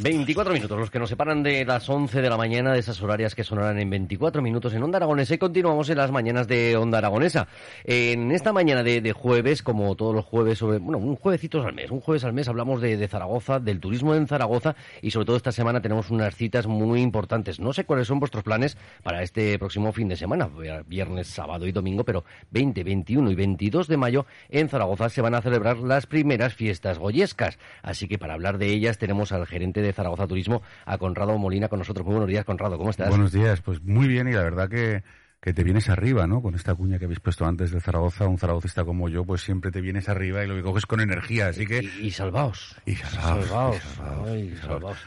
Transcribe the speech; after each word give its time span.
24 0.00 0.52
minutos, 0.52 0.78
los 0.78 0.90
que 0.90 0.98
nos 1.00 1.08
separan 1.08 1.42
de 1.42 1.64
las 1.64 1.88
11 1.88 2.22
de 2.22 2.30
la 2.30 2.36
mañana, 2.36 2.72
de 2.72 2.78
esas 2.78 3.02
horarias 3.02 3.34
que 3.34 3.42
sonarán 3.42 3.80
en 3.80 3.90
24 3.90 4.40
minutos 4.42 4.72
en 4.72 4.82
Onda 4.82 4.98
Aragonesa 4.98 5.34
y 5.34 5.38
continuamos 5.38 5.90
en 5.90 5.98
las 5.98 6.12
mañanas 6.12 6.46
de 6.46 6.76
Onda 6.76 6.98
Aragonesa. 6.98 7.48
En 7.82 8.30
esta 8.30 8.52
mañana 8.52 8.84
de, 8.84 9.12
jueves, 9.12 9.62
como 9.62 9.96
todos 9.96 10.14
los 10.14 10.24
jueves, 10.24 10.58
sobre, 10.58 10.78
bueno, 10.78 10.98
un 10.98 11.16
juevecito 11.16 11.62
al 11.62 11.74
mes, 11.74 11.90
un 11.90 12.00
jueves 12.00 12.22
al 12.22 12.32
mes 12.32 12.46
hablamos 12.46 12.80
de, 12.80 13.08
Zaragoza, 13.08 13.58
del 13.58 13.80
turismo 13.80 14.14
en 14.14 14.28
Zaragoza 14.28 14.76
y 15.02 15.10
sobre 15.10 15.26
todo 15.26 15.36
esta 15.36 15.52
semana 15.52 15.80
tenemos 15.80 16.10
unas 16.10 16.36
citas 16.36 16.66
muy 16.68 17.00
importantes. 17.00 17.58
No 17.58 17.72
sé 17.72 17.84
cuáles 17.84 18.06
son 18.06 18.20
vuestros 18.20 18.44
planes 18.44 18.76
para 19.02 19.22
este 19.22 19.58
próximo 19.58 19.92
fin 19.92 20.08
de 20.08 20.16
semana, 20.16 20.48
viernes, 20.86 21.26
sábado 21.26 21.66
y 21.66 21.72
domingo, 21.72 22.04
pero 22.04 22.24
20, 22.52 22.84
21 22.84 23.30
y 23.32 23.34
22 23.34 23.88
de 23.88 23.96
mayo 23.96 24.26
en 24.48 24.68
Zaragoza 24.68 25.08
se 25.08 25.22
van 25.22 25.34
a 25.34 25.42
celebrar 25.42 25.78
las 25.78 26.06
primeras 26.06 26.54
fiestas 26.54 26.98
goyescas. 26.98 27.58
Así 27.82 28.06
que 28.06 28.18
para 28.18 28.34
hablar 28.34 28.58
de 28.58 28.68
ellas 28.68 28.98
tenemos 28.98 29.32
al 29.32 29.46
gerente 29.46 29.82
de 29.82 29.87
Zaragoza 29.92 30.26
Turismo, 30.26 30.62
a 30.84 30.98
Conrado 30.98 31.36
Molina 31.38 31.68
con 31.68 31.78
nosotros. 31.78 32.04
Muy 32.04 32.14
buenos 32.14 32.28
días, 32.28 32.44
Conrado, 32.44 32.78
¿cómo 32.78 32.90
estás? 32.90 33.08
Buenos 33.08 33.32
días, 33.32 33.60
pues 33.60 33.82
muy 33.82 34.08
bien 34.08 34.28
y 34.28 34.32
la 34.32 34.42
verdad 34.42 34.68
que, 34.68 35.02
que 35.40 35.52
te 35.52 35.62
vienes 35.62 35.88
arriba, 35.88 36.26
¿no? 36.26 36.42
Con 36.42 36.54
esta 36.54 36.74
cuña 36.74 36.98
que 36.98 37.04
habéis 37.04 37.20
puesto 37.20 37.44
antes 37.46 37.70
de 37.70 37.80
Zaragoza, 37.80 38.26
un 38.26 38.38
zaragocista 38.38 38.84
como 38.84 39.08
yo, 39.08 39.24
pues 39.24 39.42
siempre 39.42 39.70
te 39.70 39.80
vienes 39.80 40.08
arriba 40.08 40.44
y 40.44 40.48
lo 40.48 40.56
que 40.56 40.62
coges 40.62 40.86
con 40.86 41.00
energía, 41.00 41.48
así 41.48 41.66
que... 41.66 41.78
Y, 42.00 42.10
salvaos. 42.10 42.76
Y 42.86 42.96
salvaos. 42.96 43.78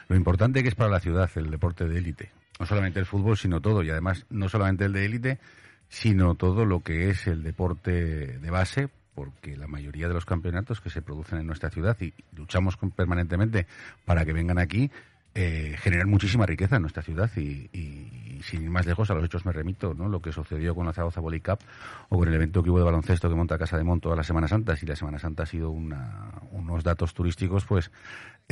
Lo 0.08 0.16
importante 0.16 0.64
que 0.64 0.70
es 0.70 0.75
para 0.75 0.89
la 0.89 1.00
ciudad 1.00 1.30
el 1.36 1.52
deporte 1.52 1.88
de 1.88 1.98
élite. 1.98 2.31
No 2.59 2.66
solamente 2.66 3.00
el 3.00 3.05
fútbol, 3.05 3.38
sino 3.38 3.59
todo. 3.59 3.81
Y 3.83 3.89
además, 3.89 4.25
no 4.30 4.48
solamente 4.48 4.86
el 4.86 4.94
de 4.94 5.05
élite, 5.05 5.39
sino 5.89 6.36
todo 6.36 6.64
lo 6.64 6.81
que 6.81 7.09
es 7.09 7.27
el 7.27 7.44
deporte 7.44 7.92
de 8.39 8.50
base, 8.50 8.89
porque 9.16 9.58
la 9.58 9.67
mayoría 9.67 10.08
de 10.08 10.14
los 10.14 10.26
campeonatos 10.26 10.81
que 10.81 10.90
se 10.90 11.02
producen 11.02 11.40
en 11.40 11.48
nuestra 11.48 11.70
ciudad 11.70 11.98
y 12.00 12.14
luchamos 12.36 12.78
permanentemente 12.95 13.67
para 14.06 14.26
que 14.26 14.34
vengan 14.34 14.58
aquí, 14.58 14.92
eh, 15.34 15.78
generan 15.80 16.09
muchísima 16.09 16.45
riqueza 16.45 16.76
en 16.76 16.81
nuestra 16.81 17.04
ciudad 17.04 17.30
y, 17.38 18.42
sin 18.44 18.64
ir 18.64 18.70
más 18.70 18.86
lejos 18.86 19.09
a 19.12 19.14
los 19.14 19.23
hechos 19.23 19.45
me 19.45 19.54
remito, 19.54 19.94
¿no? 19.94 20.09
Lo 20.09 20.22
que 20.22 20.34
sucedió 20.34 20.76
con 20.76 20.86
la 20.86 20.94
Zaragoza 20.94 21.22
Volley 21.22 21.39
Cup 21.39 21.59
o 22.09 22.17
con 22.17 22.28
el 22.28 22.34
evento 22.34 22.64
que 22.64 22.70
hubo 22.70 22.80
de 22.80 22.84
baloncesto 22.84 23.30
que 23.30 23.36
monta 23.36 23.58
Casa 23.58 23.78
de 23.78 23.84
Monto 23.84 24.09
toda 24.09 24.16
la 24.16 24.23
Semana 24.23 24.48
Santa. 24.48 24.76
Si 24.76 24.86
la 24.86 24.95
Semana 24.95 25.20
Santa 25.20 25.44
ha 25.44 25.45
sido 25.45 25.70
unos 25.70 26.84
datos 26.84 27.14
turísticos, 27.14 27.66
pues 27.66 27.92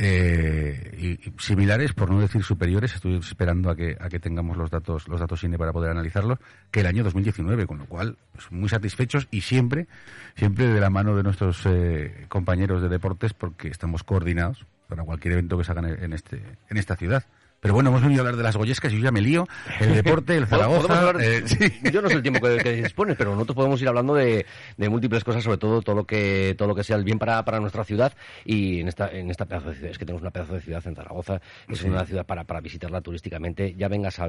eh, 0.02 1.18
y, 1.22 1.30
similares, 1.38 1.92
por 1.92 2.10
no 2.10 2.20
decir 2.20 2.42
superiores, 2.42 2.94
estoy 2.94 3.16
esperando 3.16 3.68
a 3.68 3.76
que, 3.76 3.98
a 4.00 4.08
que 4.08 4.18
tengamos 4.18 4.56
los 4.56 4.70
datos, 4.70 5.06
los 5.08 5.20
datos 5.20 5.44
INE 5.44 5.58
para 5.58 5.74
poder 5.74 5.90
analizarlos, 5.90 6.38
que 6.70 6.80
el 6.80 6.86
año 6.86 7.04
2019, 7.04 7.66
con 7.66 7.76
lo 7.76 7.84
cual, 7.84 8.16
pues 8.32 8.50
muy 8.50 8.70
satisfechos 8.70 9.28
y 9.30 9.42
siempre, 9.42 9.88
siempre 10.36 10.68
de 10.68 10.80
la 10.80 10.88
mano 10.88 11.14
de 11.16 11.22
nuestros 11.22 11.66
eh, 11.66 12.24
compañeros 12.30 12.80
de 12.80 12.88
deportes, 12.88 13.34
porque 13.34 13.68
estamos 13.68 14.02
coordinados 14.02 14.64
para 14.88 15.04
cualquier 15.04 15.32
evento 15.32 15.58
que 15.58 15.64
se 15.64 15.72
haga 15.72 15.86
en, 15.86 16.14
este, 16.14 16.42
en 16.70 16.78
esta 16.78 16.96
ciudad. 16.96 17.24
Pero 17.60 17.74
bueno, 17.74 17.90
hemos 17.90 18.02
venido 18.02 18.20
a 18.20 18.22
hablar 18.22 18.36
de 18.36 18.42
las 18.42 18.56
goyescas 18.56 18.90
y 18.92 18.96
yo 18.96 19.04
ya 19.04 19.12
me 19.12 19.20
lío. 19.20 19.46
El 19.80 19.94
deporte, 19.94 20.34
el 20.34 20.46
Zaragoza. 20.48 21.12
Eh, 21.20 21.44
yo 21.92 22.00
no 22.00 22.08
sé 22.08 22.14
el 22.14 22.22
tiempo 22.22 22.40
que, 22.40 22.56
que 22.56 22.72
dispones, 22.82 23.16
pero 23.18 23.32
nosotros 23.34 23.54
podemos 23.54 23.82
ir 23.82 23.88
hablando 23.88 24.14
de, 24.14 24.46
múltiples 24.78 25.24
cosas, 25.24 25.44
sobre 25.44 25.58
todo 25.58 25.82
todo 25.82 25.94
lo 25.94 26.04
que 26.04 26.54
todo 26.56 26.68
lo 26.68 26.74
que 26.74 26.82
sea 26.84 26.96
el 26.96 27.04
bien 27.04 27.18
para, 27.18 27.44
para 27.44 27.60
nuestra 27.60 27.84
ciudad 27.84 28.14
y 28.44 28.80
en 28.80 28.88
esta 28.88 29.10
en 29.10 29.30
esta 29.30 29.44
pedazo 29.44 29.68
de 29.68 29.74
ciudad. 29.74 29.90
Es 29.90 29.98
que 29.98 30.06
tenemos 30.06 30.22
una 30.22 30.30
pedazo 30.30 30.54
de 30.54 30.62
ciudad 30.62 30.82
en 30.86 30.96
Zaragoza, 30.96 31.40
es 31.68 31.82
una 31.84 32.06
ciudad 32.06 32.24
para, 32.24 32.44
para 32.44 32.60
visitarla 32.60 33.02
turísticamente. 33.02 33.74
Ya 33.74 33.88
vengas 33.88 34.18
a, 34.18 34.28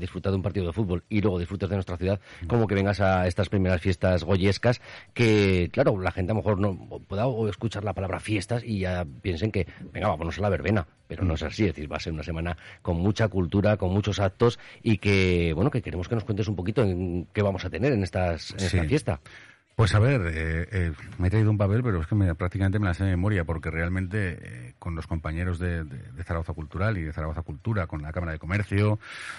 disfrutar 0.00 0.32
de 0.32 0.36
un 0.36 0.42
partido 0.42 0.66
de 0.66 0.72
fútbol 0.72 1.04
y 1.08 1.20
luego 1.20 1.38
disfrutes 1.38 1.68
de 1.68 1.76
nuestra 1.76 1.96
ciudad, 1.96 2.20
como 2.48 2.66
que 2.66 2.74
vengas 2.74 3.00
a 3.00 3.28
estas 3.28 3.48
primeras 3.48 3.80
fiestas 3.80 4.24
goyescas, 4.24 4.80
que 5.14 5.70
claro, 5.72 5.98
la 6.00 6.10
gente 6.10 6.32
a 6.32 6.34
lo 6.34 6.40
mejor 6.40 6.58
no 6.58 7.00
pueda 7.06 7.26
escuchar 7.48 7.84
la 7.84 7.92
palabra 7.92 8.18
fiestas 8.18 8.64
y 8.64 8.80
ya 8.80 9.06
piensen 9.22 9.52
que, 9.52 9.68
venga, 9.92 10.08
vámonos 10.08 10.38
a 10.38 10.42
la 10.42 10.48
verbena 10.48 10.86
pero 11.12 11.26
no 11.26 11.34
es 11.34 11.42
así, 11.42 11.64
es 11.64 11.74
decir, 11.74 11.92
va 11.92 11.98
a 11.98 12.00
ser 12.00 12.14
una 12.14 12.22
semana 12.22 12.56
con 12.80 12.98
mucha 12.98 13.28
cultura, 13.28 13.76
con 13.76 13.92
muchos 13.92 14.20
actos 14.20 14.58
y 14.82 14.98
que, 14.98 15.52
bueno, 15.54 15.70
que 15.70 15.82
queremos 15.82 16.08
que 16.08 16.14
nos 16.14 16.24
cuentes 16.24 16.48
un 16.48 16.56
poquito 16.56 16.82
en 16.82 17.26
qué 17.32 17.42
vamos 17.42 17.64
a 17.64 17.70
tener 17.70 17.92
en, 17.92 18.02
estas, 18.02 18.54
esta 18.56 18.84
fiesta. 18.84 19.20
Pues 19.74 19.94
a 19.94 19.98
ver, 19.98 20.20
eh, 20.26 20.68
eh, 20.70 20.92
me 21.18 21.28
he 21.28 21.30
traído 21.30 21.50
un 21.50 21.56
papel, 21.56 21.82
pero 21.82 22.00
es 22.00 22.06
que 22.06 22.14
me, 22.14 22.34
prácticamente 22.34 22.78
me 22.78 22.86
la 22.86 22.94
sé 22.94 23.04
de 23.04 23.10
memoria, 23.10 23.44
porque 23.44 23.70
realmente 23.70 24.38
eh, 24.40 24.74
con 24.78 24.94
los 24.94 25.06
compañeros 25.06 25.58
de, 25.58 25.84
Zaragoza 26.24 26.52
Cultural 26.52 26.98
y 26.98 27.02
de 27.02 27.12
Zaragoza 27.12 27.42
Cultura, 27.42 27.86
con 27.86 28.02
la 28.02 28.12
Cámara 28.12 28.32
de 28.32 28.38
Comercio, 28.38 28.98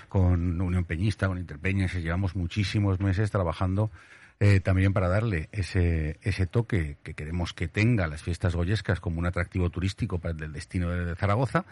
con 0.10 0.60
Unión 0.60 0.86
Peñista, 0.86 1.28
con 1.28 1.38
Interpeñas, 1.38 1.94
llevamos 1.94 2.36
muchísimos 2.36 3.00
meses 3.00 3.30
trabajando 3.30 3.92
eh, 4.40 4.60
también 4.60 4.92
para 4.92 5.08
darle 5.08 5.48
ese, 5.52 6.20
ese 6.22 6.48
toque 6.48 6.98
que 7.04 7.14
queremos 7.14 7.54
que 7.54 7.68
tenga 7.68 8.08
las 8.08 8.24
fiestas 8.24 8.56
goyescas 8.56 9.00
como 9.00 9.20
un 9.20 9.26
atractivo 9.26 9.70
turístico 9.70 10.20
para 10.20 10.36
el 10.38 10.52
destino 10.52 10.90
de, 10.90 11.16
Zaragoza. 11.16 11.66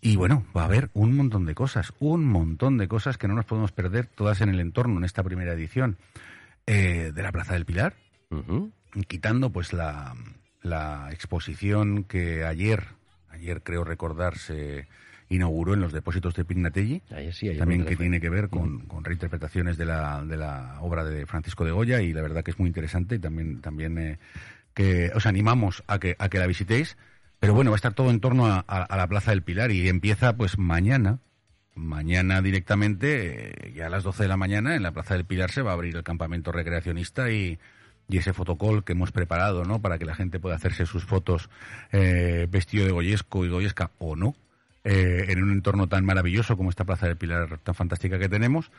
Y 0.00 0.16
bueno, 0.16 0.44
va 0.56 0.62
a 0.62 0.66
haber 0.66 0.90
un 0.92 1.16
montón 1.16 1.46
de 1.46 1.54
cosas, 1.54 1.92
un 1.98 2.24
montón 2.24 2.78
de 2.78 2.88
cosas 2.88 3.18
que 3.18 3.28
no 3.28 3.34
nos 3.34 3.44
podemos 3.44 3.72
perder, 3.72 4.06
todas 4.06 4.40
en 4.40 4.50
el 4.50 4.60
entorno, 4.60 4.98
en 4.98 5.04
esta 5.04 5.22
primera 5.22 5.52
edición 5.52 5.96
eh, 6.66 7.12
de 7.14 7.22
la 7.22 7.32
Plaza 7.32 7.54
del 7.54 7.64
Pilar, 7.64 7.94
quitando 9.08 9.50
pues 9.50 9.72
la, 9.72 10.14
la 10.62 11.08
exposición 11.10 12.04
que 12.04 12.44
ayer, 12.44 12.84
ayer 13.30 13.62
creo 13.62 13.84
recordarse 13.84 14.86
inauguró 15.28 15.74
en 15.74 15.80
los 15.80 15.92
depósitos 15.92 16.34
de 16.34 16.44
Pignatelli, 16.44 17.02
también 17.58 17.84
que 17.84 17.96
tiene 17.96 18.20
que 18.20 18.30
ver 18.30 18.48
con, 18.48 18.80
con, 18.86 19.04
reinterpretaciones 19.04 19.76
de 19.76 19.84
la, 19.84 20.24
de 20.24 20.36
la 20.36 20.78
obra 20.80 21.04
de 21.04 21.26
Francisco 21.26 21.64
de 21.64 21.72
Goya 21.72 22.00
y 22.00 22.12
la 22.12 22.22
verdad 22.22 22.44
que 22.44 22.52
es 22.52 22.58
muy 22.58 22.68
interesante 22.68 23.16
y 23.16 23.18
también, 23.18 23.60
también 23.60 23.98
eh, 23.98 24.18
que 24.74 25.10
os 25.14 25.26
animamos 25.26 25.82
a 25.86 25.98
que, 25.98 26.14
a 26.18 26.28
que 26.28 26.38
la 26.38 26.46
visitéis. 26.46 26.96
Pero 27.38 27.54
bueno, 27.54 27.70
va 27.70 27.74
a 27.74 27.76
estar 27.76 27.94
todo 27.94 28.10
en 28.10 28.20
torno 28.20 28.46
a, 28.46 28.96
la 28.96 29.06
Plaza 29.08 29.30
del 29.30 29.42
Pilar 29.42 29.70
y 29.70 29.88
empieza 29.88 30.36
pues 30.36 30.58
mañana, 30.58 31.18
mañana 31.74 32.40
directamente, 32.42 33.68
eh, 33.68 33.72
ya 33.74 33.86
a 33.86 33.90
las 33.90 34.04
12 34.04 34.24
de 34.24 34.28
la 34.28 34.36
mañana, 34.36 34.74
en 34.74 34.82
la 34.82 34.92
Plaza 34.92 35.14
del 35.14 35.24
Pilar 35.26 35.50
se 35.50 35.62
va 35.62 35.72
a 35.72 35.74
abrir 35.74 35.96
el 35.96 36.02
campamento 36.02 36.50
recreacionista 36.50 37.30
y, 37.30 37.58
y 38.08 38.18
ese 38.18 38.32
fotocall 38.32 38.84
que 38.84 38.92
hemos 38.92 39.12
preparado, 39.12 39.64
¿no? 39.64 39.80
Para 39.80 39.98
que 39.98 40.04
la 40.04 40.14
gente 40.14 40.38
pueda 40.38 40.56
hacerse 40.56 40.86
sus 40.86 41.04
fotos 41.04 41.50
eh, 41.92 42.46
vestido 42.48 42.86
de 42.86 42.92
goyesco 42.92 43.44
y 43.44 43.48
goyesca 43.48 43.90
o 43.98 44.16
no, 44.16 44.34
eh, 44.84 45.26
en 45.28 45.42
un 45.42 45.52
entorno 45.52 45.88
tan 45.88 46.04
maravilloso 46.04 46.56
como 46.56 46.70
esta 46.70 46.84
Plaza 46.84 47.06
del 47.06 47.16
Pilar 47.16 47.58
tan 47.58 47.74
fantástica 47.74 48.18
que 48.18 48.28
tenemos. 48.28 48.70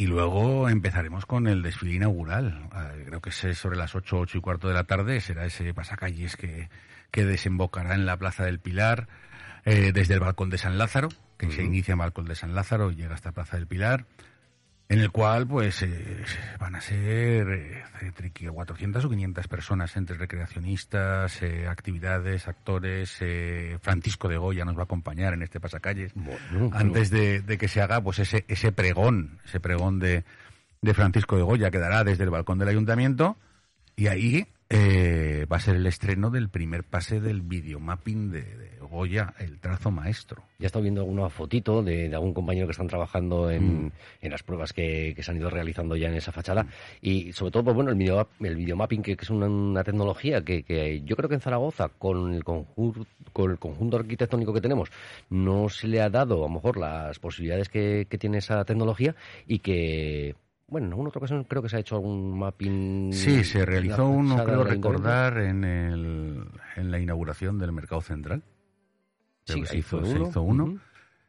Y 0.00 0.06
luego 0.06 0.70
empezaremos 0.70 1.26
con 1.26 1.46
el 1.46 1.60
desfile 1.60 1.96
inaugural. 1.96 2.70
Eh, 2.74 3.04
creo 3.04 3.20
que 3.20 3.28
es 3.28 3.58
sobre 3.58 3.76
las 3.76 3.94
8, 3.94 4.20
8 4.20 4.38
y 4.38 4.40
cuarto 4.40 4.66
de 4.66 4.72
la 4.72 4.84
tarde. 4.84 5.20
Será 5.20 5.44
ese 5.44 5.74
pasacalles 5.74 6.36
que, 6.36 6.70
que 7.10 7.26
desembocará 7.26 7.94
en 7.94 8.06
la 8.06 8.16
Plaza 8.16 8.46
del 8.46 8.60
Pilar 8.60 9.08
eh, 9.66 9.92
desde 9.92 10.14
el 10.14 10.20
Balcón 10.20 10.48
de 10.48 10.56
San 10.56 10.78
Lázaro, 10.78 11.10
que 11.36 11.50
se 11.50 11.62
inicia 11.64 11.92
en 11.92 11.98
Balcón 11.98 12.24
de 12.24 12.34
San 12.34 12.54
Lázaro 12.54 12.90
y 12.90 12.94
llega 12.94 13.14
hasta 13.14 13.32
Plaza 13.32 13.58
del 13.58 13.66
Pilar 13.66 14.06
en 14.90 14.98
el 14.98 15.12
cual 15.12 15.46
pues 15.46 15.82
eh, 15.82 16.24
van 16.58 16.74
a 16.74 16.80
ser 16.80 17.48
eh, 17.48 17.84
entre 18.00 18.32
400 18.32 19.04
o 19.04 19.08
500 19.08 19.46
personas 19.46 19.96
entre 19.96 20.16
recreacionistas, 20.16 21.42
eh, 21.42 21.68
actividades, 21.68 22.48
actores. 22.48 23.18
Francisco 23.80 24.28
de 24.28 24.36
Goya 24.36 24.64
nos 24.64 24.76
va 24.76 24.80
a 24.80 24.84
acompañar 24.84 25.32
en 25.32 25.42
este 25.44 25.60
pasacalles 25.60 26.12
antes 26.72 27.10
de, 27.10 27.40
de, 27.40 27.56
que 27.56 27.68
se 27.68 27.80
haga 27.80 28.00
pues 28.00 28.18
ese 28.18 28.44
ese 28.48 28.72
pregón, 28.72 29.38
ese 29.44 29.60
pregón 29.60 30.00
de, 30.00 30.24
de 30.82 30.94
Francisco 30.94 31.36
de 31.36 31.42
Goya 31.42 31.70
quedará 31.70 32.02
desde 32.02 32.24
el 32.24 32.30
balcón 32.30 32.58
del 32.58 32.68
ayuntamiento 32.68 33.36
y 33.94 34.08
ahí 34.08 34.48
eh, 34.72 35.46
va 35.50 35.56
a 35.56 35.60
ser 35.60 35.74
el 35.74 35.86
estreno 35.86 36.30
del 36.30 36.48
primer 36.48 36.84
pase 36.84 37.20
del 37.20 37.42
videomapping 37.42 38.30
de, 38.30 38.42
de 38.42 38.78
Goya, 38.78 39.34
el 39.40 39.58
trazo 39.58 39.90
maestro. 39.90 40.44
Ya 40.60 40.64
he 40.64 40.66
estado 40.66 40.84
viendo 40.84 41.00
alguna 41.00 41.28
fotito 41.28 41.82
de, 41.82 42.14
algún 42.14 42.32
compañero 42.32 42.68
que 42.68 42.72
están 42.72 42.86
trabajando 42.86 43.50
en, 43.50 43.86
mm. 43.86 43.92
en 44.22 44.30
las 44.30 44.44
pruebas 44.44 44.72
que, 44.72 45.12
que, 45.16 45.24
se 45.24 45.32
han 45.32 45.38
ido 45.38 45.50
realizando 45.50 45.96
ya 45.96 46.08
en 46.08 46.14
esa 46.14 46.30
fachada. 46.30 46.66
Y 47.02 47.32
sobre 47.32 47.50
todo, 47.50 47.64
pues 47.64 47.74
bueno, 47.74 47.90
el, 47.90 47.96
video, 47.96 48.28
el 48.38 48.54
videomapping, 48.54 49.02
que, 49.02 49.16
que 49.16 49.24
es 49.24 49.30
una, 49.30 49.82
tecnología 49.82 50.42
que, 50.42 50.62
que, 50.62 51.02
yo 51.02 51.16
creo 51.16 51.28
que 51.28 51.34
en 51.34 51.40
Zaragoza, 51.40 51.88
con 51.88 52.32
el, 52.32 52.44
conjunto, 52.44 53.04
con 53.32 53.50
el 53.50 53.58
conjunto 53.58 53.96
arquitectónico 53.96 54.52
que 54.52 54.60
tenemos, 54.60 54.90
no 55.30 55.68
se 55.68 55.88
le 55.88 56.00
ha 56.00 56.10
dado 56.10 56.36
a 56.44 56.48
lo 56.48 56.54
mejor 56.54 56.76
las 56.76 57.18
posibilidades 57.18 57.68
que, 57.68 58.06
que 58.08 58.18
tiene 58.18 58.38
esa 58.38 58.64
tecnología 58.64 59.16
y 59.48 59.58
que 59.58 60.36
bueno, 60.70 60.86
en 60.86 60.92
alguna 60.92 61.08
otra 61.08 61.18
ocasión 61.18 61.44
creo 61.44 61.62
que 61.62 61.68
se 61.68 61.76
ha 61.76 61.80
hecho 61.80 61.96
algún 61.96 62.38
mapping. 62.38 63.12
Sí, 63.12 63.44
se 63.44 63.66
realizó 63.66 64.08
uno, 64.08 64.42
creo 64.44 64.64
recordar, 64.64 65.38
en, 65.38 65.64
el, 65.64 66.44
en 66.76 66.90
la 66.90 67.00
inauguración 67.00 67.58
del 67.58 67.72
Mercado 67.72 68.00
Central. 68.00 68.42
sí, 69.44 69.66
se 69.66 69.78
hizo, 69.78 69.98
uno. 70.42 70.78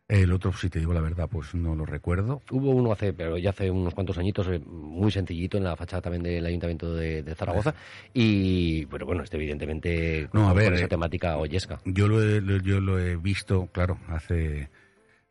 El 0.07 0.33
otro, 0.33 0.51
si 0.51 0.69
te 0.69 0.79
digo 0.79 0.93
la 0.93 0.99
verdad, 0.99 1.29
pues 1.29 1.55
no 1.55 1.73
lo 1.73 1.85
recuerdo. 1.85 2.41
Hubo 2.51 2.71
uno 2.71 2.91
hace, 2.91 3.13
pero 3.13 3.38
ya 3.38 3.51
hace 3.51 3.71
unos 3.71 3.93
cuantos 3.93 4.17
añitos, 4.17 4.45
eh, 4.49 4.59
muy 4.59 5.09
sencillito 5.09 5.57
en 5.57 5.63
la 5.63 5.75
fachada 5.77 6.01
también 6.01 6.21
del 6.21 6.45
Ayuntamiento 6.45 6.93
de, 6.93 7.23
Zaragoza. 7.33 7.73
Y, 8.13 8.83
bueno, 8.85 9.05
bueno, 9.05 9.23
este 9.23 9.38
evidentemente 9.38 10.27
no, 10.33 10.49
a 10.49 10.53
ver, 10.53 10.73
esa 10.73 10.85
eh, 10.85 10.89
temática 10.89 11.38
oyesca. 11.38 11.79
Yo 11.85 12.09
lo 12.09 12.21
he, 12.21 12.41
yo 12.61 12.81
lo 12.81 12.99
he 12.99 13.15
visto, 13.15 13.69
claro, 13.71 13.99
hace 14.09 14.69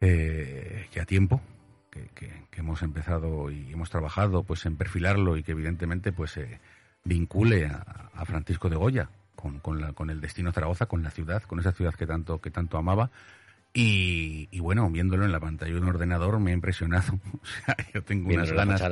eh, 0.00 0.86
ya 0.92 1.04
tiempo. 1.04 1.42
Que, 1.90 2.08
hemos 2.52 2.82
empezado 2.82 3.50
y 3.50 3.72
hemos 3.72 3.90
trabajado 3.90 4.44
pues 4.44 4.64
en 4.66 4.76
perfilarlo 4.76 5.37
y 5.37 5.42
que 5.42 5.52
evidentemente 5.52 6.12
pues 6.12 6.38
vincule 7.04 7.66
a, 7.66 8.25
Francisco 8.26 8.69
de 8.69 8.76
Goya 8.76 9.08
con, 9.34 9.58
con, 9.60 9.81
la, 9.81 9.92
con 9.92 10.10
el 10.10 10.20
destino 10.20 10.52
Zaragoza, 10.52 10.87
con 10.87 11.02
la 11.02 11.10
ciudad, 11.10 11.42
con 11.42 11.58
esa 11.58 11.72
ciudad 11.72 11.94
que 11.94 12.06
tanto, 12.06 12.40
que 12.40 12.50
tanto 12.50 12.76
amaba 12.78 13.10
y, 13.72 14.58
bueno, 14.58 14.90
viéndolo 14.90 15.25
en 15.25 15.32
la 15.32 15.38
pantalla 15.38 15.72
de 15.72 15.81
un 15.81 15.88
ordenador 15.88 16.40
me 16.40 16.50
ha 16.50 16.54
impresionado. 16.54 17.19
O 17.42 17.46
sea, 17.46 17.76
yo 17.94 18.02
tengo 18.02 18.28
unas 18.28 18.52
ganas 18.52 18.82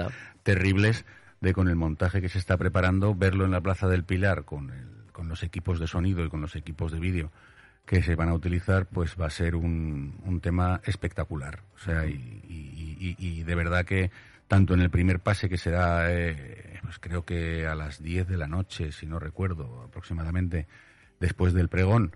terribles 0.43 1.05
de 1.41 1.53
con 1.53 1.69
el 1.69 1.77
montaje 1.77 2.21
que 2.21 2.29
se 2.29 2.39
está 2.39 2.57
preparando, 2.57 3.15
verlo 3.15 3.45
en 3.45 3.51
la 3.51 3.61
Plaza 3.61 3.89
del 3.89 4.05
Pilar 4.05 4.45
con, 4.45 4.71
el, 4.71 5.13
con 5.13 5.29
los 5.29 5.43
equipos 5.43 5.79
de 5.79 5.87
sonido 5.87 6.25
y 6.25 6.29
con 6.29 6.41
los 6.41 6.57
equipos 6.57 6.93
de 6.93 7.01
vídeo 7.01 7.31
que 7.89 8.03
se 8.03 8.17
van 8.17 8.29
a 8.29 8.35
utilizar, 8.35 8.85
pues 8.85 9.17
va 9.19 9.27
a 9.27 9.31
ser 9.31 9.57
un, 9.57 10.21
un 10.27 10.41
tema 10.43 10.83
espectacular. 10.85 11.63
O 11.75 11.79
sea, 11.79 12.05
y, 12.05 13.17
y, 13.19 13.43
de 13.45 13.55
verdad 13.55 13.87
que 13.87 14.11
tanto 14.47 14.75
en 14.75 14.81
el 14.81 14.91
primer 14.91 15.21
pase, 15.21 15.49
que 15.49 15.57
será, 15.57 16.13
eh, 16.13 16.81
pues 16.83 16.99
creo 16.99 17.25
que 17.25 17.67
a 17.67 17.75
las 17.75 18.03
10 18.03 18.29
de 18.29 18.37
la 18.37 18.47
noche, 18.47 18.93
si 18.93 19.07
no 19.07 19.19
recuerdo, 19.19 19.85
aproximadamente, 19.89 20.67
después 21.19 21.55
del 21.55 21.71
pregón, 21.71 22.15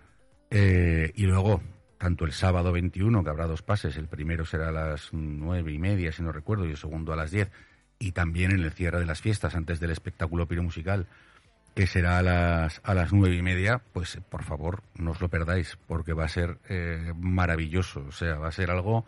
eh, 0.50 1.10
y 1.14 1.24
luego 1.24 1.62
tanto 1.96 2.26
el 2.26 2.32
sábado 2.32 2.70
21, 2.70 3.24
que 3.24 3.30
habrá 3.30 3.46
dos 3.46 3.62
pases, 3.62 3.96
el 3.96 4.08
primero 4.08 4.44
será 4.44 4.68
a 4.68 4.72
las 4.72 5.08
nueve 5.12 5.72
y 5.72 5.78
media, 5.78 6.12
si 6.12 6.22
no 6.22 6.32
recuerdo, 6.32 6.66
y 6.66 6.70
el 6.72 6.76
segundo 6.76 7.14
a 7.14 7.16
las 7.16 7.30
diez, 7.30 7.50
y 7.98 8.12
también 8.12 8.50
en 8.50 8.60
el 8.60 8.72
cierre 8.72 8.98
de 9.00 9.06
las 9.06 9.22
fiestas, 9.22 9.54
antes 9.54 9.80
del 9.80 9.90
espectáculo 9.90 10.46
piromusical, 10.46 11.06
que 11.74 11.86
será 11.86 12.18
a 12.18 12.22
las, 12.22 12.80
a 12.84 12.94
las 12.94 13.12
nueve 13.12 13.36
y 13.36 13.42
media, 13.42 13.80
pues 13.92 14.18
por 14.28 14.42
favor 14.44 14.82
no 14.94 15.12
os 15.12 15.20
lo 15.20 15.28
perdáis, 15.28 15.78
porque 15.86 16.12
va 16.12 16.24
a 16.24 16.28
ser 16.28 16.58
eh, 16.68 17.12
maravilloso, 17.16 18.04
o 18.08 18.12
sea, 18.12 18.36
va 18.36 18.48
a 18.48 18.52
ser 18.52 18.70
algo 18.70 19.04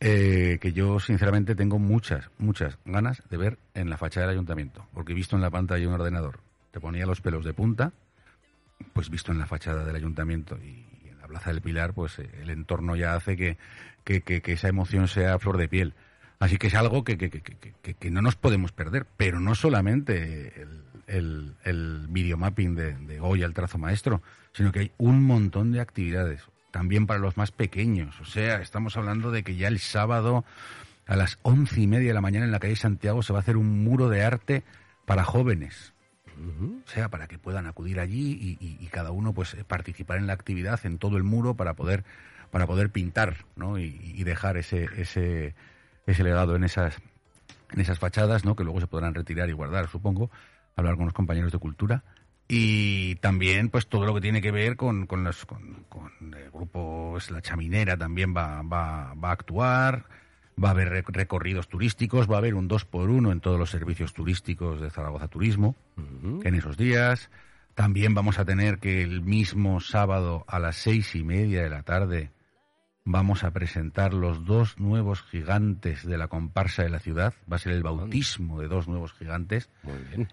eh, 0.00 0.58
que 0.60 0.72
yo 0.72 0.98
sinceramente 0.98 1.54
tengo 1.54 1.78
muchas, 1.78 2.30
muchas 2.38 2.78
ganas 2.84 3.22
de 3.28 3.36
ver 3.36 3.58
en 3.74 3.90
la 3.90 3.98
fachada 3.98 4.26
del 4.26 4.36
ayuntamiento, 4.36 4.86
porque 4.94 5.14
visto 5.14 5.36
en 5.36 5.42
la 5.42 5.50
pantalla 5.50 5.86
un 5.86 5.94
ordenador, 5.94 6.40
te 6.70 6.80
ponía 6.80 7.06
los 7.06 7.20
pelos 7.20 7.44
de 7.44 7.52
punta, 7.52 7.92
pues 8.92 9.10
visto 9.10 9.30
en 9.32 9.38
la 9.38 9.46
fachada 9.46 9.84
del 9.84 9.96
ayuntamiento 9.96 10.56
y 10.56 10.90
Plaza 11.30 11.52
del 11.52 11.62
Pilar, 11.62 11.94
pues 11.94 12.18
eh, 12.18 12.28
el 12.42 12.50
entorno 12.50 12.96
ya 12.96 13.14
hace 13.14 13.36
que, 13.36 13.56
que, 14.04 14.42
esa 14.52 14.68
emoción 14.68 15.08
sea 15.08 15.38
flor 15.38 15.56
de 15.56 15.68
piel. 15.68 15.94
Así 16.38 16.56
que 16.56 16.66
es 16.66 16.74
algo 16.74 17.04
que, 17.04 17.16
que, 17.16 18.10
no 18.10 18.22
nos 18.22 18.34
podemos 18.34 18.72
perder, 18.72 19.06
pero 19.16 19.40
no 19.40 19.54
solamente 19.54 20.60
el, 20.60 20.82
el, 21.10 21.54
el 21.64 22.06
videomapping 22.08 22.74
de, 22.74 22.94
de 22.94 23.18
Goya, 23.18 23.46
el 23.46 23.54
trazo 23.54 23.78
maestro, 23.78 24.22
sino 24.52 24.72
que 24.72 24.80
hay 24.80 24.92
un 24.98 25.22
montón 25.24 25.72
de 25.72 25.80
actividades, 25.80 26.42
también 26.70 27.06
para 27.06 27.20
los 27.20 27.36
más 27.36 27.50
pequeños. 27.50 28.20
O 28.20 28.24
sea, 28.24 28.60
estamos 28.60 28.96
hablando 28.96 29.30
de 29.30 29.42
que 29.42 29.56
ya 29.56 29.68
el 29.68 29.78
sábado 29.78 30.44
a 31.06 31.16
las 31.16 31.38
once 31.42 31.80
y 31.80 31.86
media 31.86 32.08
de 32.08 32.14
la 32.14 32.20
mañana 32.20 32.44
en 32.44 32.52
la 32.52 32.60
calle 32.60 32.76
Santiago 32.76 33.22
se 33.22 33.32
va 33.32 33.40
a 33.40 33.42
hacer 33.42 33.56
un 33.56 33.82
muro 33.82 34.08
de 34.08 34.22
arte 34.22 34.62
para 35.06 35.24
jóvenes. 35.24 35.92
O 36.86 36.88
sea, 36.88 37.10
para 37.10 37.26
que 37.26 37.38
puedan 37.38 37.66
acudir 37.66 38.00
allí 38.00 38.56
y, 38.60 38.86
cada 38.86 39.10
uno 39.10 39.34
pues 39.34 39.56
participar 39.66 40.18
en 40.18 40.26
la 40.26 40.32
actividad 40.32 40.80
en 40.84 40.98
todo 40.98 41.18
el 41.18 41.22
muro 41.22 41.54
para 41.54 41.74
poder 41.74 42.04
para 42.50 42.66
poder 42.66 42.90
pintar, 42.90 43.44
¿no? 43.56 43.78
Y, 43.78 44.24
dejar 44.24 44.56
ese 44.56 44.88
ese 44.96 45.54
ese 46.06 46.24
legado 46.24 46.56
en 46.56 46.64
esas 46.64 46.96
en 47.72 47.80
esas 47.80 47.98
fachadas, 47.98 48.44
¿no? 48.44 48.56
Que 48.56 48.64
luego 48.64 48.80
se 48.80 48.86
podrán 48.86 49.14
retirar 49.14 49.50
y 49.50 49.52
guardar, 49.52 49.88
supongo. 49.88 50.30
Hablar 50.76 50.96
con 50.96 51.06
los 51.06 51.14
compañeros 51.14 51.52
de 51.52 51.58
cultura 51.58 52.04
y 52.48 53.14
también 53.16 53.68
pues 53.68 53.86
todo 53.86 54.06
lo 54.06 54.14
que 54.14 54.20
tiene 54.20 54.42
que 54.42 54.50
ver 54.50 54.76
con, 54.76 55.06
con, 55.06 55.22
los, 55.22 55.46
con, 55.46 55.84
con 55.88 56.10
el 56.34 56.50
grupo 56.50 57.14
es 57.16 57.30
la 57.30 57.42
chaminera 57.42 57.96
también 57.96 58.34
va, 58.36 58.62
va, 58.62 59.14
va 59.14 59.28
a 59.28 59.32
actuar 59.32 60.06
va 60.62 60.68
a 60.68 60.70
haber 60.72 61.04
recorridos 61.06 61.68
turísticos, 61.68 62.30
va 62.30 62.36
a 62.36 62.38
haber 62.38 62.54
un 62.54 62.68
2 62.68 62.84
por 62.84 63.08
1 63.08 63.32
en 63.32 63.40
todos 63.40 63.58
los 63.58 63.70
servicios 63.70 64.12
turísticos 64.12 64.80
de 64.80 64.90
Zaragoza 64.90 65.28
Turismo 65.28 65.74
en 66.44 66.54
esos 66.54 66.76
días. 66.76 67.30
También 67.74 68.14
vamos 68.14 68.38
a 68.38 68.44
tener 68.44 68.78
que 68.78 69.02
el 69.02 69.22
mismo 69.22 69.80
sábado 69.80 70.44
a 70.48 70.58
las 70.58 70.76
seis 70.76 71.14
y 71.14 71.24
media 71.24 71.62
de 71.62 71.70
la 71.70 71.82
tarde 71.82 72.30
vamos 73.04 73.44
a 73.44 73.50
presentar 73.50 74.14
los 74.14 74.44
dos 74.44 74.78
nuevos 74.78 75.22
gigantes 75.22 76.06
de 76.06 76.18
la 76.18 76.28
comparsa 76.28 76.82
de 76.82 76.90
la 76.90 76.98
ciudad. 76.98 77.34
Va 77.50 77.56
a 77.56 77.60
ser 77.60 77.72
el 77.72 77.82
bautismo 77.82 78.60
de 78.60 78.68
dos 78.68 78.88
nuevos 78.88 79.12
gigantes. 79.12 79.68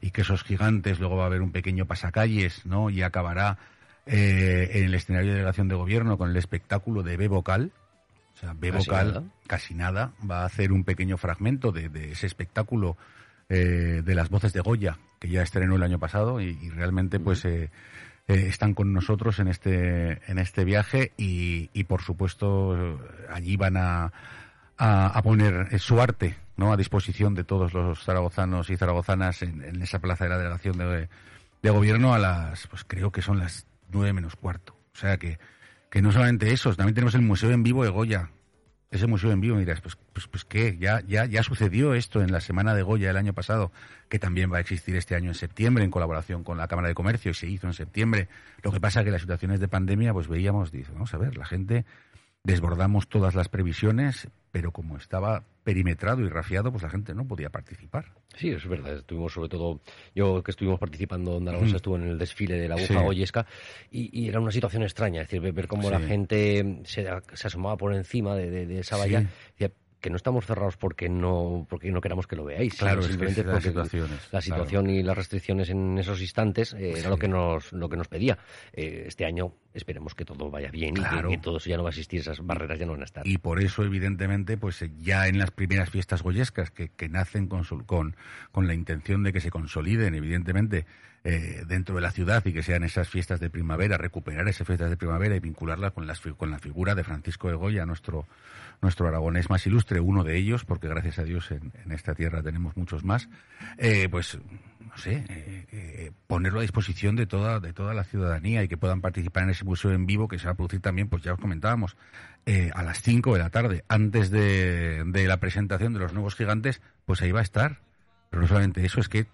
Y 0.02 0.12
que 0.12 0.22
esos 0.22 0.44
gigantes 0.44 1.00
luego 1.00 1.18
va 1.18 1.24
a 1.24 1.28
haber 1.28 1.42
un 1.42 1.52
pequeño 1.52 1.86
pasacalles, 1.86 2.66
¿no? 2.66 2.90
Y 2.90 3.02
acabará 3.02 3.58
eh, 4.06 4.70
en 4.74 4.86
el 4.86 4.94
escenario 4.94 5.30
de 5.30 5.38
delegación 5.38 5.68
de 5.68 5.76
gobierno 5.76 6.18
con 6.18 6.30
el 6.30 6.38
espectáculo 6.38 7.04
de 7.04 7.18
B 7.18 7.28
vocal 7.28 7.72
o 8.38 8.40
sea, 8.40 8.54
B 8.54 8.70
vocal, 8.70 9.32
casi 9.48 9.74
nada, 9.74 10.14
va 10.30 10.44
a 10.44 10.46
hacer 10.46 10.72
un 10.72 10.84
pequeño 10.84 11.18
fragmento 11.18 11.72
de, 11.72 12.12
ese 12.12 12.28
espectáculo 12.28 12.96
eh, 13.50 14.04
de 14.06 14.14
las 14.14 14.30
voces 14.30 14.54
de 14.54 14.62
Goya, 14.62 15.00
que 15.20 15.28
ya 15.28 15.42
estrenó 15.42 15.76
el 15.76 15.82
año 15.82 15.98
pasado 15.98 16.40
y, 16.40 16.54
realmente 16.70 17.20
pues 17.20 17.44
eh, 17.46 17.72
eh, 18.28 18.48
están 18.48 18.74
con 18.74 18.94
nosotros 18.94 19.40
en 19.40 19.48
este, 19.48 20.22
en 20.32 20.40
este 20.40 20.66
viaje 20.66 21.12
y, 21.18 21.84
por 21.86 22.02
supuesto 22.02 23.00
allí 23.30 23.58
van 23.58 23.78
a, 23.78 24.12
a, 24.78 25.22
poner 25.22 25.80
su 25.80 26.02
arte 26.02 26.36
¿no? 26.58 26.74
a 26.74 26.78
disposición 26.78 27.34
de 27.34 27.44
todos 27.44 27.74
los 27.74 28.04
zaragozanos 28.04 28.70
y 28.70 28.78
zaragozanas 28.78 29.42
en, 29.42 29.82
esa 29.82 30.00
plaza 30.00 30.26
de 30.26 30.30
la 30.32 30.38
delegación 30.38 30.78
de, 30.78 31.10
de 31.62 31.70
gobierno 31.70 32.14
a 32.14 32.20
las, 32.20 32.68
pues 32.68 32.84
creo 32.84 33.12
que 33.12 33.22
son 33.22 33.40
las 33.40 33.66
nueve 33.92 34.14
menos 34.14 34.36
cuarto. 34.36 34.76
O 34.94 34.98
sea 35.00 35.18
que 35.18 35.38
que 35.90 36.02
no 36.02 36.12
solamente 36.12 36.52
eso, 36.52 36.74
también 36.76 36.96
tenemos 36.96 37.16
el 37.16 37.22
Museo 37.22 37.52
en 37.52 37.64
Vivo 37.64 37.84
de 37.84 37.90
Goya. 37.90 38.30
Ese 38.90 39.06
museo 39.06 39.32
en 39.32 39.42
vivo, 39.42 39.56
me 39.56 39.62
dirás, 39.62 39.82
pues, 39.82 39.98
pues, 40.14 40.28
pues 40.28 40.46
qué, 40.46 40.78
ya, 40.78 41.02
ya, 41.06 41.26
ya 41.26 41.44
sucedió 41.44 41.94
esto 41.94 42.22
en 42.22 42.32
la 42.32 42.40
Semana 42.40 42.74
de 42.74 42.84
Goya 42.84 43.10
el 43.10 43.18
año 43.18 43.34
pasado, 43.34 43.72
que 44.08 44.18
también 44.18 44.52
va 44.52 44.58
a 44.58 44.60
existir 44.62 44.96
este 44.96 45.16
año 45.16 45.30
en 45.30 45.36
septiembre 45.36 45.84
en 45.84 45.92
colaboración 45.92 46.44
con 46.46 46.58
la 46.58 46.68
Cámara 46.68 46.88
de 46.88 46.94
Comercio 46.94 47.32
y 47.32 47.34
se 47.34 47.48
hizo 47.48 47.68
en 47.68 47.74
septiembre. 47.74 48.30
Lo 48.64 48.72
que 48.72 48.80
pasa 48.80 49.04
que 49.04 49.12
las 49.12 49.22
situaciones 49.22 49.60
de 49.60 49.68
pandemia, 49.68 50.14
pues 50.14 50.30
veíamos, 50.30 50.72
dice, 50.72 50.92
vamos 50.94 51.14
a 51.14 51.18
ver, 51.18 51.38
la 51.38 51.46
gente 51.46 51.86
desbordamos 52.44 53.10
todas 53.10 53.36
las 53.36 53.50
previsiones, 53.50 54.30
pero 54.52 54.72
como 54.72 54.96
estaba 54.96 55.44
perimetrado 55.68 56.22
y 56.22 56.30
rafiado, 56.30 56.72
pues 56.72 56.82
la 56.82 56.90
gente 56.90 57.14
no 57.14 57.28
podía 57.28 57.50
participar. 57.50 58.06
Sí, 58.38 58.52
es 58.52 58.66
verdad. 58.66 59.00
Estuvimos 59.00 59.34
sobre 59.34 59.50
todo, 59.50 59.82
yo 60.16 60.42
que 60.42 60.52
estuvimos 60.52 60.80
participando, 60.80 61.36
en 61.36 61.46
Zaragoza 61.46 61.76
estuvo 61.76 61.98
en 61.98 62.04
el 62.04 62.18
desfile 62.18 62.58
de 62.58 62.70
la 62.70 62.76
aguja 62.76 63.02
goyesca 63.02 63.46
y, 63.92 64.30
era 64.30 64.40
una 64.40 64.52
situación 64.52 64.84
extraña, 64.84 65.24
es 65.24 65.28
decir, 65.28 65.52
ver 65.52 65.68
cómo 65.68 65.92
la 65.92 66.00
gente 66.00 66.84
se, 66.86 67.06
asomaba 67.10 67.76
por 67.76 67.94
encima 67.94 68.34
de, 68.34 68.80
esa 68.80 68.96
valla 68.96 69.26
que 70.00 70.10
no 70.10 70.18
estamos 70.18 70.46
cerrados 70.46 70.78
porque 70.78 71.10
no 71.10 71.66
porque 71.70 71.92
no 71.92 72.02
queramos 72.02 72.28
que 72.28 72.36
lo 72.36 72.46
veáis 72.46 72.76
claro 72.76 73.02
simplemente 73.02 73.44
porque 73.44 73.74
la 74.32 74.42
situación 74.42 74.90
y 74.90 75.02
las 75.02 75.18
restricciones 75.18 75.70
en 75.70 75.98
esos 75.98 76.22
instantes 76.22 76.74
eh, 76.74 76.94
era 76.98 77.10
lo 77.10 77.18
que 77.18 77.28
nos 77.28 77.74
lo 77.74 77.90
que 77.90 77.98
nos 77.98 78.08
pedía. 78.08 78.38
Eh, 78.74 79.06
este 79.08 79.26
año 79.26 79.54
esperemos 79.74 80.14
que 80.14 80.26
todo 80.26 80.50
vaya 80.50 80.70
bien 80.70 80.96
y 80.98 81.02
que, 81.30 81.38
todo 81.38 81.58
eso 81.58 81.70
ya 81.70 81.78
no 81.78 81.84
va 81.84 81.90
a 81.90 81.92
existir 81.92 82.20
esas 82.20 82.46
barreras 82.46 82.80
ya 82.80 82.86
no 82.86 82.94
van 82.94 83.02
a 83.02 83.06
estar. 83.06 83.26
Y 83.26 83.38
por 83.38 83.62
eso 83.62 83.84
evidentemente 83.84 84.58
pues 84.58 84.82
eh, 84.82 84.92
ya 85.00 85.28
en 85.28 85.40
las 85.40 85.52
primeras 85.52 85.90
fiestas 85.90 86.22
goyescas 86.22 86.70
que, 86.72 86.90
que 86.90 87.10
nacen 87.10 87.48
con, 87.48 87.64
con 87.64 88.16
con 88.52 88.68
la 88.68 88.74
intención 88.74 89.24
de 89.24 89.34
que 89.34 89.42
se 89.42 89.50
consoliden 89.50 90.16
evidentemente 90.16 90.86
dentro 91.68 91.96
de 91.96 92.02
la 92.02 92.12
ciudad 92.12 92.46
y 92.46 92.54
que 92.54 92.64
sean 92.64 92.86
esas 92.86 93.10
fiestas 93.10 93.42
de 93.42 93.50
primavera 93.50 93.98
recuperar 93.98 94.48
esas 94.48 94.66
fiestas 94.66 94.90
de 94.90 94.96
primavera 94.96 95.36
y 95.36 95.42
vincularlas 95.42 95.92
con 95.92 96.08
las 96.08 96.22
con 96.22 96.52
la 96.52 96.58
figura 96.58 96.96
de 96.96 97.04
Francisco 97.04 97.50
de 97.50 97.56
Goya 97.56 97.86
nuestro 97.86 98.26
nuestro 98.82 99.08
aragonés 99.08 99.50
más 99.50 99.66
ilustre, 99.66 100.00
uno 100.00 100.24
de 100.24 100.38
ellos, 100.38 100.66
porque 100.66 100.88
gracias 100.88 101.20
a 101.20 101.24
Dios 101.24 101.52
en, 101.52 101.72
esta 101.92 102.14
tierra 102.14 102.44
tenemos 102.44 102.78
muchos 102.78 103.04
más, 103.04 103.30
eh, 103.78 104.08
pues 104.10 104.38
no 104.80 104.98
sé, 104.98 105.24
eh, 105.30 105.66
eh, 105.72 106.12
ponerlo 106.28 106.60
a 106.60 106.62
disposición 106.62 107.16
de 107.16 107.26
toda, 107.26 107.60
de 107.60 107.74
toda 107.74 107.94
la 107.94 108.04
ciudadanía 108.04 108.64
y 108.64 108.68
que 108.68 108.78
puedan 108.78 109.02
participar 109.02 109.44
en 109.44 109.50
ese 109.52 109.66
museo 109.66 109.92
en 109.92 110.06
vivo 110.06 110.28
que 110.28 110.40
se 110.40 110.46
va 110.46 110.52
a 110.52 110.56
producir 110.56 110.80
también, 110.80 111.08
pues 111.10 111.24
ya 111.24 111.34
os 111.34 111.40
comentábamos, 111.40 111.98
a 112.74 112.82
las 112.82 113.02
5 113.02 113.34
de 113.34 113.40
la 113.40 113.50
tarde, 113.50 113.84
antes 113.90 114.32
de, 114.32 115.04
de 115.06 115.28
la 115.28 115.38
presentación 115.38 115.94
de 115.94 116.00
los 116.00 116.14
nuevos 116.14 116.36
gigantes, 116.36 116.82
pues 117.06 117.22
ahí 117.22 117.34
va 117.34 117.42
a 117.42 117.44
estar. 117.44 117.82
Pero 118.30 118.42
no 118.42 118.48
solamente 118.48 118.86
eso, 118.86 119.02
es 119.02 119.10
que 119.10 119.28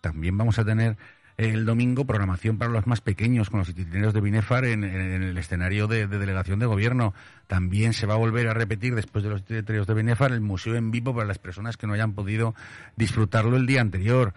también 0.00 0.38
vamos 0.38 0.60
a 0.60 0.64
tener 0.64 0.96
el 1.36 1.64
domingo 1.64 2.04
programación 2.04 2.58
para 2.58 2.70
los 2.70 2.86
más 2.86 3.00
pequeños 3.00 3.50
con 3.50 3.60
los 3.60 3.68
itinerarios 3.68 4.14
de 4.14 4.20
Binefar 4.20 4.64
en, 4.64 4.84
el 4.84 5.36
escenario 5.38 5.86
de, 5.86 6.06
delegación 6.06 6.58
de 6.58 6.66
gobierno. 6.66 7.14
También 7.46 7.92
se 7.92 8.06
va 8.06 8.14
a 8.14 8.18
volver 8.18 8.48
a 8.48 8.54
repetir 8.54 8.94
después 8.94 9.24
de 9.24 9.30
los 9.30 9.40
itinerarios 9.40 9.86
de 9.86 9.94
Binefar 9.94 10.32
el 10.32 10.40
museo 10.40 10.76
en 10.76 10.90
vivo 10.90 11.14
para 11.14 11.26
las 11.26 11.38
personas 11.38 11.76
que 11.76 11.86
no 11.86 11.94
hayan 11.94 12.12
podido 12.12 12.54
disfrutarlo 12.96 13.56
el 13.56 13.66
día 13.66 13.80
anterior. 13.80 14.34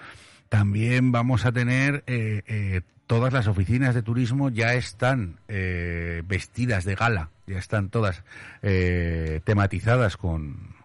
También 0.50 1.12
vamos 1.12 1.46
a 1.46 1.52
tener 1.52 2.04
eh, 2.08 2.44
eh, 2.48 2.82
todas 3.08 3.34
las 3.34 3.48
oficinas 3.48 3.96
de 3.96 4.04
turismo 4.04 4.50
ya 4.50 4.74
están 4.74 5.40
eh, 5.48 6.24
vestidas 6.26 6.86
de 6.86 6.96
gala, 6.96 7.30
ya 7.48 7.58
están 7.58 7.90
todas 7.90 8.24
tematizadas 9.44 10.18
con, 10.18 10.76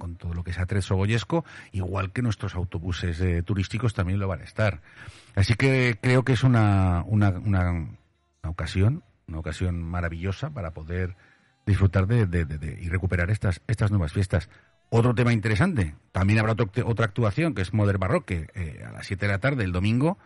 con, 0.00 0.16
todo 0.16 0.34
lo 0.34 0.42
que 0.42 0.50
es 0.50 0.58
atrezo 0.58 0.96
goyesco, 0.96 1.44
igual 1.70 2.12
que 2.12 2.22
nuestros 2.22 2.56
autobuses 2.56 3.44
turísticos 3.44 3.94
también 3.94 4.18
lo 4.18 4.26
van 4.26 4.40
a 4.40 4.44
estar. 4.44 4.80
Así 5.36 5.54
que 5.54 5.98
creo 6.00 6.24
que 6.24 6.32
es 6.32 6.42
una, 6.42 7.04
una, 7.06 7.30
una, 7.30 7.86
ocasión, 8.42 9.04
una 9.28 9.38
ocasión 9.38 9.80
maravillosa 9.82 10.50
para 10.50 10.72
poder 10.72 11.14
disfrutar 11.66 12.06
de, 12.06 12.78
y 12.80 12.88
recuperar 12.88 13.30
estas, 13.30 13.60
estas 13.68 13.90
nuevas 13.90 14.12
fiestas. 14.12 14.48
Otro 14.88 15.14
tema 15.14 15.32
interesante, 15.32 15.94
también 16.10 16.40
habrá 16.40 16.56
otra 16.84 17.04
actuación 17.04 17.54
que 17.54 17.62
es 17.62 17.72
Modern 17.72 18.00
Barroque 18.00 18.48
eh, 18.54 18.84
a 18.84 18.90
las 18.90 19.06
7 19.06 19.24
de 19.24 19.32
la 19.32 19.38
tarde 19.38 19.62
el 19.62 19.70
domingo. 19.70 20.18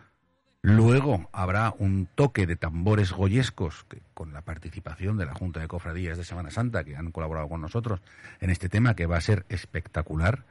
Luego 0.67 1.29
habrá 1.31 1.75
un 1.77 2.09
toque 2.15 2.47
de 2.47 2.57
tambores 2.57 3.13
goyescos 3.13 3.85
con 4.15 4.33
la 4.33 4.41
participación 4.41 5.19
de 5.19 5.27
la 5.27 5.35
Junta 5.35 5.61
de 5.61 5.69
Cofradías 5.69 6.17
de 6.17 6.25
Semana 6.25 6.51
Santa 6.51 6.85
que 6.85 6.97
han 6.97 7.13
colaborado 7.13 7.51
con 7.51 7.61
nosotros 7.61 8.01
en 8.41 8.49
este 8.49 8.71
tema 8.71 8.97
que 8.97 9.05
va 9.05 9.19
a 9.19 9.21
ser 9.21 9.45
espectacular. 9.51 10.47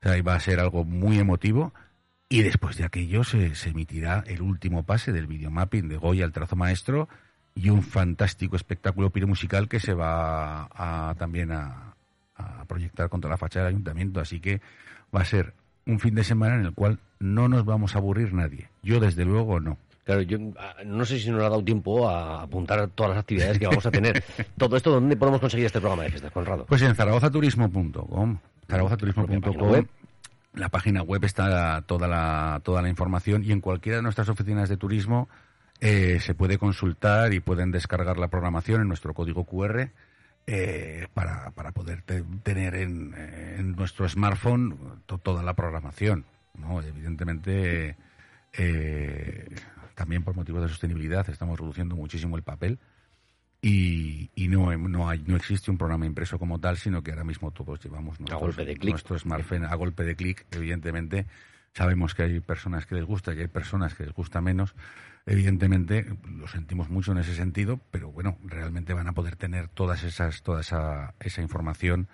O 0.00 0.08
sea, 0.08 0.22
va 0.22 0.36
a 0.36 0.40
ser 0.40 0.60
algo 0.60 0.84
muy 0.84 1.18
emotivo. 1.18 1.74
Y 2.28 2.42
después 2.42 2.76
de 2.76 2.84
aquello 2.84 3.24
se, 3.24 3.54
emitirá 3.64 4.22
el 4.28 4.40
último 4.40 4.84
pase 4.84 5.10
del 5.10 5.26
videomapping 5.26 5.88
de 5.88 5.96
Goya, 5.96 6.24
el 6.24 6.32
trazo 6.32 6.54
maestro, 6.54 7.08
y 7.56 7.70
un 7.70 7.82
fantástico 7.82 8.54
espectáculo 8.54 9.10
piromusical 9.10 9.68
que 9.68 9.80
se 9.80 9.94
va 9.94 10.68
a, 10.70 11.16
también 11.18 11.50
a 11.50 11.96
proyectar 12.68 13.08
contra 13.08 13.28
la 13.28 13.36
fachada 13.36 13.66
del 13.66 13.74
ayuntamiento. 13.74 14.20
Así 14.20 14.38
que 14.38 14.60
va 15.12 15.22
a 15.22 15.24
ser 15.24 15.54
un 15.86 16.00
fin 16.00 16.14
de 16.14 16.24
semana 16.24 16.56
en 16.56 16.66
el 16.66 16.72
cual 16.72 16.98
no 17.18 17.48
nos 17.48 17.64
vamos 17.64 17.94
a 17.94 17.98
aburrir 17.98 18.32
nadie. 18.32 18.68
Yo, 18.82 19.00
desde 19.00 19.24
luego, 19.24 19.60
no. 19.60 19.78
Claro, 20.04 20.22
yo 20.22 20.38
ah, 20.58 20.76
no 20.84 21.04
sé 21.04 21.18
si 21.18 21.30
nos 21.30 21.40
ha 21.40 21.48
dado 21.48 21.64
tiempo 21.64 22.08
a 22.08 22.42
apuntar 22.42 22.86
todas 22.88 23.10
las 23.10 23.18
actividades 23.18 23.58
que 23.58 23.66
vamos 23.66 23.84
a 23.86 23.90
tener. 23.90 24.22
Todo 24.56 24.76
esto, 24.76 24.92
¿dónde 24.92 25.16
podemos 25.16 25.40
conseguir 25.40 25.66
este 25.66 25.80
programa 25.80 26.04
de 26.04 26.10
fiestas, 26.10 26.30
Conrado? 26.30 26.64
Pues 26.66 26.80
en 26.82 26.94
zaragozaturismo.com. 26.94 28.38
zaragozaturismo.com. 28.68 29.86
La 30.54 30.68
página 30.68 31.02
web 31.02 31.24
está 31.24 31.82
toda 31.82 32.08
la, 32.08 32.60
toda 32.64 32.80
la 32.82 32.88
información 32.88 33.44
y 33.44 33.52
en 33.52 33.60
cualquiera 33.60 33.96
de 33.96 34.02
nuestras 34.02 34.28
oficinas 34.28 34.68
de 34.68 34.76
turismo 34.76 35.28
eh, 35.80 36.18
se 36.20 36.34
puede 36.34 36.56
consultar 36.56 37.34
y 37.34 37.40
pueden 37.40 37.72
descargar 37.72 38.16
la 38.16 38.28
programación 38.28 38.80
en 38.80 38.88
nuestro 38.88 39.12
código 39.12 39.44
QR 39.44 39.90
eh, 40.46 41.08
para, 41.12 41.50
para 41.50 41.72
poder 41.72 42.02
tener 42.02 42.74
en, 42.76 43.14
en, 43.14 43.72
nuestro 43.72 44.08
smartphone 44.08 45.02
toda 45.06 45.42
la 45.42 45.54
programación. 45.54 46.24
¿no? 46.54 46.80
Evidentemente, 46.82 47.96
eh, 48.52 49.48
también 49.94 50.22
por 50.22 50.36
motivos 50.36 50.62
de 50.62 50.68
sostenibilidad 50.68 51.28
estamos 51.30 51.58
reduciendo 51.58 51.96
muchísimo 51.96 52.36
el 52.36 52.42
papel 52.42 52.78
y, 53.60 54.30
y 54.36 54.48
no, 54.48 54.76
no, 54.76 55.08
hay, 55.08 55.24
no 55.26 55.34
existe 55.34 55.70
un 55.70 55.78
programa 55.78 56.06
impreso 56.06 56.38
como 56.38 56.60
tal, 56.60 56.76
sino 56.76 57.02
que 57.02 57.10
ahora 57.10 57.24
mismo 57.24 57.50
todos 57.50 57.82
llevamos 57.82 58.20
nuestro 58.20 59.18
smartphone 59.18 59.64
a 59.64 59.74
golpe 59.74 60.04
de 60.04 60.14
clic, 60.14 60.46
evidentemente. 60.52 61.26
Sabemos 61.72 62.14
que 62.14 62.22
hay 62.22 62.40
personas 62.40 62.86
que 62.86 62.94
les 62.94 63.04
gusta 63.04 63.34
y 63.34 63.40
hay 63.40 63.48
personas 63.48 63.94
que 63.94 64.04
les 64.04 64.12
gusta 64.12 64.40
menos, 64.40 64.74
Evidentemente, 65.26 66.06
lo 66.30 66.46
sentimos 66.46 66.88
mucho 66.88 67.10
en 67.10 67.18
ese 67.18 67.34
sentido, 67.34 67.80
pero 67.90 68.12
bueno, 68.12 68.38
realmente 68.44 68.94
van 68.94 69.08
a 69.08 69.12
poder 69.12 69.34
tener 69.34 69.68
todas 69.68 70.04
esas, 70.04 70.42
toda 70.42 70.60
esa, 70.60 71.14
esa 71.18 71.42
información 71.42 72.08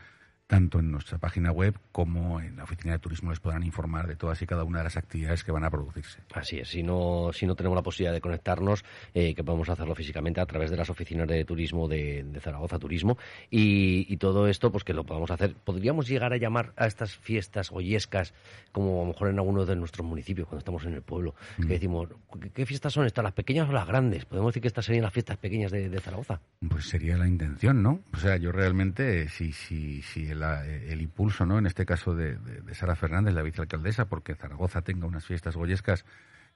tanto 0.53 0.81
en 0.81 0.91
nuestra 0.91 1.17
página 1.17 1.51
web 1.51 1.79
como 1.93 2.39
en 2.39 2.57
la 2.57 2.65
oficina 2.65 2.93
de 2.93 2.99
turismo 2.99 3.31
les 3.31 3.41
podrán 3.41 3.63
informar 3.63 4.07
de 4.07 4.17
todas 4.17 4.43
y 4.43 4.47
cada 4.47 4.65
una 4.65 4.81
de 4.81 4.85
las 4.85 4.99
actividades 4.99 5.45
que 5.45 5.51
van 5.51 5.65
a 5.65 5.71
producirse. 5.71 6.19
Así 6.35 6.59
es, 6.59 6.69
si 6.69 6.83
no, 6.83 7.31
si 7.33 7.47
no 7.47 7.55
tenemos 7.55 7.75
la 7.75 7.83
posibilidad 7.83 8.13
de 8.13 8.21
conectarnos, 8.21 8.85
eh, 9.15 9.35
que 9.35 9.43
podemos 9.43 9.71
hacerlo 9.71 9.95
físicamente 9.95 10.43
a 10.43 10.47
través 10.47 10.71
de 10.71 10.77
las 10.77 10.91
oficinas 10.91 11.27
de 11.27 11.47
turismo 11.47 11.89
de, 11.89 12.27
Zaragoza 12.39 12.79
Turismo 12.79 13.17
y, 13.49 14.15
todo 14.19 14.47
esto, 14.47 14.71
pues 14.71 14.85
que 14.85 14.93
lo 14.93 15.05
podamos 15.05 15.31
hacer. 15.31 15.55
Podríamos 15.55 16.07
llegar 16.07 16.35
a 16.35 16.37
llamar 16.37 16.75
a 16.77 16.87
estas 16.87 17.17
fiestas 17.17 17.71
goyescas, 17.71 18.35
como 18.73 18.99
a 18.99 19.05
lo 19.05 19.13
mejor 19.13 19.29
en 19.29 19.39
alguno 19.39 19.65
de 19.65 19.75
nuestros 19.75 20.07
municipios, 20.07 20.47
cuando 20.47 20.59
estamos 20.59 20.85
en 20.85 20.93
el 20.93 21.03
pueblo, 21.03 21.35
que 21.57 21.65
mm. 21.65 21.69
decimos, 21.69 22.09
¿qué, 22.53 22.67
fiestas 22.67 22.93
son 22.93 23.07
estas, 23.07 23.25
las 23.25 23.33
pequeñas 23.33 23.71
o 23.71 23.73
las 23.73 23.87
grandes? 23.87 24.27
¿Podemos 24.27 24.51
decir 24.51 24.61
que 24.61 24.69
estas 24.69 24.85
serían 24.85 25.05
las 25.05 25.15
fiestas 25.15 25.39
pequeñas 25.39 25.73
de, 25.73 25.99
Zaragoza? 25.99 26.41
Pues 26.69 26.91
sería 26.91 27.17
la 27.17 27.27
intención, 27.27 27.83
¿no? 27.83 28.01
O 28.13 28.19
sea, 28.19 28.37
yo 28.37 28.53
realmente, 28.53 29.29
si, 29.31 29.53
si, 29.53 30.03
si 30.03 30.29
el 30.29 30.42
el 30.43 31.01
impulso, 31.01 31.47
¿no? 31.47 31.59
En 31.59 31.67
este 31.67 31.87
caso 31.87 32.15
de, 32.15 32.39
Sara 32.75 32.97
Fernández, 32.97 33.35
la 33.35 33.43
vicealcaldesa, 33.43 34.07
porque 34.07 34.35
Zaragoza 34.35 34.83
tenga 34.83 35.07
unas 35.07 35.25
fiestas 35.25 35.57
goyescas 35.57 36.05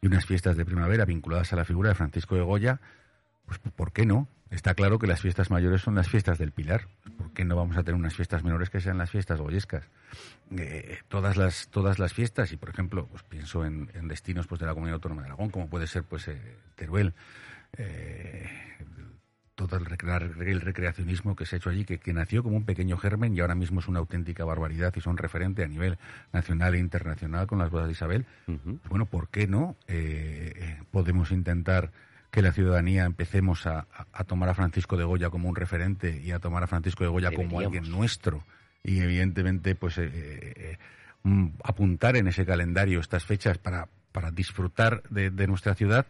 y 0.01 0.07
unas 0.07 0.27
fiestas 0.27 0.57
de 0.57 0.65
primavera 0.65 1.05
vinculadas 1.05 1.53
a 1.53 1.57
la 1.57 1.65
figura 1.65 1.91
de 1.91 1.95
Francisco 1.95 2.35
de 2.35 2.43
Goya, 2.43 2.81
pues 3.47 3.59
¿por 3.59 3.93
qué 3.93 4.05
no? 4.05 4.29
Está 4.51 4.75
claro 4.75 4.99
que 4.99 5.09
las 5.09 5.21
fiestas 5.21 5.51
mayores 5.51 5.81
son 5.81 5.97
las 5.97 6.09
fiestas 6.09 6.39
del 6.39 6.53
Pilar. 6.53 6.87
¿Por 7.19 7.33
qué 7.33 7.45
no 7.45 7.57
vamos 7.57 7.77
a 7.77 7.83
tener 7.83 7.99
unas 7.99 8.15
fiestas 8.15 8.45
menores 8.45 8.71
que 8.71 8.81
sean 8.81 8.97
las 8.97 9.11
fiestas 9.11 9.41
goyescas? 9.41 9.89
Eh, 10.57 10.99
todas 11.09 11.37
las 11.37 11.69
todas 11.69 11.99
las 11.99 12.13
fiestas 12.13 12.53
y 12.53 12.57
por 12.57 12.71
ejemplo, 12.71 13.09
pues 13.09 13.25
pienso 13.25 13.65
en, 13.65 13.89
destinos 14.07 14.47
pues 14.47 14.61
de 14.61 14.67
la 14.67 14.75
Comunidad 14.75 14.95
Autónoma 14.95 15.23
de 15.23 15.29
Aragón, 15.29 15.51
como 15.51 15.69
puede 15.69 15.89
ser 15.89 16.05
pues 16.05 16.29
eh, 16.29 16.41
Teruel, 16.77 17.15
eh, 17.77 18.49
todo 19.57 19.79
el, 19.79 19.87
recreacionismo 20.61 21.35
que 21.35 21.47
se 21.47 21.57
ha 21.57 21.59
hecho 21.59 21.71
allí, 21.71 21.85
que, 21.85 22.13
nació 22.13 22.43
como 22.43 22.57
un 22.57 22.65
pequeño 22.65 22.99
germen 22.99 23.35
y 23.35 23.41
ahora 23.41 23.55
mismo 23.55 23.81
es 23.81 23.89
una 23.89 23.99
auténtica 23.99 24.45
barbaridad 24.45 24.93
y 24.95 25.01
son 25.01 25.17
referente 25.17 25.65
a 25.65 25.67
nivel 25.67 25.99
nacional 26.33 26.75
e 26.75 26.79
internacional 26.79 27.47
con 27.47 27.59
las 27.59 27.71
bodas 27.71 27.87
de 27.87 27.93
Isabel. 27.93 28.27
Bueno, 28.89 29.07
¿por 29.07 29.29
qué 29.29 29.49
no 29.49 29.75
eh, 29.89 30.79
podemos 30.91 31.33
intentar 31.33 31.91
que 32.31 32.43
la 32.43 32.53
ciudadanía 32.53 33.07
empecemos 33.07 33.67
a, 33.67 33.87
tomar 34.27 34.51
a 34.51 34.55
Francisco 34.55 34.99
de 34.99 35.05
Goya 35.05 35.31
como 35.31 35.49
un 35.49 35.57
referente 35.57 36.21
y 36.23 36.33
a 36.33 36.39
tomar 36.39 36.63
a 36.63 36.67
Francisco 36.67 37.03
de 37.03 37.11
Goya 37.11 37.33
como 37.33 37.59
alguien 37.59 37.91
nuestro? 37.91 38.45
Y 38.85 39.01
evidentemente, 39.01 39.75
pues 39.75 39.97
eh, 39.97 40.11
eh, 40.13 40.79
mm, 41.23 41.47
apuntar 41.65 42.17
en 42.17 42.29
ese 42.29 42.45
calendario 42.45 43.01
estas 43.01 43.25
fechas 43.25 43.57
para, 43.57 43.89
para 44.13 44.31
disfrutar 44.31 45.03
de 45.09 45.47
nuestra 45.47 45.75
ciudad 45.75 46.07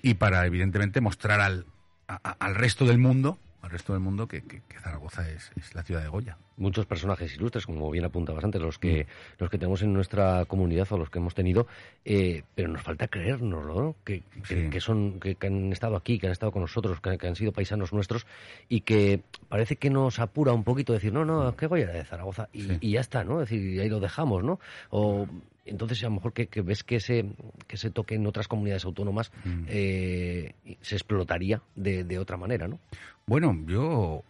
y 0.00 0.14
para, 0.14 0.46
evidentemente, 0.46 1.02
mostrar 1.02 1.40
al, 1.40 1.66
al 2.08 2.54
resto 2.54 2.84
del 2.84 2.98
mundo 2.98 3.38
al 3.62 3.70
resto 3.70 3.92
del 3.92 4.00
mundo 4.00 4.28
que, 4.28 4.42
Zaragoza 4.82 5.28
es, 5.28 5.50
la 5.74 5.82
ciudad 5.82 6.02
de 6.02 6.08
Goya. 6.08 6.38
Muchos 6.56 6.86
personajes 6.86 7.34
ilustres, 7.34 7.66
como 7.66 7.90
bien 7.90 8.04
apuntabas 8.04 8.44
antes, 8.44 8.60
los 8.60 8.78
que, 8.78 9.04
mm. 9.04 9.06
los 9.38 9.50
que 9.50 9.58
tenemos 9.58 9.82
en 9.82 9.92
nuestra 9.92 10.44
comunidad 10.46 10.90
o 10.92 10.98
los 10.98 11.10
que 11.10 11.18
hemos 11.18 11.34
tenido, 11.34 11.66
eh, 12.04 12.44
pero 12.54 12.68
nos 12.68 12.82
falta 12.82 13.08
creérnoslo, 13.08 13.96
que, 14.04 14.22
que, 14.70 14.80
son, 14.80 15.20
que, 15.20 15.36
han 15.46 15.72
estado 15.72 15.96
aquí, 15.96 16.18
que 16.18 16.26
han 16.26 16.32
estado 16.32 16.52
con 16.52 16.62
nosotros, 16.62 17.00
que, 17.00 17.26
han 17.26 17.36
sido 17.36 17.52
paisanos 17.52 17.92
nuestros 17.92 18.26
y 18.68 18.82
que 18.82 19.22
parece 19.48 19.76
que 19.76 19.90
nos 19.90 20.18
apura 20.18 20.52
un 20.52 20.64
poquito 20.64 20.92
decir, 20.92 21.12
no, 21.12 21.24
no, 21.24 21.54
que 21.56 21.66
Goya 21.66 21.88
de 21.88 22.04
Zaragoza 22.04 22.48
y, 22.52 22.92
ya 22.92 23.00
está, 23.00 23.24
¿no? 23.24 23.42
Es 23.42 23.50
decir, 23.50 23.80
ahí 23.80 23.88
lo 23.88 24.00
dejamos, 24.00 24.44
¿no? 24.44 24.60
O 24.90 25.26
entonces 25.68 26.02
a 26.02 26.06
lo 26.06 26.14
mejor 26.14 26.32
que, 26.32 26.62
ves 26.62 26.84
que 26.84 27.00
se, 27.00 27.24
que 27.66 27.76
se 27.76 27.90
toque 27.90 28.14
en 28.14 28.26
otras 28.26 28.48
comunidades 28.48 28.84
autónomas 28.84 29.30
mm. 29.44 29.64
eh, 29.68 30.54
se 30.80 30.96
explotaría 30.96 31.62
de, 31.74 32.18
otra 32.18 32.36
manera, 32.36 32.68
¿no? 32.68 32.80
Bueno, 33.26 33.56
yo 33.66 34.24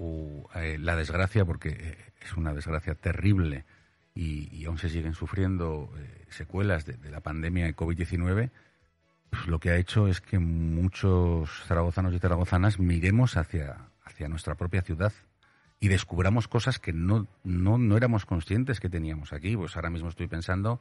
eh, 0.55 0.77
la 0.79 0.97
desgracia, 0.97 1.45
porque 1.45 1.69
eh, 1.69 1.97
es 2.21 2.35
una 2.35 2.53
desgracia 2.53 2.95
terrible 2.95 3.65
y, 4.15 4.65
aún 4.65 4.79
se 4.79 4.89
siguen 4.89 5.15
sufriendo 5.15 5.93
secuelas 6.29 6.85
de, 6.85 7.11
la 7.11 7.21
pandemia 7.21 7.67
de 7.67 7.77
COVID-19, 7.77 8.51
pues 9.31 9.47
lo 9.47 9.61
que 9.61 9.71
ha 9.71 9.77
hecho 9.77 10.09
es 10.09 10.21
que 10.21 10.39
muchos 10.39 11.51
zaragozanos 11.67 12.13
y 12.13 12.19
zaragozanas 12.19 12.79
miremos 12.79 13.37
hacia, 13.37 13.77
hacia 14.05 14.29
nuestra 14.29 14.57
propia 14.57 14.83
ciudad 14.83 15.13
y 15.81 15.89
descubramos 15.89 16.49
cosas 16.49 16.79
que 16.79 16.93
no, 16.93 17.27
no, 17.45 17.79
no 17.79 17.97
éramos 17.97 18.27
conscientes 18.27 18.81
que 18.81 18.89
teníamos 18.89 19.33
aquí. 19.33 19.57
Pues 19.57 19.77
ahora 19.77 19.91
mismo 19.91 20.09
estoy 20.09 20.27
pensando 20.27 20.81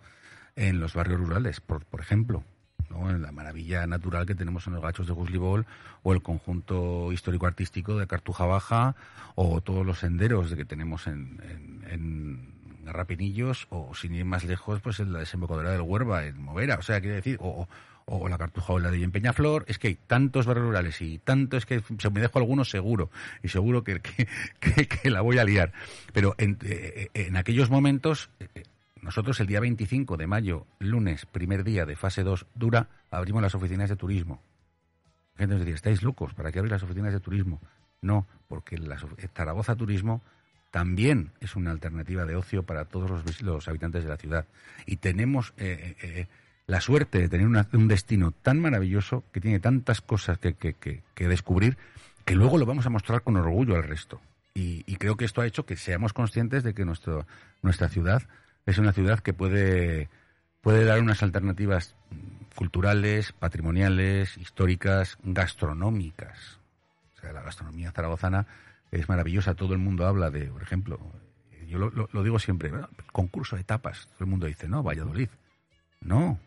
en 0.56 0.80
los 0.80 0.94
barrios 0.94 1.20
rurales, 1.20 1.62
por, 1.62 1.86
por 1.86 2.02
ejemplo. 2.02 2.44
¿no? 2.90 3.10
en 3.10 3.22
la 3.22 3.34
maravilla 3.34 3.86
natural 3.86 4.26
que 4.26 4.36
tenemos 4.36 4.66
en 4.68 4.74
los 4.74 4.82
gachos 4.82 5.08
de 5.08 5.14
Guslibol 5.14 5.66
o 6.04 6.14
el 6.14 6.22
conjunto 6.22 7.12
histórico-artístico 7.12 7.98
de 7.98 8.08
Cartuja 8.08 8.46
Baja 8.46 8.96
o 9.36 9.60
todos 9.60 9.86
los 9.86 10.00
senderos 10.00 10.54
que 10.56 10.64
tenemos 10.64 11.08
en, 11.08 11.42
en, 11.90 12.56
Garrapinillos 12.86 13.68
o 13.70 13.94
sin 13.94 14.16
ir 14.16 14.24
más 14.24 14.46
lejos 14.46 14.80
pues 14.80 15.02
en 15.02 15.12
la 15.12 15.20
desembocadura 15.20 15.72
del 15.72 15.82
Huerva 15.82 16.26
en 16.26 16.42
Movera, 16.42 16.76
o 16.76 16.82
sea, 16.82 17.02
quiere 17.02 17.18
decir, 17.18 17.38
o, 17.42 17.68
o 18.08 18.28
la 18.28 18.38
Cartuja 18.38 18.74
o 18.74 18.80
la 18.80 18.90
de 18.90 19.08
Peñaflor, 19.10 19.66
es 19.68 19.78
que 19.78 19.90
hay 19.90 19.96
tantos 19.96 20.46
barrios 20.46 20.68
rurales 20.68 21.02
y 21.02 21.20
tanto 21.20 21.58
es 21.58 21.66
que 21.66 21.84
se 22.00 22.10
me 22.10 22.22
dejo 22.22 22.40
algunos 22.40 22.70
seguro 22.70 23.12
y 23.44 23.50
seguro 23.50 23.84
que, 23.84 24.02
que, 24.02 25.10
la 25.10 25.22
voy 25.22 25.38
a 25.38 25.44
liar. 25.44 25.74
Pero 26.14 26.34
en, 26.38 26.58
eh, 26.64 27.10
en 27.14 27.38
aquellos 27.38 27.70
momentos 27.70 28.30
eh, 28.40 28.64
nosotros 29.02 29.40
el 29.40 29.48
día 29.48 29.60
25 29.60 30.18
de 30.18 30.28
mayo, 30.28 30.66
lunes, 30.80 31.26
primer 31.26 31.64
día 31.64 31.86
de 31.86 31.96
fase 31.96 32.24
2 32.24 32.46
dura, 32.56 32.90
abrimos 33.10 33.42
las 33.42 33.56
oficinas 33.56 33.90
de 33.90 33.96
turismo. 33.96 34.42
La 35.36 35.44
gente 35.44 35.54
nos 35.54 35.60
decía, 35.62 35.76
¿estáis 35.76 36.04
locos? 36.04 36.34
¿Para 36.34 36.52
qué 36.52 36.60
abrir 36.60 36.72
las 36.72 36.84
oficinas 36.84 37.14
de 37.14 37.20
turismo? 37.20 37.62
No, 38.02 38.28
porque 38.48 38.78
la, 38.78 38.98
Zaragoza 39.34 39.76
Turismo 39.76 40.22
también 40.72 41.32
es 41.40 41.56
una 41.56 41.72
alternativa 41.72 42.26
de 42.26 42.36
ocio 42.36 42.64
para 42.64 42.86
todos 42.86 43.42
los, 43.42 43.68
habitantes 43.68 44.04
de 44.04 44.10
la 44.10 44.18
ciudad. 44.18 44.46
Y 44.86 44.98
tenemos 44.98 45.54
eh, 45.58 45.96
eh, 46.02 46.28
la 46.68 46.82
suerte 46.82 47.20
de 47.20 47.30
tener 47.30 47.48
un 47.48 47.88
destino 47.88 48.32
tan 48.32 48.60
maravilloso, 48.60 49.24
que 49.32 49.40
tiene 49.40 49.60
tantas 49.60 50.02
cosas 50.02 50.38
que, 50.38 50.54
que, 50.54 50.74
que, 50.74 51.28
descubrir, 51.28 51.78
que 52.26 52.36
luego 52.36 52.58
lo 52.58 52.66
vamos 52.66 52.86
a 52.86 52.90
mostrar 52.90 53.24
con 53.24 53.38
orgullo 53.38 53.76
al 53.76 53.84
resto. 53.84 54.22
Y, 54.54 54.84
creo 54.98 55.16
que 55.16 55.26
esto 55.26 55.42
ha 55.42 55.46
hecho 55.46 55.66
que 55.66 55.78
seamos 55.78 56.14
conscientes 56.14 56.64
de 56.64 56.74
que 56.74 56.84
nuestro, 56.84 57.26
nuestra 57.62 57.90
ciudad 57.90 58.24
es 58.66 58.80
una 58.80 58.92
ciudad 58.92 59.20
que 59.20 59.32
puede, 59.32 60.10
puede 60.62 60.84
dar 60.84 61.00
unas 61.00 61.24
alternativas 61.24 61.96
culturales, 62.56 63.34
patrimoniales, 63.34 64.36
históricas, 64.38 65.18
gastronómicas. 65.24 66.60
O 67.16 67.22
sea, 67.22 67.34
la 67.34 67.44
gastronomía 67.44 67.92
zaragozana 67.92 68.48
es 68.92 69.08
maravillosa. 69.08 69.54
Todo 69.54 69.74
el 69.74 69.80
mundo 69.80 70.08
habla 70.08 70.32
de, 70.32 70.48
por 70.48 70.64
ejemplo, 70.64 71.00
yo 71.68 71.78
lo, 71.78 72.24
digo 72.24 72.40
siempre, 72.40 72.72
concurso 73.12 73.56
de 73.56 73.64
tapas. 73.64 74.08
Todo 74.14 74.26
el 74.26 74.30
mundo 74.32 74.48
dice, 74.48 74.68
no, 74.68 74.82
Valladolid. 74.82 75.30
No, 76.02 76.40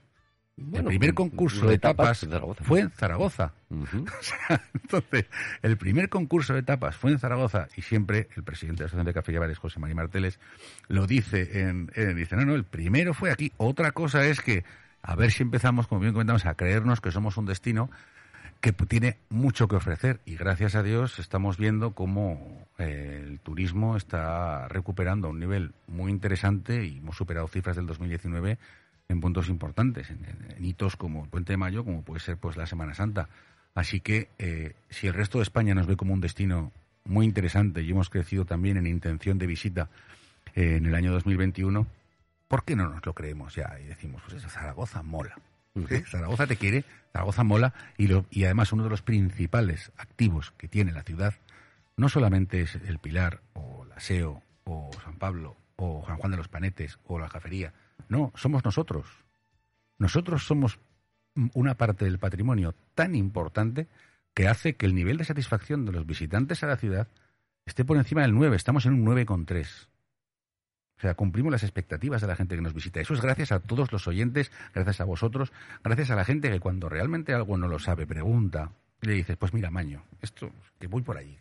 el 0.73 0.85
primer 0.85 1.15
concurso 1.15 1.67
de 1.67 1.79
tapas 1.79 2.27
fue 2.63 2.81
en 2.81 2.91
Zaragoza. 2.91 3.53
entonces, 4.75 5.27
el 5.63 5.77
primer 5.77 6.09
concurso 6.09 6.55
de 6.55 6.63
tapas 6.63 6.97
fue 6.97 7.13
en 7.13 7.19
Zaragoza 7.19 7.69
y 7.77 7.83
siempre 7.83 8.29
el 8.37 8.43
presidente 8.43 8.79
de 8.79 8.85
la 8.85 8.87
Asociación 8.87 9.07
de 9.07 9.15
Café 9.15 9.33
y 9.33 9.39
Bares, 9.39 9.59
José 9.59 9.81
María 9.81 9.97
Marteles, 9.97 10.39
lo 10.89 11.07
dice 11.07 11.61
en, 11.61 11.87
dice, 12.15 12.37
no, 12.37 12.45
no, 12.45 12.55
el 12.55 12.65
primero 12.65 13.15
fue 13.15 13.31
aquí. 13.31 13.53
Otra 13.57 13.93
cosa 13.93 14.27
es 14.27 14.41
que, 14.41 14.65
a 15.03 15.15
ver 15.15 15.33
si 15.33 15.43
empezamos, 15.43 15.87
como 15.87 16.01
bien 16.01 16.13
comentamos, 16.13 16.47
a 16.47 16.55
creernos 16.55 17.01
que 17.01 17.11
somos 17.11 17.37
un 17.37 17.47
destino 17.47 17.91
que 18.61 18.73
tiene 18.73 19.17
mucho 19.31 19.69
que 19.69 19.77
ofrecer 19.77 20.21
y 20.27 20.37
gracias 20.37 20.75
a 20.75 20.83
Dios 20.83 21.19
estamos 21.19 21.57
viendo 21.57 21.93
cómo 21.93 22.67
eh, 22.79 23.25
el 23.27 23.41
turismo 23.41 23.97
está 23.97 24.69
recuperando 24.69 25.29
a 25.29 25.31
un 25.31 25.41
nivel 25.41 25.73
muy 25.87 26.13
interesante 26.13 26.85
y 26.85 26.99
hemos 26.99 27.17
superado 27.17 27.49
cifras 27.49 27.77
del 27.77 27.87
2019 27.87 28.59
en 29.11 29.21
puntos 29.21 29.49
importantes, 29.49 30.09
en, 30.11 30.65
hitos 30.65 30.97
como 30.97 31.25
el 31.25 31.31
Puente 31.31 31.53
de 31.53 31.57
Mayo, 31.57 31.85
como 31.85 32.03
puede 32.03 32.21
ser 32.21 32.37
pues 32.37 32.57
la 32.57 32.67
Semana 32.67 32.95
Santa. 32.95 33.29
Así 33.75 34.01
que 34.01 34.29
eh, 34.39 34.75
si 34.89 35.09
el 35.09 35.15
resto 35.15 35.39
de 35.39 35.43
España 35.43 35.75
nos 35.75 35.87
ve 35.87 35.97
como 35.97 36.15
un 36.15 36.21
destino 36.21 36.73
muy 37.05 37.27
interesante 37.27 37.83
y 37.83 37.91
hemos 37.91 38.09
crecido 38.09 38.45
también 38.45 38.77
en 38.77 38.87
intención 38.87 39.39
de 39.39 39.47
visita 39.47 39.91
eh, 40.55 40.77
en 40.77 40.87
el 40.87 40.95
año 40.95 41.13
2021, 41.13 41.87
¿por 42.47 42.65
qué 42.65 42.77
no 42.77 42.89
nos 42.89 43.05
lo 43.05 43.13
creemos 43.13 43.55
ya? 43.55 43.77
Y 43.81 43.87
decimos, 43.87 44.23
pues 44.23 44.37
eso, 44.37 44.49
Zaragoza 44.49 45.03
mola. 45.03 45.37
Zaragoza 46.07 46.47
te 46.47 46.57
quiere, 46.57 46.85
Zaragoza 47.13 47.43
mola 47.43 47.75
y, 47.97 48.07
lo, 48.07 48.27
y 48.31 48.45
además 48.45 48.73
uno 48.73 48.85
de 48.85 48.91
los 48.91 49.03
principales 49.03 49.93
activos 49.97 50.53
que 50.57 50.69
tiene 50.69 50.93
la 50.93 51.03
ciudad 51.03 51.35
no 51.97 52.09
solamente 52.09 52.63
es 52.63 52.77
el 52.77 52.99
Pilar 52.99 53.41
o 53.55 53.85
la 53.85 54.01
SEO 54.01 54.43
o 54.65 54.91
San 55.05 55.17
Pablo 55.17 55.57
o 55.77 56.05
San 56.07 56.17
Juan 56.17 56.31
de 56.33 56.37
los 56.37 56.49
Panetes 56.49 56.99
o 57.07 57.19
la 57.19 57.29
Jafería, 57.29 57.73
no, 58.09 58.33
somos 58.35 58.65
nosotros. 58.65 59.07
Nosotros 59.99 60.45
somos 60.45 60.79
una 61.55 61.75
parte 61.75 62.05
del 62.05 62.19
patrimonio 62.19 62.75
tan 62.95 63.15
importante 63.15 63.89
que 64.35 64.49
hace 64.49 64.75
que 64.75 64.87
el 64.87 64.95
nivel 64.95 65.17
de 65.19 65.25
satisfacción 65.25 65.85
de 65.85 65.93
los 65.93 66.07
visitantes 66.07 66.63
a 66.63 66.67
la 66.67 66.77
ciudad 66.77 67.09
esté 67.67 67.85
por 67.85 67.97
encima 67.97 68.23
del 68.23 68.35
9. 68.35 68.57
Estamos 68.57 68.87
en 68.87 68.95
un 68.95 69.05
9,3. 69.05 69.89
O 70.99 71.01
sea, 71.01 71.15
cumplimos 71.15 71.51
las 71.51 71.63
expectativas 71.63 72.21
de 72.21 72.27
la 72.27 72.37
gente 72.37 72.57
que 72.57 72.61
nos 72.61 72.75
visita. 72.75 73.01
Eso 73.01 73.15
es 73.15 73.23
gracias 73.23 73.53
a 73.53 73.61
todos 73.61 73.91
los 73.91 74.07
oyentes, 74.07 74.53
gracias 74.75 75.01
a 75.01 75.05
vosotros, 75.05 75.51
gracias 75.83 76.11
a 76.11 76.15
la 76.15 76.27
gente 76.27 76.51
que 76.51 76.61
cuando 76.61 76.91
realmente 76.91 77.33
algo 77.33 77.57
no 77.57 77.69
lo 77.69 77.79
sabe, 77.79 78.07
pregunta, 78.07 78.73
le 79.01 79.15
dices, 79.15 79.39
pues 79.39 79.55
mira, 79.55 79.71
Maño, 79.71 80.05
esto, 80.21 80.53
que 80.79 80.89
voy 80.89 81.01
por 81.01 81.17
ahí, 81.17 81.39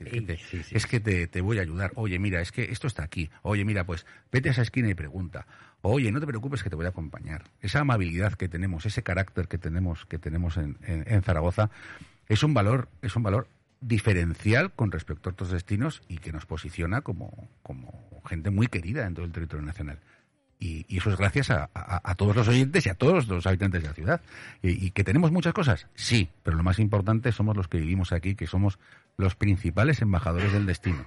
es 0.72 0.88
que 0.88 1.02
te, 1.02 1.28
te, 1.28 1.42
voy 1.42 1.60
a 1.60 1.64
ayudar. 1.64 1.92
Oye, 1.96 2.20
mira, 2.20 2.40
es 2.40 2.54
que 2.54 2.72
esto 2.72 2.88
está 2.88 3.04
aquí. 3.04 3.30
Oye, 3.42 3.66
mira, 3.66 3.86
pues 3.86 4.06
vete 4.32 4.48
a 4.48 4.52
esa 4.54 4.62
esquina 4.62 4.90
y 4.90 4.94
pregunta. 4.94 5.46
Oye, 5.82 6.12
no 6.12 6.20
te 6.20 6.28
preocupes 6.28 6.62
que 6.62 6.70
te 6.70 6.76
voy 6.76 6.86
a 6.86 6.90
acompañar. 6.90 7.46
Esa 7.62 7.80
amabilidad 7.80 8.34
que 8.34 8.50
tenemos, 8.50 8.86
ese 8.86 9.02
carácter 9.02 9.48
que 9.48 9.58
tenemos, 9.58 10.06
que 10.06 10.20
tenemos 10.20 10.58
en, 10.58 10.78
en, 10.82 11.22
Zaragoza, 11.22 11.70
es 12.28 12.44
un 12.44 12.54
valor, 12.54 12.90
es 13.02 13.16
un 13.16 13.24
valor 13.24 13.48
diferencial 13.82 14.72
con 14.74 14.92
respecto 14.92 15.30
a 15.30 15.34
otros 15.34 15.52
destinos 15.52 16.02
y 16.10 16.18
que 16.18 16.34
nos 16.34 16.46
posiciona 16.46 17.02
como, 17.02 17.50
como 17.64 17.94
gente 18.26 18.50
muy 18.50 18.68
querida 18.68 19.06
en 19.06 19.14
todo 19.14 19.26
el 19.26 19.32
territorio 19.32 19.66
nacional. 19.66 20.00
Y, 20.60 20.86
eso 20.98 21.10
es 21.10 21.18
gracias 21.18 21.50
a, 21.52 22.16
todos 22.16 22.36
los 22.36 22.48
oyentes 22.50 22.86
y 22.86 22.90
a 22.90 22.94
todos 22.94 23.30
los 23.30 23.48
habitantes 23.48 23.82
de 23.82 23.88
la 23.88 23.94
ciudad. 23.94 24.22
Y, 24.62 24.92
que 24.92 25.06
tenemos 25.06 25.32
muchas 25.32 25.54
cosas, 25.54 25.88
sí, 25.96 26.30
pero 26.44 26.58
lo 26.58 26.64
más 26.64 26.80
importante 26.80 27.32
somos 27.32 27.56
los 27.56 27.70
que 27.70 27.78
vivimos 27.78 28.12
aquí, 28.12 28.36
que 28.36 28.46
somos 28.46 28.78
los 29.16 29.36
principales 29.36 30.02
embajadores 30.02 30.52
del 30.52 30.66
destino. 30.66 31.06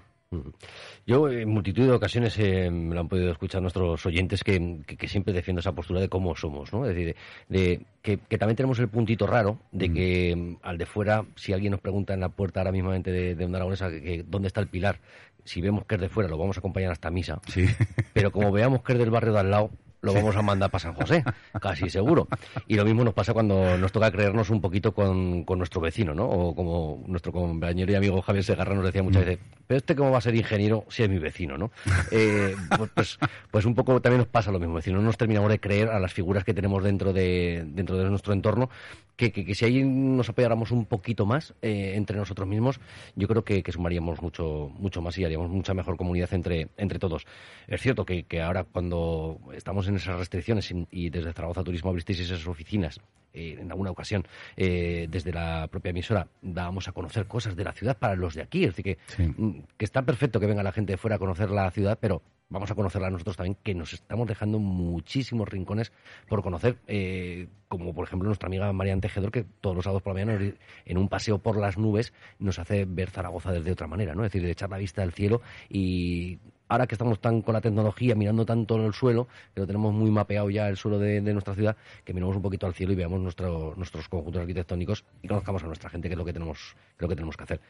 Yo 1.07 1.29
en 1.29 1.49
multitud 1.49 1.85
de 1.85 1.92
ocasiones 1.92 2.38
eh, 2.38 2.71
me 2.71 2.95
lo 2.95 3.01
han 3.01 3.09
podido 3.09 3.31
escuchar 3.31 3.61
nuestros 3.61 4.05
oyentes 4.07 4.42
que, 4.42 4.83
siempre 5.07 5.33
defiendo 5.33 5.61
esa 5.61 5.73
postura 5.73 6.01
de 6.01 6.09
cómo 6.09 6.35
somos, 6.37 6.73
¿no? 6.73 6.87
Es 6.87 6.95
decir, 6.95 7.16
de, 7.49 7.85
que, 8.03 8.16
también 8.38 8.57
tenemos 8.57 8.79
el 8.79 8.88
puntito 8.88 9.27
raro 9.27 9.59
de 9.73 9.88
mm. 9.88 9.95
que 9.95 10.37
mm, 10.37 10.57
al 10.62 10.79
de 10.79 10.87
fuera, 10.87 11.25
si 11.37 11.53
alguien 11.53 11.73
nos 11.73 11.81
pregunta 11.81 12.14
en 12.14 12.21
la 12.21 12.29
puerta 12.29 12.61
ahora 12.61 12.73
mismo 12.73 12.92
de, 12.92 13.35
de 13.35 13.45
una 13.45 13.59
aragonesa 13.59 13.90
que, 13.90 14.25
dónde 14.27 14.49
está 14.49 14.61
el 14.61 14.68
pilar, 14.68 15.01
si 15.45 15.61
vemos 15.61 15.85
que 15.87 15.97
es 15.97 16.01
de 16.01 16.09
fuera 16.09 16.29
lo 16.29 16.38
vamos 16.38 16.57
a 16.57 16.61
acompañar 16.61 16.92
hasta 16.92 17.11
misa, 17.11 17.40
sí. 17.49 17.66
pero 18.12 18.31
como 18.31 18.53
veamos 18.53 18.83
que 18.83 18.92
es 18.92 18.99
del 18.99 19.11
barrio 19.11 19.33
de 19.33 19.40
al 19.40 19.51
lado, 19.51 19.71
lo 20.03 20.12
vamos 20.12 20.35
a 20.37 20.43
mandar 20.43 20.71
para 20.71 20.83
San 20.83 20.95
José, 20.95 21.25
casi 21.61 21.88
seguro. 21.88 22.29
Y 22.67 22.75
lo 22.75 22.85
mismo 22.85 23.05
nos 23.05 23.15
pasa 23.15 23.33
cuando 23.33 23.79
nos 23.79 23.93
toca 23.93 24.11
creernos 24.11 24.51
un 24.51 24.61
poquito 24.61 24.93
con, 24.93 25.45
nuestro 25.47 25.81
vecino, 25.81 26.12
¿no? 26.12 26.27
O 26.27 26.55
como 26.55 27.05
nuestro 27.07 27.33
compañero 27.33 27.93
y 27.93 27.95
amigo 27.95 28.21
Javier 28.21 28.45
Segarra 28.45 28.75
nos 28.75 28.85
decía 28.85 29.03
muchas 29.03 29.23
mm. 29.23 29.27
veces, 29.27 29.45
pero 29.67 29.79
este 29.79 29.95
cómo 29.95 30.11
va 30.11 30.19
a 30.19 30.21
ser 30.21 30.35
ingeniero 30.35 30.85
si 30.88 31.05
es 31.05 31.09
mi 31.09 31.19
vecino, 31.19 31.57
¿no? 31.57 31.71
Eh, 32.11 32.55
pues, 32.77 32.91
pues, 32.95 33.19
pues, 33.51 33.65
un 33.65 33.75
poco 33.75 34.01
también 34.03 34.19
nos 34.19 34.29
pasa 34.29 34.51
lo 34.51 34.59
mismo, 34.59 34.79
es 34.79 34.85
decir, 34.85 34.95
no 34.95 35.03
nos 35.03 35.17
terminamos 35.17 35.51
de 35.51 35.61
creer 35.61 35.88
a 35.88 36.01
las 36.01 36.12
figuras 36.12 36.45
que 36.45 36.53
tenemos 36.53 36.83
dentro 36.83 37.12
de, 37.12 37.65
dentro 37.67 37.97
de 37.97 38.11
nuestro 38.11 38.33
entorno, 38.33 38.71
que, 39.16 39.31
que, 39.33 39.55
si 39.55 39.64
ahí 39.64 39.85
nos 39.85 40.29
apoyáramos 40.29 40.72
un 40.72 40.87
poquito 40.87 41.27
más 41.27 41.55
eh, 41.62 41.92
entre 41.94 42.16
nosotros 42.16 42.48
mismos, 42.48 42.81
yo 43.14 43.29
creo 43.29 43.44
que, 43.44 43.62
sumaríamos 43.70 44.20
mucho, 44.20 44.70
mucho 44.79 45.01
más 45.01 45.16
y 45.18 45.25
haríamos 45.25 45.51
mucha 45.51 45.75
mejor 45.75 45.96
comunidad 45.96 46.33
entre, 46.35 46.68
entre 46.77 46.98
todos. 46.98 47.27
Es 47.68 47.81
cierto 47.81 48.05
que, 48.05 48.25
que 48.25 48.42
ahora 48.42 48.64
cuando 48.64 49.38
estamos 49.55 49.87
en 49.88 49.92
en 49.92 49.96
esas 49.96 50.18
restricciones 50.18 50.72
y, 50.90 51.11
desde 51.11 51.33
Zaragoza 51.33 51.62
Turismo 51.62 51.90
abristeis 51.90 52.20
esas 52.20 52.46
oficinas 52.46 53.01
eh, 53.33 53.59
en 53.61 53.70
alguna 53.70 53.90
ocasión 53.90 54.27
eh, 54.57 55.07
desde 55.09 55.33
la 55.33 55.68
propia 55.68 55.90
emisora 55.90 56.27
dábamos 56.40 56.88
a 56.88 56.92
conocer 56.92 57.27
cosas 57.27 57.57
de 57.57 57.64
la 57.64 57.72
ciudad 57.72 57.96
para 57.96 58.16
los 58.16 58.35
de 58.35 58.42
aquí. 58.42 58.64
Es 58.64 58.75
decir, 58.75 58.96
que, 59.16 59.22
mm, 59.25 59.61
que 59.77 59.85
está 59.85 60.03
perfecto 60.03 60.40
que 60.40 60.46
venga 60.46 60.62
la 60.62 60.72
gente 60.72 60.92
de 60.92 60.96
fuera 60.96 61.16
a 61.16 61.18
conocer 61.18 61.51
la 61.51 61.70
ciudad, 61.70 61.98
pero 62.01 62.22
vamos 62.53 62.71
a 62.71 62.75
conocerla 62.75 63.11
nosotros 63.11 63.37
también, 63.37 63.57
que 63.62 63.75
nos 63.75 63.95
estamos 63.95 64.29
dejando 64.29 64.59
muchísimos 64.59 65.49
rincones 65.49 65.91
por 66.29 66.43
conocer, 66.43 66.79
eh, 66.87 67.49
como 67.69 67.95
por 67.95 68.07
ejemplo 68.07 68.27
nuestra 68.27 68.47
amiga 68.47 68.73
María 68.73 68.97
Tejedor, 69.01 69.33
que 69.33 69.45
todos 69.61 69.75
los 69.75 69.85
sábados 69.85 70.03
por 70.03 70.15
la 70.15 70.25
mañana 70.25 70.55
en 70.85 70.99
un 70.99 71.09
paseo 71.09 71.38
por 71.38 71.59
las 71.59 71.79
nubes 71.79 72.12
nos 72.38 72.59
hace 72.59 72.85
ver 72.85 73.11
Zaragoza 73.11 73.53
desde 73.53 73.73
otra 73.73 73.87
manera, 73.87 74.15
¿no? 74.15 74.25
Es 74.25 74.31
decir, 74.31 74.47
de 74.47 74.53
echar 74.53 74.71
la 74.71 74.79
vista 74.79 75.03
al 75.03 75.12
cielo 75.12 75.41
y 75.69 76.38
ahora 76.73 76.87
que 76.87 76.95
estamos 76.95 77.21
tan 77.21 77.43
con 77.43 77.53
la 77.53 77.61
tecnología, 77.61 78.15
mirando 78.15 78.47
tanto 78.47 78.77
en 78.77 78.85
el 78.85 78.95
suelo, 78.95 79.29
que 79.55 79.61
lo 79.61 79.67
tenemos 79.67 79.93
muy 79.93 80.11
mapeado 80.11 80.49
ya 80.49 80.69
el 80.69 80.77
suelo 80.77 80.99
de, 80.99 81.21
nuestra 81.21 81.55
ciudad, 81.55 81.77
que 82.05 82.15
miremos 82.15 82.35
un 82.35 82.43
poquito 82.43 82.67
al 82.67 82.75
cielo 82.75 82.93
y 82.93 82.97
veamos 82.97 83.21
nuestros 83.21 84.09
conjuntos 84.09 84.41
arquitectónicos 84.41 85.05
y 85.23 85.29
conozcamos 85.29 85.63
a 85.63 85.67
nuestra 85.67 85.91
gente, 85.91 86.09
que 86.09 86.15
es 86.15 86.19
lo 86.19 86.25
que 86.25 86.33
tenemos, 86.33 86.75
creo 86.97 87.09
que 87.09 87.15
tenemos 87.15 87.37
que 87.37 87.45
hacer. 87.45 87.61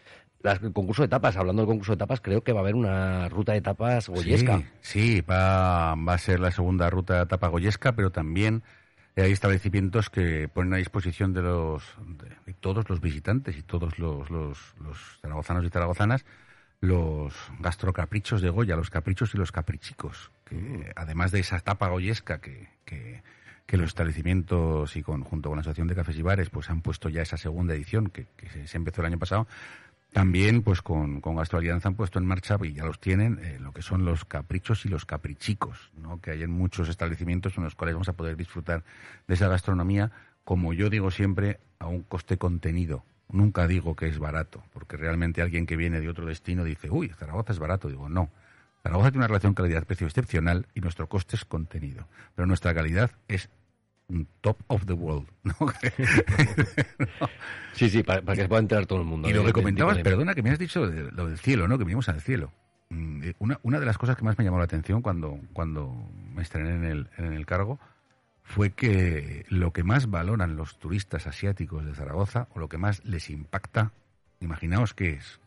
el 0.44 0.72
concurso 0.72 1.02
de 1.02 1.08
tapas, 1.08 1.36
hablando 1.36 1.62
del 1.62 1.68
concurso 1.68 1.92
de 1.92 1.98
tapas, 1.98 2.20
creo 2.20 2.42
que 2.42 2.52
va 2.52 2.60
a 2.60 2.62
haber 2.62 2.76
una 2.76 3.28
ruta 3.28 3.52
de 3.52 3.60
tapas 3.60 4.08
goyesca. 4.08 4.62
Sí, 4.80 5.20
va, 5.20 5.94
va 5.96 6.14
a 6.14 6.18
ser 6.18 6.38
la 6.38 6.52
segunda 6.52 6.88
ruta 6.88 7.18
de 7.18 7.26
tapa 7.26 7.48
goyesca, 7.48 7.92
pero 7.92 8.10
también 8.10 8.62
hay 9.16 9.32
establecimientos 9.32 10.10
que 10.10 10.48
ponen 10.48 10.74
a 10.74 10.76
disposición 10.76 11.34
de 11.34 11.42
los 11.42 11.82
de, 12.46 12.54
todos 12.54 12.88
los 12.88 13.00
visitantes 13.00 13.56
y 13.56 13.62
todos 13.62 13.98
los, 13.98 14.30
los, 14.30 14.74
los 14.80 15.18
zaragozanos 15.20 15.64
y 15.64 15.68
zaragozanas 15.68 16.24
los 16.82 17.32
gastrocaprichos 17.60 18.42
de 18.42 18.50
Goya, 18.50 18.74
los 18.74 18.90
caprichos 18.90 19.32
y 19.34 19.38
los 19.38 19.52
caprichicos, 19.52 20.32
que 20.44 20.92
además 20.96 21.30
de 21.30 21.38
esa 21.38 21.60
tapa 21.60 21.88
goyesca 21.88 22.40
que, 22.40 22.68
que, 22.84 23.22
los 23.76 23.86
establecimientos 23.86 24.96
y 24.96 25.02
con, 25.02 25.24
junto 25.24 25.48
con 25.48 25.56
la 25.56 25.62
Asociación 25.62 25.88
de 25.88 25.94
Cafés 25.94 26.18
y 26.18 26.20
Bares 26.20 26.50
pues 26.50 26.68
han 26.68 26.82
puesto 26.82 27.08
ya 27.08 27.22
esa 27.22 27.38
segunda 27.38 27.72
edición 27.72 28.10
que, 28.10 28.26
se, 28.66 28.76
empezó 28.76 29.00
el 29.00 29.06
año 29.06 29.18
pasado, 29.18 29.46
también 30.12 30.60
pues 30.60 30.82
con, 30.82 31.22
con 31.22 31.36
Gastro 31.36 31.58
Alianza 31.58 31.88
han 31.88 31.94
puesto 31.94 32.18
en 32.18 32.26
marcha 32.26 32.58
y 32.62 32.74
ya 32.74 32.84
los 32.84 33.00
tienen 33.00 33.38
eh, 33.42 33.58
lo 33.60 33.72
que 33.72 33.80
son 33.80 34.04
los 34.04 34.26
caprichos 34.26 34.84
y 34.84 34.90
los 34.90 35.06
caprichicos, 35.06 35.90
¿no? 35.96 36.20
que 36.20 36.32
hay 36.32 36.42
en 36.42 36.50
muchos 36.50 36.90
establecimientos 36.90 37.56
en 37.56 37.64
los 37.64 37.74
cuales 37.74 37.94
vamos 37.94 38.10
a 38.10 38.12
poder 38.12 38.36
disfrutar 38.36 38.84
de 39.26 39.34
esa 39.34 39.48
gastronomía, 39.48 40.10
como 40.44 40.74
yo 40.74 40.90
digo 40.90 41.10
siempre, 41.10 41.60
a 41.78 41.86
un 41.86 42.02
coste 42.02 42.36
contenido 42.36 43.04
nunca 43.32 43.66
digo 43.66 43.96
que 43.96 44.06
es 44.06 44.18
barato, 44.18 44.62
porque 44.72 44.96
realmente 44.96 45.42
alguien 45.42 45.66
que 45.66 45.76
viene 45.76 46.00
de 46.00 46.08
otro 46.08 46.26
destino 46.26 46.64
dice, 46.64 46.90
uy, 46.90 47.08
Zaragoza 47.08 47.52
es 47.52 47.58
barato. 47.58 47.88
Digo, 47.88 48.08
no. 48.08 48.30
Zaragoza 48.82 49.10
tiene 49.10 49.20
una 49.20 49.28
relación 49.28 49.54
calidad-precio 49.54 50.06
excepcional 50.06 50.66
y 50.74 50.80
nuestro 50.80 51.08
coste 51.08 51.36
es 51.36 51.44
contenido. 51.44 52.06
Pero 52.34 52.46
nuestra 52.46 52.74
calidad 52.74 53.10
es 53.28 53.48
top 54.40 54.58
of 54.68 54.86
the 54.86 54.92
world. 54.92 55.26
Sí, 57.74 57.88
sí, 57.88 58.02
para, 58.02 58.20
que 58.20 58.36
se 58.36 58.48
pueda 58.48 58.60
enterar 58.60 58.84
todo 58.84 58.98
el 58.98 59.06
mundo. 59.06 59.30
Y 59.30 59.32
lo 59.32 59.44
que 59.46 59.52
comentabas, 59.52 59.96
perdona, 60.00 60.34
que 60.34 60.42
me 60.42 60.50
has 60.50 60.58
dicho 60.58 60.84
lo 60.84 61.26
del 61.26 61.38
cielo, 61.38 61.66
¿no? 61.66 61.78
Que 61.78 61.84
vinimos 61.84 62.06
al 62.10 62.20
cielo. 62.20 62.52
Mm, 62.90 63.30
una, 63.38 63.58
una 63.62 63.80
de 63.80 63.86
las 63.86 63.96
cosas 63.96 64.14
que 64.14 64.24
más 64.24 64.36
me 64.36 64.44
llamó 64.44 64.58
la 64.58 64.64
atención 64.64 65.00
cuando, 65.00 65.40
cuando 65.54 65.90
me 66.34 66.42
estrené 66.42 66.74
en 66.74 66.84
el, 66.84 67.08
en 67.16 67.32
el 67.32 67.46
cargo 67.46 67.80
fue 68.52 68.72
que 68.72 69.46
lo 69.48 69.72
que 69.72 69.82
más 69.82 70.10
valoran 70.10 70.56
los 70.56 70.78
turistas 70.78 71.26
asiáticos 71.26 71.86
de 71.86 71.94
Zaragoza, 71.94 72.48
o 72.54 72.58
lo 72.58 72.68
que 72.68 72.76
más 72.76 73.02
les 73.02 73.30
impacta, 73.30 73.92
imaginaos 74.40 74.92
qué 74.92 75.14
es. 75.14 75.40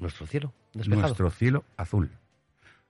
Nuestro 0.00 0.26
cielo, 0.26 0.52
despejado. 0.74 1.02
Nuestro 1.02 1.30
cielo 1.30 1.64
azul. 1.76 2.10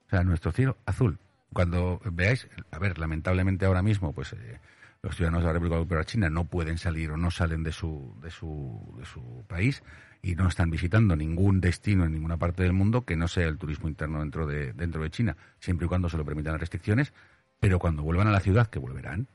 O 0.07 0.09
sea, 0.09 0.23
nuestro 0.23 0.51
cielo 0.51 0.77
azul. 0.87 1.19
Cuando 1.53 2.01
veáis, 2.05 2.47
a 2.71 2.79
ver, 2.79 2.97
lamentablemente 2.97 3.67
ahora 3.67 3.83
mismo, 3.83 4.13
pues 4.13 4.33
eh, 4.33 4.59
los 5.03 5.15
ciudadanos 5.15 5.43
de 5.43 5.47
la 5.47 5.53
República 5.53 5.77
Popular 5.77 6.05
China 6.05 6.31
no 6.31 6.45
pueden 6.45 6.79
salir 6.79 7.11
o 7.11 7.17
no 7.17 7.29
salen 7.29 7.61
de 7.61 7.71
su, 7.71 8.17
de 8.23 8.31
su, 8.31 8.95
de 8.97 9.05
su 9.05 9.45
país 9.47 9.83
y 10.23 10.33
no 10.33 10.47
están 10.47 10.71
visitando 10.71 11.15
ningún 11.15 11.61
destino 11.61 12.03
en 12.03 12.13
ninguna 12.13 12.37
parte 12.37 12.63
del 12.63 12.73
mundo 12.73 13.05
que 13.05 13.15
no 13.15 13.27
sea 13.27 13.47
el 13.47 13.59
turismo 13.59 13.89
interno 13.89 14.21
dentro 14.21 14.47
de, 14.47 14.73
dentro 14.73 15.03
de 15.03 15.11
China, 15.11 15.37
siempre 15.59 15.85
y 15.85 15.87
cuando 15.87 16.09
se 16.09 16.17
lo 16.17 16.25
permitan 16.25 16.53
las 16.53 16.61
restricciones, 16.61 17.13
pero 17.59 17.79
cuando 17.79 18.03
vuelvan 18.03 18.27
a 18.27 18.31
la 18.31 18.39
ciudad, 18.39 18.67
que 18.67 18.79
volverán, 18.79 19.27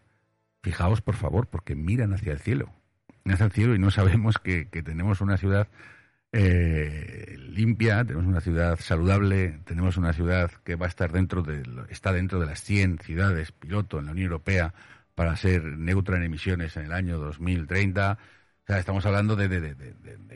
fijaos 0.62 1.00
por 1.00 1.16
favor, 1.16 1.46
porque 1.46 1.74
miran 1.74 2.12
hacia 2.12 2.32
el 2.32 2.40
cielo, 2.40 2.72
hacia 3.26 3.46
el 3.46 3.52
cielo 3.52 3.74
y 3.74 3.78
no 3.78 3.90
sabemos 3.90 4.38
que, 4.38 4.68
que 4.68 4.82
tenemos 4.82 5.20
una 5.20 5.36
ciudad 5.36 5.68
eh, 6.36 7.36
limpia, 7.38 8.04
tenemos 8.04 8.26
una 8.26 8.40
ciudad 8.40 8.76
saludable, 8.80 9.60
tenemos 9.64 9.96
una 9.96 10.12
ciudad 10.12 10.50
que 10.64 10.74
va 10.74 10.86
a 10.86 10.88
estar 10.88 11.12
dentro 11.12 11.42
de, 11.42 11.62
está 11.90 12.12
dentro 12.12 12.40
de 12.40 12.46
las 12.46 12.60
100 12.60 12.98
ciudades 12.98 13.52
piloto 13.52 14.00
en 14.00 14.06
la 14.06 14.10
Unión 14.10 14.32
Europea 14.32 14.74
para 15.14 15.36
ser 15.36 15.62
neutra 15.62 16.16
en 16.16 16.24
emisiones 16.24 16.76
en 16.76 16.86
el 16.86 16.92
año 16.92 17.18
2030. 17.18 18.18
O 18.64 18.66
sea, 18.66 18.80
estamos 18.80 19.06
hablando 19.06 19.36
de, 19.36 19.48
de, 19.48 19.76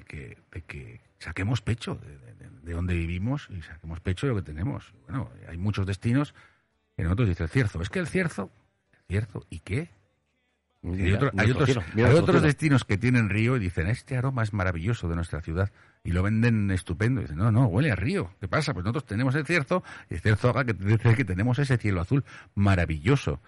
que, 0.06 0.38
de 0.52 0.62
que 0.62 1.00
saquemos 1.18 1.62
pecho 1.62 2.00
de, 2.62 2.72
donde 2.72 2.94
vivimos 2.94 3.48
y 3.50 3.60
saquemos 3.62 3.98
pecho 3.98 4.28
de 4.28 4.34
lo 4.34 4.38
que 4.38 4.52
tenemos. 4.52 4.94
Bueno, 5.08 5.32
hay 5.48 5.58
muchos 5.58 5.84
destinos 5.84 6.32
en 6.98 7.06
otros 7.06 7.28
dice 7.28 7.44
el 7.44 7.48
cierzo. 7.48 7.80
Es 7.80 7.88
que 7.88 8.00
el 8.00 8.06
cierzo, 8.06 8.50
el 8.92 9.04
cierzo, 9.08 9.46
¿y 9.48 9.60
qué? 9.60 9.88
hay, 10.82 11.50
otros, 11.50 11.78
hay 11.96 12.14
otros 12.14 12.42
destinos 12.42 12.84
que 12.84 12.98
tienen 12.98 13.28
río 13.28 13.56
y 13.56 13.60
dicen, 13.60 13.88
este 13.88 14.16
aroma 14.16 14.42
es 14.42 14.52
maravilloso 14.52 15.08
de 15.08 15.16
nuestra 15.16 15.40
ciudad. 15.40 15.70
Y 16.04 16.12
lo 16.12 16.22
venden 16.22 16.70
estupendo. 16.70 17.20
Y 17.20 17.24
dicen, 17.24 17.38
no, 17.38 17.50
no, 17.50 17.66
huele 17.66 17.90
a 17.90 17.96
río. 17.96 18.30
¿Qué 18.40 18.48
pasa? 18.48 18.72
Pues 18.72 18.84
nosotros 18.84 19.06
tenemos 19.06 19.34
el 19.34 19.44
cierzo 19.44 19.82
y 20.08 20.14
el 20.14 20.20
cierzo 20.20 20.50
haga 20.50 20.64
que, 20.64 20.74
que 20.74 21.24
tenemos 21.24 21.58
ese 21.58 21.76
cielo 21.76 22.00
azul 22.00 22.24
maravilloso. 22.54 23.40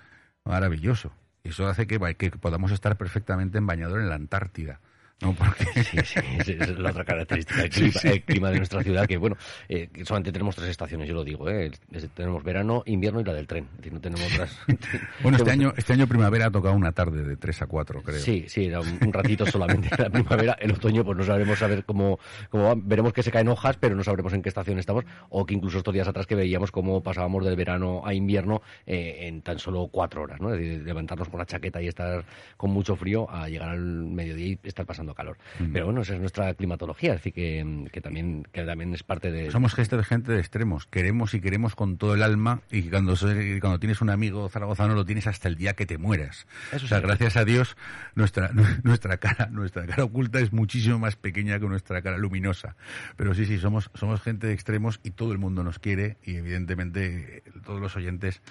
Maravilloso. 0.45 1.13
Y 1.45 1.51
eso 1.51 1.69
hace 1.69 1.87
que, 1.87 1.99
que 2.17 2.31
podamos 2.33 2.73
estar 2.73 2.97
perfectamente 2.97 3.59
en 3.59 3.67
bañador 3.67 4.01
en 4.01 4.09
la 4.09 4.17
Antártida. 4.17 4.81
No, 5.21 5.35
porque... 5.35 5.65
Sí, 5.85 5.99
sí, 6.45 6.57
es 6.59 6.79
la 6.79 6.91
otra 6.91 7.05
característica, 7.05 7.63
el 8.11 8.23
clima, 8.23 8.51
de 8.51 8.57
nuestra 8.57 8.83
ciudad, 8.83 9.07
que 9.07 9.19
bueno, 9.19 9.37
eh, 9.69 9.89
solamente 10.05 10.33
tenemos 10.33 10.57
tres 10.57 10.71
estaciones, 10.71 11.07
yo 11.09 11.15
lo 11.15 11.25
digo, 11.25 11.49
eh, 11.51 11.71
tenemos 12.15 12.43
verano, 12.43 12.83
invierno 12.87 13.21
y 13.21 13.25
la 13.25 13.35
del 13.35 13.47
tren, 13.47 13.69
es 13.73 13.77
decir, 13.79 13.93
no 13.93 14.01
tenemos 14.01 14.33
otras... 14.33 14.59
bueno, 15.23 15.37
este 15.37 15.51
año, 15.51 15.75
este 15.77 15.93
año 15.93 16.07
primavera 16.07 16.47
ha 16.47 16.51
tocado 16.51 16.75
una 16.75 16.93
tarde 16.93 17.23
de 17.23 17.37
3 17.37 17.63
a 17.63 17.67
4, 17.67 18.03
creo. 18.03 18.19
Sí, 18.19 18.47
sí, 18.49 18.65
era 18.67 18.81
un, 18.81 19.13
ratito 19.13 19.45
solamente 19.45 19.91
la 19.99 20.09
primavera, 20.09 20.57
el 20.59 20.73
otoño 20.73 21.05
pues 21.05 21.19
no 21.19 21.25
sabremos 21.25 21.59
saber 21.59 21.85
cómo, 21.85 22.19
cómo 22.49 22.65
va, 22.65 22.75
veremos 22.77 23.13
que 23.13 23.23
se 23.23 23.31
caen 23.31 23.49
hojas, 23.49 23.77
pero 23.79 23.95
no 23.95 24.03
sabremos 24.03 24.33
en 24.33 24.41
qué 24.41 24.49
estación 24.49 24.79
estamos, 24.79 25.05
o 25.29 25.45
que 25.45 25.53
incluso 25.53 25.79
estos 25.79 25.93
días 25.93 26.09
atrás 26.09 26.27
que 26.27 26.35
veíamos 26.35 26.73
cómo 26.73 27.03
pasábamos 27.03 27.45
del 27.45 27.57
verano 27.57 28.03
a 28.07 28.15
invierno 28.15 28.63
eh, 28.87 29.27
en 29.29 29.43
tan 29.43 29.59
solo 29.59 29.89
cuatro 29.89 30.23
horas, 30.23 30.41
¿no? 30.41 30.55
Es 30.55 30.61
decir, 30.61 30.83
levantarnos 30.83 31.29
con 31.29 31.39
la 31.39 31.47
chaqueta 31.47 31.83
y 31.83 31.89
estar 31.89 32.25
con 32.57 32.71
mucho 32.71 32.97
frío 32.97 33.31
a 33.31 33.49
llegar 33.49 33.69
al 33.69 33.81
mediodía 33.81 34.47
y 34.47 34.59
estar 34.63 34.87
pasando 34.87 35.10
calor. 35.15 35.39
Mm. 35.59 35.73
Pero 35.73 35.87
bueno, 35.87 36.03
esa 36.03 36.15
es 36.15 36.21
nuestra 36.21 36.53
climatología, 36.55 37.15
así 37.15 37.33
que, 37.33 37.89
que, 37.93 38.01
también, 38.01 38.47
que 38.53 38.65
también 38.65 38.95
es 38.95 39.03
parte 39.03 39.31
de... 39.31 39.51
Somos 39.51 39.75
gente 39.75 39.97
de 39.97 40.05
gente 40.05 40.33
de 40.33 40.41
extremos, 40.41 40.87
queremos 40.87 41.35
y 41.35 41.41
queremos 41.41 41.75
con 41.75 41.97
todo 41.97 42.15
el 42.15 42.23
alma 42.23 42.61
y 42.71 42.83
cuando, 42.91 43.15
cuando 43.61 43.79
tienes 43.79 44.01
un 44.01 44.11
amigo 44.11 44.49
zaragozano 44.49 44.95
lo 44.95 45.05
tienes 45.05 45.27
hasta 45.27 45.49
el 45.49 45.57
día 45.57 45.75
que 45.75 45.87
te 45.87 45.99
mueras. 45.99 46.47
o 46.73 46.79
sea, 46.79 47.01
gracias 47.01 47.37
a 47.37 47.45
Dios 47.45 47.77
nuestra, 48.15 48.51
nuestra 48.83 49.17
cara, 49.19 49.47
nuestra 49.51 49.87
cara 49.87 50.05
oculta 50.05 50.41
es 50.41 50.53
muchísimo 50.53 50.99
más 50.99 51.17
pequeña 51.17 51.59
que 51.59 51.67
nuestra 51.67 52.03
cara 52.03 52.19
luminosa. 52.19 52.77
Pero 53.17 53.35
sí, 53.35 53.47
sí, 53.47 53.59
somos, 53.59 53.91
somos 53.95 54.21
gente 54.21 54.47
de 54.47 54.53
extremos 54.53 55.01
y 55.03 55.11
todo 55.11 55.33
el 55.33 55.39
mundo 55.39 55.65
nos 55.65 55.79
quiere 55.79 56.17
y 56.25 56.37
evidentemente 56.37 57.43
todos 57.65 57.81
los 57.81 57.97
oyentes 57.97 58.43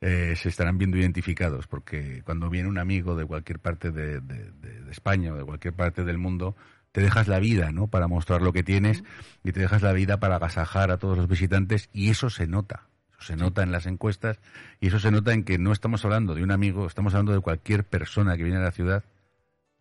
eh, 0.00 0.34
se 0.36 0.48
estarán 0.48 0.78
viendo 0.78 0.98
identificados, 0.98 1.66
porque 1.66 2.22
cuando 2.24 2.50
viene 2.50 2.68
un 2.68 2.78
amigo 2.78 3.16
de 3.16 3.24
cualquier 3.24 3.58
parte 3.58 3.90
de, 3.90 4.20
España 4.90 5.32
o 5.32 5.36
de 5.36 5.44
cualquier 5.44 5.74
parte 5.74 6.04
del 6.04 6.18
mundo, 6.18 6.56
te 6.92 7.00
dejas 7.00 7.28
la 7.28 7.38
vida, 7.38 7.72
¿no? 7.72 7.88
Para 7.88 8.08
mostrar 8.08 8.42
lo 8.42 8.52
que 8.52 8.62
tienes 8.62 9.04
y 9.44 9.52
te 9.52 9.60
dejas 9.60 9.82
la 9.82 9.92
vida 9.92 10.18
para 10.18 10.36
agasajar 10.36 10.90
a 10.90 10.98
todos 10.98 11.16
los 11.16 11.28
visitantes 11.28 11.88
y 11.92 12.10
eso 12.10 12.30
se 12.30 12.46
nota. 12.46 12.88
Eso 13.10 13.28
se 13.28 13.36
nota 13.36 13.62
en 13.62 13.72
las 13.72 13.86
encuestas 13.86 14.40
y 14.80 14.88
eso 14.88 14.98
se 14.98 15.10
nota 15.10 15.32
en 15.32 15.44
que 15.44 15.58
no 15.58 15.72
estamos 15.72 16.04
hablando 16.04 16.34
de 16.34 16.42
un 16.42 16.50
amigo, 16.50 16.86
estamos 16.86 17.14
hablando 17.14 17.32
de 17.32 17.40
cualquier 17.40 17.84
persona 17.84 18.36
que 18.36 18.44
viene 18.44 18.58
a 18.58 18.62
la 18.62 18.72
ciudad 18.72 19.04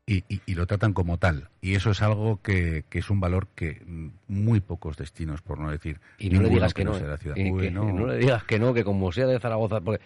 y, 0.08 0.54
lo 0.54 0.68
tratan 0.68 0.94
como 0.94 1.18
tal. 1.18 1.50
Y 1.62 1.74
eso 1.74 1.90
es 1.90 2.02
algo 2.02 2.42
que, 2.42 2.86
es 2.92 3.10
un 3.10 3.20
valor 3.20 3.48
que 3.56 3.84
muy 4.28 4.60
pocos 4.60 4.98
destinos, 4.98 5.42
por 5.42 5.60
no 5.60 5.72
decir. 5.72 6.00
Y 6.20 6.30
no 6.30 6.42
le 6.42 6.50
digas 6.50 6.74
que, 6.74 6.84
no. 6.84 6.98
la 7.00 7.18
ciudad. 7.18 7.36
no. 7.36 8.08
le 8.08 8.18
digas 8.18 8.44
que 8.44 8.60
no, 8.60 8.74
que 8.74 8.84
como 8.84 9.12
sea 9.12 9.26
de 9.26 9.40
Zaragoza. 9.40 9.82
Porque 9.82 10.04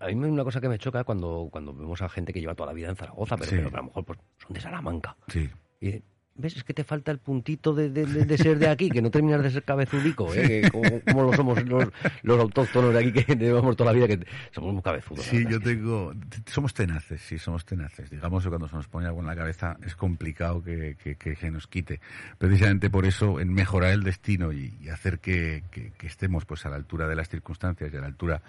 a 0.00 0.06
mí 0.06 0.14
una 0.14 0.44
cosa 0.44 0.60
que 0.60 0.68
me 0.68 0.78
choca 0.78 1.04
cuando, 1.04 1.48
cuando 1.50 1.74
vemos 1.74 2.00
a 2.00 2.08
gente 2.08 2.32
que 2.32 2.40
lleva 2.40 2.54
toda 2.54 2.68
la 2.68 2.72
vida 2.72 2.88
en 2.88 2.96
Zaragoza, 2.96 3.36
pero, 3.36 3.68
a 3.68 3.76
lo 3.76 3.84
mejor 3.84 4.04
pues, 4.04 4.18
son 4.38 4.54
de 4.54 4.60
Salamanca. 4.60 5.16
Sí. 5.28 5.50
Y 5.80 6.02
¿Ves? 6.34 6.56
Es 6.56 6.64
que 6.64 6.72
te 6.72 6.82
falta 6.82 7.12
el 7.12 7.18
puntito 7.18 7.74
de, 7.74 7.90
de, 7.90 8.38
ser 8.38 8.58
de 8.58 8.68
aquí, 8.68 8.88
que 8.88 9.02
no 9.02 9.10
terminas 9.10 9.42
de 9.42 9.50
ser 9.50 9.64
cabezudico, 9.64 10.32
¿eh? 10.34 10.62
como, 10.72 11.22
lo 11.24 11.32
somos 11.34 11.62
los, 11.64 11.88
los, 12.22 12.40
autóctonos 12.40 12.94
de 12.94 13.00
aquí, 13.00 13.12
que 13.12 13.36
llevamos 13.36 13.76
toda 13.76 13.92
la 13.92 13.96
vida, 13.96 14.08
que 14.08 14.26
somos 14.50 14.72
muy 14.72 14.82
cabezudos. 14.82 15.24
Sí, 15.24 15.44
yo 15.48 15.60
tengo... 15.60 16.14
Somos 16.46 16.72
tenaces, 16.72 17.20
sí, 17.20 17.38
somos 17.38 17.66
tenaces. 17.66 18.08
Digamos 18.08 18.42
que 18.42 18.48
cuando 18.48 18.66
se 18.66 18.76
nos 18.76 18.88
pone 18.88 19.06
algo 19.06 19.20
en 19.20 19.26
la 19.26 19.36
cabeza 19.36 19.76
es 19.84 19.94
complicado 19.94 20.62
que, 20.62 20.96
que, 21.02 21.16
que 21.16 21.36
se 21.36 21.50
nos 21.50 21.66
quite. 21.66 22.00
Precisamente 22.38 22.88
por 22.88 23.04
eso, 23.04 23.38
en 23.38 23.52
mejorar 23.52 23.92
el 23.92 24.02
destino 24.02 24.52
y, 24.52 24.88
hacer 24.88 25.18
que, 25.18 25.62
que, 25.70 26.06
estemos 26.06 26.44
pues 26.44 26.66
a 26.66 26.70
la 26.70 26.76
altura 26.76 27.08
de 27.08 27.16
las 27.16 27.28
circunstancias 27.28 27.92
y 27.92 27.96
a 27.96 28.00
la 28.00 28.06
altura 28.06 28.42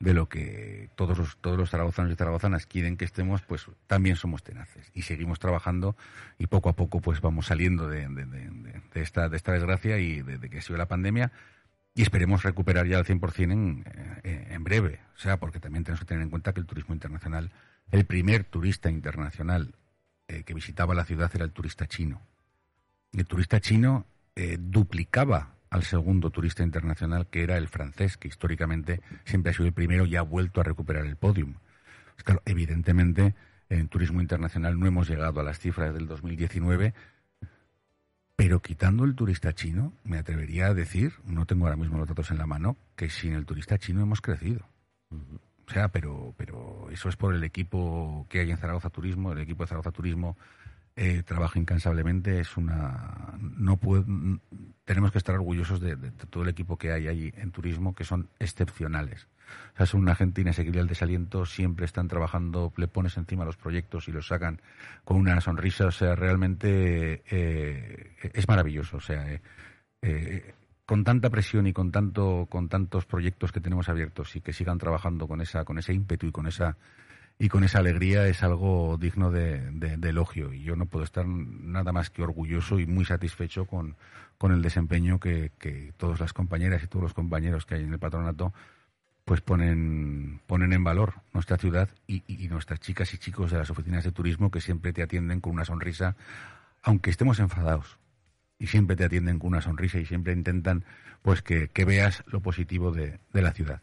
de 0.00 0.14
lo 0.14 0.28
que 0.28 0.88
todos 0.96 1.16
los, 1.18 1.36
todos 1.36 1.58
los 1.58 1.70
zaragozanos 1.70 2.10
y 2.10 2.16
zaragozanas 2.16 2.66
quieren 2.66 2.96
que 2.96 3.04
estemos, 3.04 3.42
pues 3.42 3.66
también 3.86 4.16
somos 4.16 4.42
tenaces 4.42 4.90
y 4.94 5.02
seguimos 5.02 5.38
trabajando 5.38 5.94
y 6.38 6.46
poco 6.46 6.70
a 6.70 6.72
poco 6.72 7.00
pues 7.00 7.20
vamos 7.20 7.46
saliendo 7.46 7.86
de, 7.86 8.08
esta, 8.94 9.28
de 9.28 9.36
esta 9.36 9.52
desgracia 9.52 9.98
y 9.98 10.22
de, 10.22 10.40
que 10.48 10.58
ha 10.58 10.62
sido 10.62 10.78
la 10.78 10.88
pandemia 10.88 11.30
y 11.94 12.02
esperemos 12.02 12.42
recuperar 12.42 12.86
ya 12.86 12.96
al 12.96 13.04
100% 13.04 13.52
en, 13.52 13.84
eh, 14.24 14.48
en 14.50 14.64
breve. 14.64 15.00
O 15.16 15.18
sea, 15.18 15.38
porque 15.38 15.60
también 15.60 15.84
tenemos 15.84 16.00
que 16.00 16.06
tener 16.06 16.22
en 16.22 16.30
cuenta 16.30 16.54
que 16.54 16.60
el 16.60 16.66
turismo 16.66 16.94
internacional, 16.94 17.52
el 17.90 18.06
primer 18.06 18.44
turista 18.44 18.90
internacional 18.90 19.74
eh, 20.28 20.44
que 20.44 20.54
visitaba 20.54 20.94
la 20.94 21.04
ciudad 21.04 21.30
era 21.34 21.44
el 21.44 21.52
turista 21.52 21.86
chino. 21.86 22.22
El 23.12 23.26
turista 23.26 23.60
chino 23.60 24.06
eh, 24.36 24.56
duplicaba 24.58 25.56
al 25.70 25.84
segundo 25.84 26.30
turista 26.30 26.64
internacional, 26.64 27.28
que 27.28 27.42
era 27.42 27.56
el 27.56 27.68
francés, 27.68 28.16
que 28.16 28.28
históricamente 28.28 29.00
siempre 29.24 29.50
ha 29.50 29.54
sido 29.54 29.66
el 29.66 29.72
primero 29.72 30.04
y 30.04 30.16
ha 30.16 30.22
vuelto 30.22 30.60
a 30.60 30.64
recuperar 30.64 31.06
el 31.06 31.16
podium. 31.16 31.54
Pues 32.14 32.24
claro, 32.24 32.42
evidentemente, 32.44 33.34
en 33.68 33.88
turismo 33.88 34.20
internacional 34.20 34.78
no 34.78 34.86
hemos 34.86 35.08
llegado 35.08 35.40
a 35.40 35.44
las 35.44 35.60
cifras 35.60 35.94
del 35.94 36.06
2019, 36.08 36.92
pero 38.34 38.60
quitando 38.60 39.04
el 39.04 39.14
turista 39.14 39.52
chino, 39.52 39.92
me 40.02 40.18
atrevería 40.18 40.66
a 40.66 40.74
decir, 40.74 41.12
no 41.24 41.46
tengo 41.46 41.66
ahora 41.66 41.76
mismo 41.76 41.98
los 41.98 42.08
datos 42.08 42.30
en 42.30 42.38
la 42.38 42.46
mano, 42.46 42.76
que 42.96 43.08
sin 43.08 43.34
el 43.34 43.46
turista 43.46 43.78
chino 43.78 44.02
hemos 44.02 44.20
crecido. 44.20 44.66
O 45.68 45.72
sea, 45.72 45.88
pero, 45.88 46.34
pero 46.36 46.88
eso 46.90 47.08
es 47.08 47.16
por 47.16 47.32
el 47.32 47.44
equipo 47.44 48.26
que 48.28 48.40
hay 48.40 48.50
en 48.50 48.56
Zaragoza 48.56 48.90
Turismo, 48.90 49.32
el 49.32 49.38
equipo 49.38 49.62
de 49.62 49.68
Zaragoza 49.68 49.92
Turismo 49.92 50.36
eh, 51.02 51.22
trabaja 51.22 51.58
incansablemente. 51.58 52.40
Es 52.40 52.58
una, 52.58 53.32
no 53.40 53.80
tenemos 54.84 55.10
que 55.10 55.16
estar 55.16 55.34
orgullosos 55.34 55.80
de, 55.80 55.96
todo 56.28 56.42
el 56.42 56.50
equipo 56.50 56.76
que 56.76 56.92
hay 56.92 57.08
allí 57.08 57.32
en 57.38 57.52
turismo, 57.52 57.94
que 57.94 58.04
son 58.04 58.28
excepcionales. 58.38 59.26
O 59.72 59.76
sea, 59.78 59.86
son 59.86 60.02
una 60.02 60.14
gente 60.14 60.42
inasequible 60.42 60.78
al 60.78 60.88
desaliento, 60.88 61.46
siempre 61.46 61.86
están 61.86 62.06
trabajando, 62.06 62.70
le 62.76 62.86
pones 62.86 63.16
encima 63.16 63.46
los 63.46 63.56
proyectos 63.56 64.08
y 64.08 64.12
los 64.12 64.26
sacan 64.26 64.60
con 65.02 65.16
una 65.16 65.40
sonrisa. 65.40 65.86
O 65.86 65.90
sea, 65.90 66.14
realmente 66.16 67.22
eh, 67.30 68.16
es 68.34 68.46
maravilloso. 68.46 68.98
O 68.98 69.00
sea, 69.00 69.40
eh, 70.02 70.54
con 70.84 71.02
tanta 71.02 71.30
presión 71.30 71.66
y 71.66 71.72
con 71.72 71.92
tanto, 71.92 72.46
con 72.50 72.68
tantos 72.68 73.06
proyectos 73.06 73.52
que 73.52 73.60
tenemos 73.60 73.88
abiertos 73.88 74.36
y 74.36 74.42
que 74.42 74.52
sigan 74.52 74.76
trabajando 74.76 75.26
con 75.26 75.40
esa, 75.40 75.64
con 75.64 75.78
ese 75.78 75.94
ímpetu 75.94 76.26
y 76.26 76.32
con 76.32 76.46
esa 76.46 76.76
y 77.40 77.48
con 77.48 77.64
esa 77.64 77.78
alegría 77.78 78.26
es 78.26 78.42
algo 78.42 78.98
digno 79.00 79.30
de, 79.30 79.72
elogio. 80.02 80.52
Y 80.52 80.62
yo 80.62 80.76
no 80.76 80.84
puedo 80.84 81.06
estar 81.06 81.26
nada 81.26 81.90
más 81.90 82.10
que 82.10 82.22
orgulloso 82.22 82.78
y 82.78 82.86
muy 82.86 83.06
satisfecho 83.06 83.64
con, 83.64 83.96
con 84.36 84.52
el 84.52 84.60
desempeño 84.60 85.18
que, 85.18 85.50
todas 85.96 86.20
las 86.20 86.34
compañeras 86.34 86.82
y 86.84 86.86
todos 86.86 87.02
los 87.02 87.14
compañeros 87.14 87.64
que 87.64 87.76
hay 87.76 87.84
en 87.84 87.94
el 87.94 87.98
patronato 87.98 88.52
pues 89.24 89.40
ponen, 89.40 90.42
ponen 90.46 90.74
en 90.74 90.84
valor 90.84 91.14
nuestra 91.32 91.56
ciudad 91.56 91.88
y, 92.06 92.22
nuestras 92.48 92.78
chicas 92.80 93.14
y 93.14 93.18
chicos 93.18 93.50
de 93.50 93.56
las 93.56 93.70
oficinas 93.70 94.04
de 94.04 94.12
turismo 94.12 94.50
que 94.50 94.60
siempre 94.60 94.92
te 94.92 95.02
atienden 95.02 95.40
con 95.40 95.54
una 95.54 95.64
sonrisa, 95.64 96.16
aunque 96.82 97.08
estemos 97.08 97.38
enfadados. 97.38 97.98
Y 98.58 98.66
siempre 98.66 98.96
te 98.96 99.04
atienden 99.04 99.38
con 99.38 99.48
una 99.48 99.62
sonrisa 99.62 99.98
y 99.98 100.04
siempre 100.04 100.34
intentan 100.34 100.84
pues 101.22 101.40
que, 101.40 101.70
veas 101.86 102.22
lo 102.26 102.40
positivo 102.40 102.92
de 102.92 103.18
la 103.32 103.52
ciudad. 103.52 103.80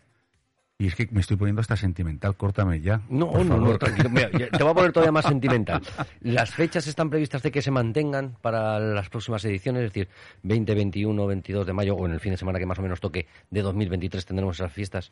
Y 0.80 0.86
es 0.86 0.96
que 0.96 1.08
me 1.10 1.22
estoy 1.22 1.38
poniendo 1.38 1.60
hasta 1.60 1.76
sentimental, 1.76 2.38
córtame 2.38 2.82
ya. 2.82 3.02
No, 3.10 3.44
no, 3.44 3.58
no, 3.58 3.80
tranquilo. 3.80 4.12
te 4.30 4.64
voy 4.64 4.72
a 4.72 4.76
poner 4.76 4.92
todavía 4.92 5.12
más 5.12 5.26
sentimental. 5.26 5.82
Las 6.22 6.54
fechas 6.54 6.86
están 6.86 7.10
previstas 7.10 7.42
de 7.42 7.52
que 7.52 7.64
se 7.64 7.72
mantengan 7.72 8.38
para 8.42 8.80
las 8.80 9.10
próximas 9.10 9.44
ediciones, 9.46 9.86
es 9.86 9.90
decir, 9.90 10.08
20, 10.44 10.76
21, 10.76 11.26
22 11.26 11.66
de 11.66 11.74
mayo 11.74 11.96
o 11.96 12.06
en 12.06 12.12
el 12.12 12.20
fin 12.20 12.32
de 12.32 12.38
semana 12.38 12.60
que 12.60 12.68
más 12.68 12.78
o 12.78 12.84
menos 12.84 13.00
toque 13.00 13.26
de 13.50 13.62
2023 13.64 14.24
tendremos 14.24 14.58
esas 14.58 14.72
fiestas. 14.72 15.12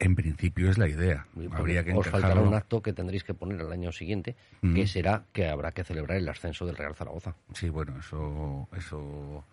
En 0.00 0.16
principio 0.16 0.68
es 0.68 0.78
la 0.78 0.88
idea. 0.88 1.28
Habría 1.52 1.84
que 1.84 1.92
Os 1.92 2.08
faltará 2.08 2.40
un 2.40 2.54
acto 2.54 2.82
que 2.82 2.92
tendréis 2.92 3.22
que 3.22 3.34
poner 3.34 3.60
el 3.60 3.70
año 3.70 3.92
siguiente, 3.92 4.34
que 4.74 4.88
será 4.88 5.26
que 5.32 5.46
habrá 5.46 5.70
que 5.70 5.84
celebrar 5.84 6.18
el 6.18 6.28
ascenso 6.28 6.66
del 6.66 6.76
Real 6.76 6.96
Zaragoza. 6.96 7.36
Sí, 7.52 7.68
bueno, 7.68 7.96
eso, 8.00 8.68
eso 8.76 9.44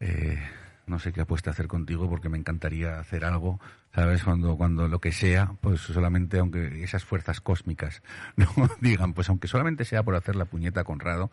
eh, 0.00 0.38
no 0.86 0.98
sé 0.98 1.12
qué 1.12 1.22
apuesta 1.22 1.50
hacer 1.50 1.66
contigo 1.66 2.08
porque 2.08 2.28
me 2.28 2.38
encantaría 2.38 2.98
hacer 2.98 3.24
algo 3.24 3.58
¿sabes? 3.96 4.22
Cuando, 4.24 4.58
cuando 4.58 4.88
lo 4.88 5.00
que 5.00 5.10
sea, 5.10 5.52
pues 5.62 5.80
solamente, 5.80 6.38
aunque 6.38 6.84
esas 6.84 7.02
fuerzas 7.02 7.40
cósmicas 7.40 8.02
no 8.36 8.46
digan, 8.80 9.14
pues 9.14 9.30
aunque 9.30 9.48
solamente 9.48 9.86
sea 9.86 10.02
por 10.02 10.14
hacer 10.14 10.36
la 10.36 10.44
puñeta 10.44 10.84
con 10.84 11.00
Rado, 11.00 11.30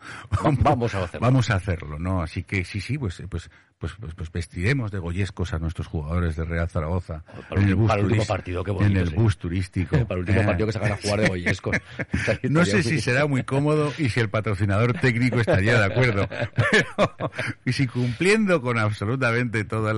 vamos 0.62 0.94
a 0.94 1.04
hacerlo. 1.04 1.26
Vamos 1.26 1.50
a 1.50 1.56
hacerlo, 1.56 1.98
¿no? 1.98 2.22
Así 2.22 2.42
que 2.42 2.64
sí, 2.64 2.80
sí, 2.80 2.96
pues, 2.96 3.22
pues, 3.28 3.50
pues, 3.78 3.92
pues, 4.00 4.14
pues 4.14 4.32
vestiremos 4.32 4.90
de 4.90 4.98
goyescos 4.98 5.52
a 5.52 5.58
nuestros 5.58 5.88
jugadores 5.88 6.36
de 6.36 6.44
Real 6.44 6.70
Zaragoza. 6.70 7.22
Para, 7.50 7.60
en 7.60 7.68
el, 7.68 7.74
bus 7.74 7.92
último 7.94 8.24
partido, 8.24 8.64
qué 8.64 8.70
bonito, 8.70 8.98
En 8.98 9.08
el 9.08 9.10
bus 9.10 9.36
turístico. 9.36 9.98
para 10.06 10.14
el 10.14 10.20
último 10.20 10.40
eh. 10.40 10.46
partido 10.46 10.66
que 10.66 10.72
se 10.72 10.78
van 10.78 10.92
a 10.92 10.96
jugar 10.96 11.20
de 11.20 11.28
goyescos. 11.28 11.76
no 12.44 12.64
sé 12.64 12.82
si 12.82 12.98
será 12.98 13.26
muy 13.26 13.42
cómodo 13.42 13.92
y 13.98 14.08
si 14.08 14.20
el 14.20 14.30
patrocinador 14.30 14.94
técnico 14.94 15.38
estaría 15.38 15.78
de 15.78 15.84
acuerdo. 15.84 16.26
y 17.66 17.72
si 17.72 17.86
cumpliendo 17.86 18.62
con 18.62 18.78
absolutamente 18.78 19.64
todos 19.64 19.94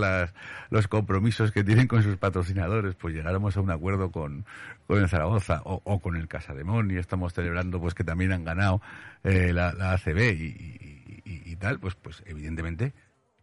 los 0.70 0.88
compromisos 0.88 1.52
que 1.52 1.62
tienen 1.62 1.86
con 1.86 2.02
sus 2.02 2.16
patrocinadores, 2.16 2.55
pues 2.98 3.14
llegáramos 3.14 3.56
a 3.56 3.60
un 3.60 3.70
acuerdo 3.70 4.10
con, 4.10 4.44
con 4.86 4.98
el 4.98 5.08
Zaragoza 5.08 5.60
o, 5.64 6.00
con 6.00 6.16
el 6.16 6.28
Casademón 6.28 6.90
y 6.90 6.96
estamos 6.96 7.32
celebrando 7.32 7.80
pues 7.80 7.94
que 7.94 8.04
también 8.04 8.32
han 8.32 8.44
ganado 8.44 8.80
eh, 9.24 9.52
la, 9.52 9.68
ACB 9.92 10.18
y, 11.24 11.56
tal, 11.56 11.80
pues, 11.80 11.94
pues 11.94 12.22
evidentemente 12.26 12.92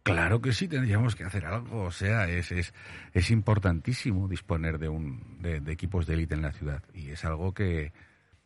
Claro 0.04 0.42
que 0.42 0.52
sí, 0.52 0.68
tendríamos 0.68 1.16
que 1.16 1.24
hacer 1.24 1.46
algo. 1.46 1.84
O 1.84 1.90
sea, 1.90 2.28
es, 2.28 2.52
es, 2.52 2.74
es 3.14 3.30
importantísimo 3.30 4.28
disponer 4.28 4.78
de, 4.78 4.90
un, 4.90 5.38
de, 5.40 5.72
equipos 5.72 6.06
de 6.06 6.12
élite 6.12 6.34
en 6.34 6.42
la 6.42 6.52
ciudad. 6.52 6.82
Y 6.92 7.08
es 7.08 7.24
algo 7.24 7.54
que, 7.54 7.90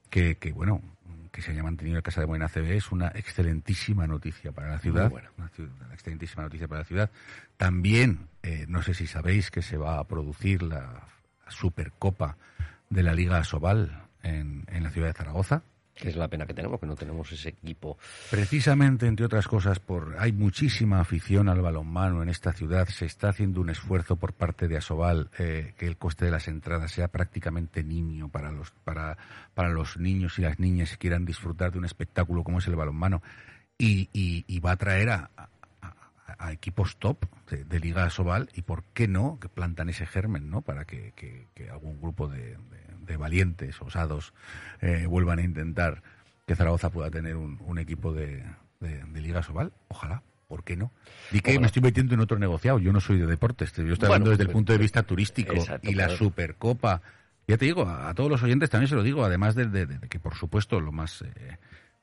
que, 0.08 0.36
que, 0.36 0.52
bueno, 0.52 0.80
que 1.30 1.42
se 1.42 1.52
haya 1.52 1.62
mantenido 1.62 1.96
el 1.96 2.02
Casa 2.02 2.20
de 2.20 2.26
Buena 2.26 2.48
CB 2.48 2.76
es 2.76 2.92
una 2.92 3.08
excelentísima 3.08 4.06
noticia 4.06 4.52
para 4.52 4.70
la 4.70 4.78
ciudad. 4.78 5.12
Una, 5.36 5.50
excelentísima 5.92 6.42
noticia 6.42 6.68
para 6.68 6.80
la 6.80 6.84
ciudad. 6.84 7.10
También, 7.56 8.28
eh, 8.42 8.66
no 8.68 8.82
sé 8.82 8.94
si 8.94 9.06
sabéis 9.06 9.50
que 9.50 9.62
se 9.62 9.76
va 9.76 9.98
a 9.98 10.04
producir 10.04 10.62
la 10.62 11.06
Supercopa 11.48 12.36
de 12.90 13.02
la 13.02 13.14
Liga 13.14 13.42
Sobal 13.44 14.04
en, 14.22 14.64
en 14.68 14.82
la 14.82 14.90
ciudad 14.90 15.08
de 15.08 15.14
Zaragoza 15.14 15.62
que 15.98 16.08
es 16.08 16.16
la 16.16 16.28
pena 16.28 16.46
que 16.46 16.54
tenemos, 16.54 16.80
que 16.80 16.86
no 16.86 16.96
tenemos 16.96 17.30
ese 17.32 17.50
equipo. 17.50 17.98
Precisamente, 18.30 19.06
entre 19.06 19.26
otras 19.26 19.48
cosas, 19.48 19.80
por 19.80 20.16
hay 20.18 20.32
muchísima 20.32 21.00
afición 21.00 21.48
al 21.48 21.60
balonmano 21.60 22.22
en 22.22 22.28
esta 22.28 22.52
ciudad. 22.52 22.88
Se 22.88 23.06
está 23.06 23.30
haciendo 23.30 23.60
un 23.60 23.70
esfuerzo 23.70 24.16
por 24.16 24.32
parte 24.32 24.68
de 24.68 24.76
Asobal 24.76 25.30
eh, 25.38 25.74
que 25.76 25.86
el 25.86 25.96
coste 25.96 26.26
de 26.26 26.30
las 26.30 26.48
entradas 26.48 26.92
sea 26.92 27.08
prácticamente 27.08 27.82
niño 27.82 28.28
para 28.28 28.52
los 28.52 28.70
para 28.84 29.18
para 29.54 29.70
los 29.70 29.96
niños 29.96 30.38
y 30.38 30.42
las 30.42 30.58
niñas 30.58 30.90
que 30.92 30.98
quieran 30.98 31.24
disfrutar 31.24 31.72
de 31.72 31.78
un 31.78 31.84
espectáculo 31.84 32.44
como 32.44 32.58
es 32.58 32.66
el 32.66 32.76
balonmano 32.76 33.22
y, 33.78 34.08
y, 34.12 34.60
va 34.60 34.72
a 34.72 34.76
traer 34.76 35.10
a, 35.10 35.30
equipos 36.50 36.96
top 36.96 37.24
de, 37.48 37.80
Liga 37.80 38.04
Asobal 38.04 38.48
y 38.54 38.62
por 38.62 38.82
qué 38.92 39.06
no 39.06 39.38
que 39.40 39.48
plantan 39.48 39.88
ese 39.88 40.04
germen, 40.04 40.50
¿no? 40.50 40.62
Para 40.62 40.84
que, 40.84 41.12
que, 41.14 41.70
algún 41.70 42.00
grupo 42.00 42.28
de 42.28 42.56
valientes, 43.16 43.80
osados, 43.80 44.32
eh, 44.80 45.06
vuelvan 45.06 45.38
a 45.38 45.42
intentar 45.42 46.02
que 46.46 46.56
Zaragoza 46.56 46.90
pueda 46.90 47.10
tener 47.10 47.36
un, 47.36 47.78
equipo 47.78 48.12
de, 48.12 48.44
Liga 49.14 49.42
Sobal. 49.42 49.72
Ojalá. 49.88 50.22
¿Por 50.48 50.64
qué 50.64 50.76
no? 50.76 50.90
Y 51.30 51.40
que 51.40 51.58
me 51.60 51.66
estoy 51.66 51.82
metiendo 51.82 52.14
en 52.14 52.20
otro 52.20 52.38
negociado. 52.38 52.78
Yo 52.78 52.90
no 52.90 53.00
soy 53.00 53.18
de 53.18 53.26
deportes. 53.26 53.70
Yo 53.76 53.92
estoy 53.92 54.06
hablando 54.06 54.30
desde 54.30 54.44
el 54.44 54.48
pues, 54.48 54.54
punto 54.54 54.72
de 54.72 54.78
vista 54.78 55.02
turístico. 55.02 55.52
y 55.82 55.94
la 55.94 56.08
Supercopa. 56.08 57.02
Ya 57.46 57.58
te 57.58 57.66
digo, 57.66 57.86
a, 57.86 58.12
todos 58.14 58.30
los 58.30 58.42
oyentes 58.42 58.70
también 58.70 58.88
se 58.88 58.94
lo 58.94 59.02
digo, 59.02 59.24
además 59.24 59.54
de, 59.54 60.00
que, 60.08 60.18
por 60.18 60.34
supuesto, 60.34 60.80
lo 60.80 60.90
más, 60.90 61.22
eh, 61.22 61.58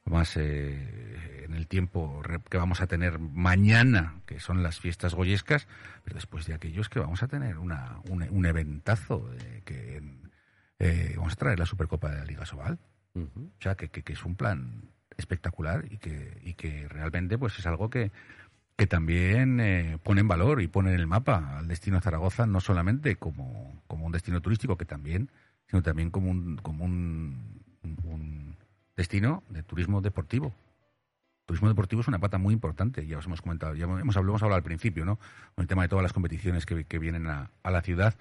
más 0.06 0.38
eh, 0.38 1.44
en 1.46 1.54
el 1.54 1.68
tiempo 1.68 2.22
que 2.50 2.58
vamos 2.58 2.82
a 2.82 2.88
tener 2.88 3.18
mañana, 3.18 4.22
que 4.28 4.40
son 4.40 4.62
las 4.62 4.80
fiestas 4.80 5.16
goyescas, 5.16 5.68
pero 6.04 6.16
después 6.16 6.46
de 6.46 6.54
aquellos 6.54 6.90
que 6.90 7.00
vamos 7.00 7.24
a 7.24 7.28
tener 7.28 7.58
una, 7.58 8.00
un, 8.10 8.46
eventazo 8.46 9.30
que 9.66 10.02
eh, 10.80 11.14
vamos 11.16 11.34
a 11.34 11.38
traer 11.38 11.60
la 11.60 11.66
Supercopa 11.66 12.10
de 12.10 12.18
la 12.18 12.26
Liga 12.26 12.46
Sobal. 12.46 12.80
O 13.16 13.62
sea, 13.62 13.76
que, 13.76 13.88
que, 13.90 14.12
es 14.12 14.26
un 14.26 14.36
plan 14.36 14.90
espectacular 15.16 15.86
y 15.90 16.00
que, 16.00 16.38
y 16.44 16.54
que 16.56 16.90
realmente 16.90 17.38
pues 17.38 17.58
es 17.58 17.66
algo 17.66 17.90
que, 17.90 18.12
que 18.76 18.88
también 18.88 19.62
eh, 19.62 19.98
pone 20.04 20.22
en 20.22 20.28
valor 20.28 20.62
y 20.62 20.68
pone 20.68 20.94
en 20.94 21.00
el 21.00 21.08
mapa 21.08 21.58
al 21.58 21.68
destino 21.70 21.96
de 21.96 22.02
Zaragoza 22.02 22.46
no 22.46 22.60
solamente 22.60 23.16
como, 23.16 23.82
como 23.88 24.06
un 24.06 24.12
destino 24.12 24.42
turístico, 24.42 24.78
que 24.78 24.84
también, 24.84 25.32
sino 25.68 25.82
también 25.82 26.12
como 26.12 26.30
un, 26.30 26.58
como 26.58 26.84
un, 26.84 27.62
un 27.84 28.58
destino 28.98 29.44
de 29.50 29.64
turismo 29.64 30.02
deportivo. 30.02 30.54
Turismo 31.46 31.70
deportivo 31.70 32.02
es 32.02 32.08
una 32.08 32.20
pata 32.20 32.38
muy 32.38 32.54
importante, 32.54 33.06
ya 33.06 33.20
os 33.20 33.26
hemos 33.28 33.42
comentado, 33.42 33.76
ya 33.76 33.86
hemos 33.86 34.18
hablado, 34.18 34.32
hemos 34.32 34.44
hablado 34.44 34.58
al 34.58 34.64
principio, 34.64 35.06
¿no? 35.06 35.18
Con 35.54 35.62
el 35.64 35.68
tema 35.68 35.84
de 35.84 35.90
todas 35.90 36.02
las 36.04 36.12
competiciones 36.12 36.66
que, 36.66 36.86
que 36.86 37.00
vienen 37.00 37.28
a, 37.28 37.52
a 37.62 37.72
la 37.72 37.82
ciudad 37.82 38.16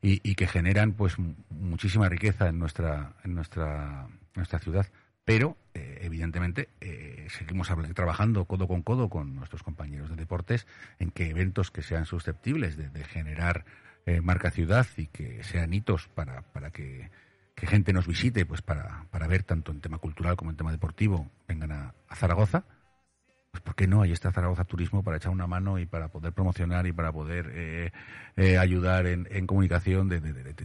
y, 0.00 0.34
que 0.36 0.46
generan 0.46 0.92
pues 0.92 1.16
muchísima 1.50 2.08
riqueza 2.08 2.48
en 2.48 2.58
nuestra 2.58 3.14
en 3.24 3.34
nuestra 3.34 4.08
nuestra 4.34 4.58
ciudad. 4.58 4.86
Pero 5.24 5.58
eh, 5.74 5.98
evidentemente 6.02 6.70
eh, 6.80 7.26
seguimos 7.30 7.68
trabajando 7.94 8.46
codo 8.46 8.66
con 8.66 8.82
codo 8.82 9.10
con 9.10 9.34
nuestros 9.34 9.62
compañeros 9.62 10.08
de 10.10 10.16
deportes 10.16 10.66
en 10.98 11.10
que 11.10 11.28
eventos 11.28 11.70
que 11.70 11.82
sean 11.82 12.06
susceptibles 12.06 12.76
de, 12.76 13.04
generar 13.04 13.64
eh, 14.06 14.20
marca 14.22 14.50
ciudad 14.50 14.86
y 14.96 15.08
que 15.08 15.44
sean 15.44 15.74
hitos 15.74 16.08
para, 16.08 16.42
para 16.52 16.70
que, 16.70 17.10
gente 17.56 17.92
nos 17.92 18.06
visite 18.06 18.46
pues 18.46 18.62
para, 18.62 19.04
para 19.10 19.26
ver 19.26 19.42
tanto 19.42 19.72
en 19.72 19.80
tema 19.80 19.98
cultural 19.98 20.36
como 20.36 20.52
en 20.52 20.56
tema 20.56 20.70
deportivo 20.70 21.28
vengan 21.48 21.72
a 21.72 21.94
Zaragoza 22.14 22.64
pues 23.50 23.62
¿por 23.62 23.74
qué 23.74 23.86
no? 23.86 24.02
Ahí 24.02 24.12
está 24.12 24.32
Zaragoza 24.32 24.64
Turismo 24.64 25.02
para 25.02 25.16
echar 25.16 25.32
una 25.32 25.46
mano 25.46 25.78
y 25.78 25.86
para 25.86 26.08
poder 26.08 26.32
promocionar 26.32 26.86
y 26.86 26.92
para 26.92 27.12
poder 27.12 27.50
eh, 27.54 27.92
eh, 28.36 28.58
ayudar 28.58 29.06
en, 29.06 29.46
comunicación 29.46 30.08
de, 30.08 30.20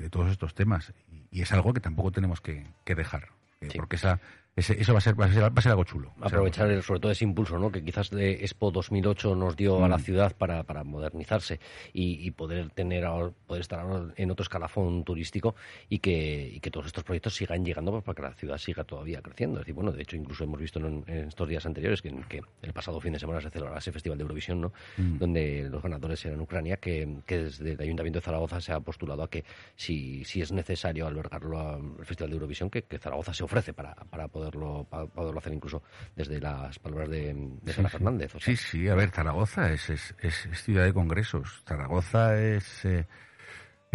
todos 0.10 0.32
estos 0.32 0.54
temas. 0.54 0.94
Y, 1.32 1.42
es 1.42 1.52
algo 1.52 1.74
que 1.74 1.80
tampoco 1.80 2.12
tenemos 2.12 2.42
que, 2.42 2.68
dejar, 2.86 3.30
eh, 3.62 3.70
porque 3.76 3.96
esa 3.96 4.20
eso 4.56 4.94
va 4.94 5.00
a 5.00 5.02
ser, 5.02 5.20
va 5.20 5.26
a 5.26 5.34
ser, 5.34 5.44
va 5.44 5.52
a 5.56 5.62
ser 5.62 5.72
algo 5.72 5.84
chulo. 5.84 6.14
Aprovechar 6.22 6.84
sobre 6.84 7.00
todo 7.00 7.12
ese 7.12 7.24
impulso 7.24 7.58
¿no? 7.58 7.72
que 7.72 7.84
quizás 7.84 8.12
de 8.12 8.34
Expo 8.34 8.70
2008 8.70 9.36
nos 9.36 9.56
dio 9.56 9.84
a 9.84 9.90
la 9.90 9.98
mm. 9.98 10.02
ciudad 10.02 10.36
para, 10.38 10.62
para 10.64 10.84
modernizarse 10.84 11.60
y, 11.92 12.30
poder 12.32 12.70
tener 12.70 13.04
poder 13.48 13.62
estar 13.62 13.86
en 14.16 14.32
otro 14.32 14.44
escalafón 14.44 15.04
turístico 15.04 15.56
y 15.90 16.00
que, 16.00 16.52
y 16.54 16.60
que 16.60 16.70
todos 16.70 16.88
estos 16.88 17.04
proyectos 17.04 17.36
sigan 17.36 17.66
llegando 17.66 17.92
pues, 17.92 18.04
para 18.04 18.16
que 18.16 18.22
la 18.22 18.34
ciudad 18.34 18.58
siga 18.60 18.84
todavía 18.84 19.22
creciendo. 19.22 19.60
Es 19.60 19.62
decir, 19.62 19.74
bueno, 19.74 19.92
de 19.92 20.04
hecho 20.04 20.18
incluso 20.18 20.44
hemos 20.44 20.60
visto 20.60 20.80
en, 20.80 21.04
estos 21.08 21.50
días 21.50 21.66
anteriores 21.66 22.02
que, 22.02 22.14
que, 22.30 22.42
el 22.62 22.74
pasado 22.74 23.00
fin 23.02 23.14
de 23.14 23.20
semana 23.20 23.42
se 23.42 23.50
celebraba 23.50 23.80
ese 23.80 23.92
Festival 23.92 24.20
de 24.20 24.22
Eurovisión, 24.22 24.62
¿no? 24.62 24.74
Mm. 24.98 25.18
donde 25.18 25.68
los 25.70 25.82
ganadores 25.82 26.24
eran 26.26 26.40
Ucrania, 26.42 26.78
que, 26.78 27.22
desde 27.28 27.72
el 27.72 27.82
Ayuntamiento 27.82 28.20
de 28.20 28.26
Zaragoza 28.26 28.62
se 28.62 28.72
ha 28.72 28.80
postulado 28.80 29.24
a 29.24 29.30
que 29.30 29.44
si, 29.76 30.24
si 30.26 30.42
es 30.42 30.52
necesario 30.52 31.08
albergarlo 31.08 31.60
al 31.60 32.06
Festival 32.06 32.30
de 32.30 32.36
Eurovisión, 32.36 32.70
que, 32.70 32.84
Zaragoza 33.00 33.34
se 33.34 33.44
ofrece 33.44 33.74
para, 33.74 33.96
para 33.96 34.28
poder 34.28 34.43
poderlo, 34.52 34.88
poderlo 35.14 35.40
hacer 35.40 35.54
incluso 35.54 35.84
desde 36.16 36.40
las 36.40 36.78
palabras 36.80 37.10
de, 37.10 37.34
de 37.62 37.74
Fernández. 37.74 38.34
Sí, 38.40 38.56
sí, 38.56 38.88
a 38.88 38.96
ver, 38.96 39.12
Zaragoza 39.12 39.72
es, 39.72 39.90
es, 39.90 40.16
es, 40.20 40.48
ciudad 40.64 40.84
de 40.84 40.94
congresos. 40.94 41.64
Zaragoza 41.66 42.38
es... 42.40 42.86
Eh, 42.86 43.06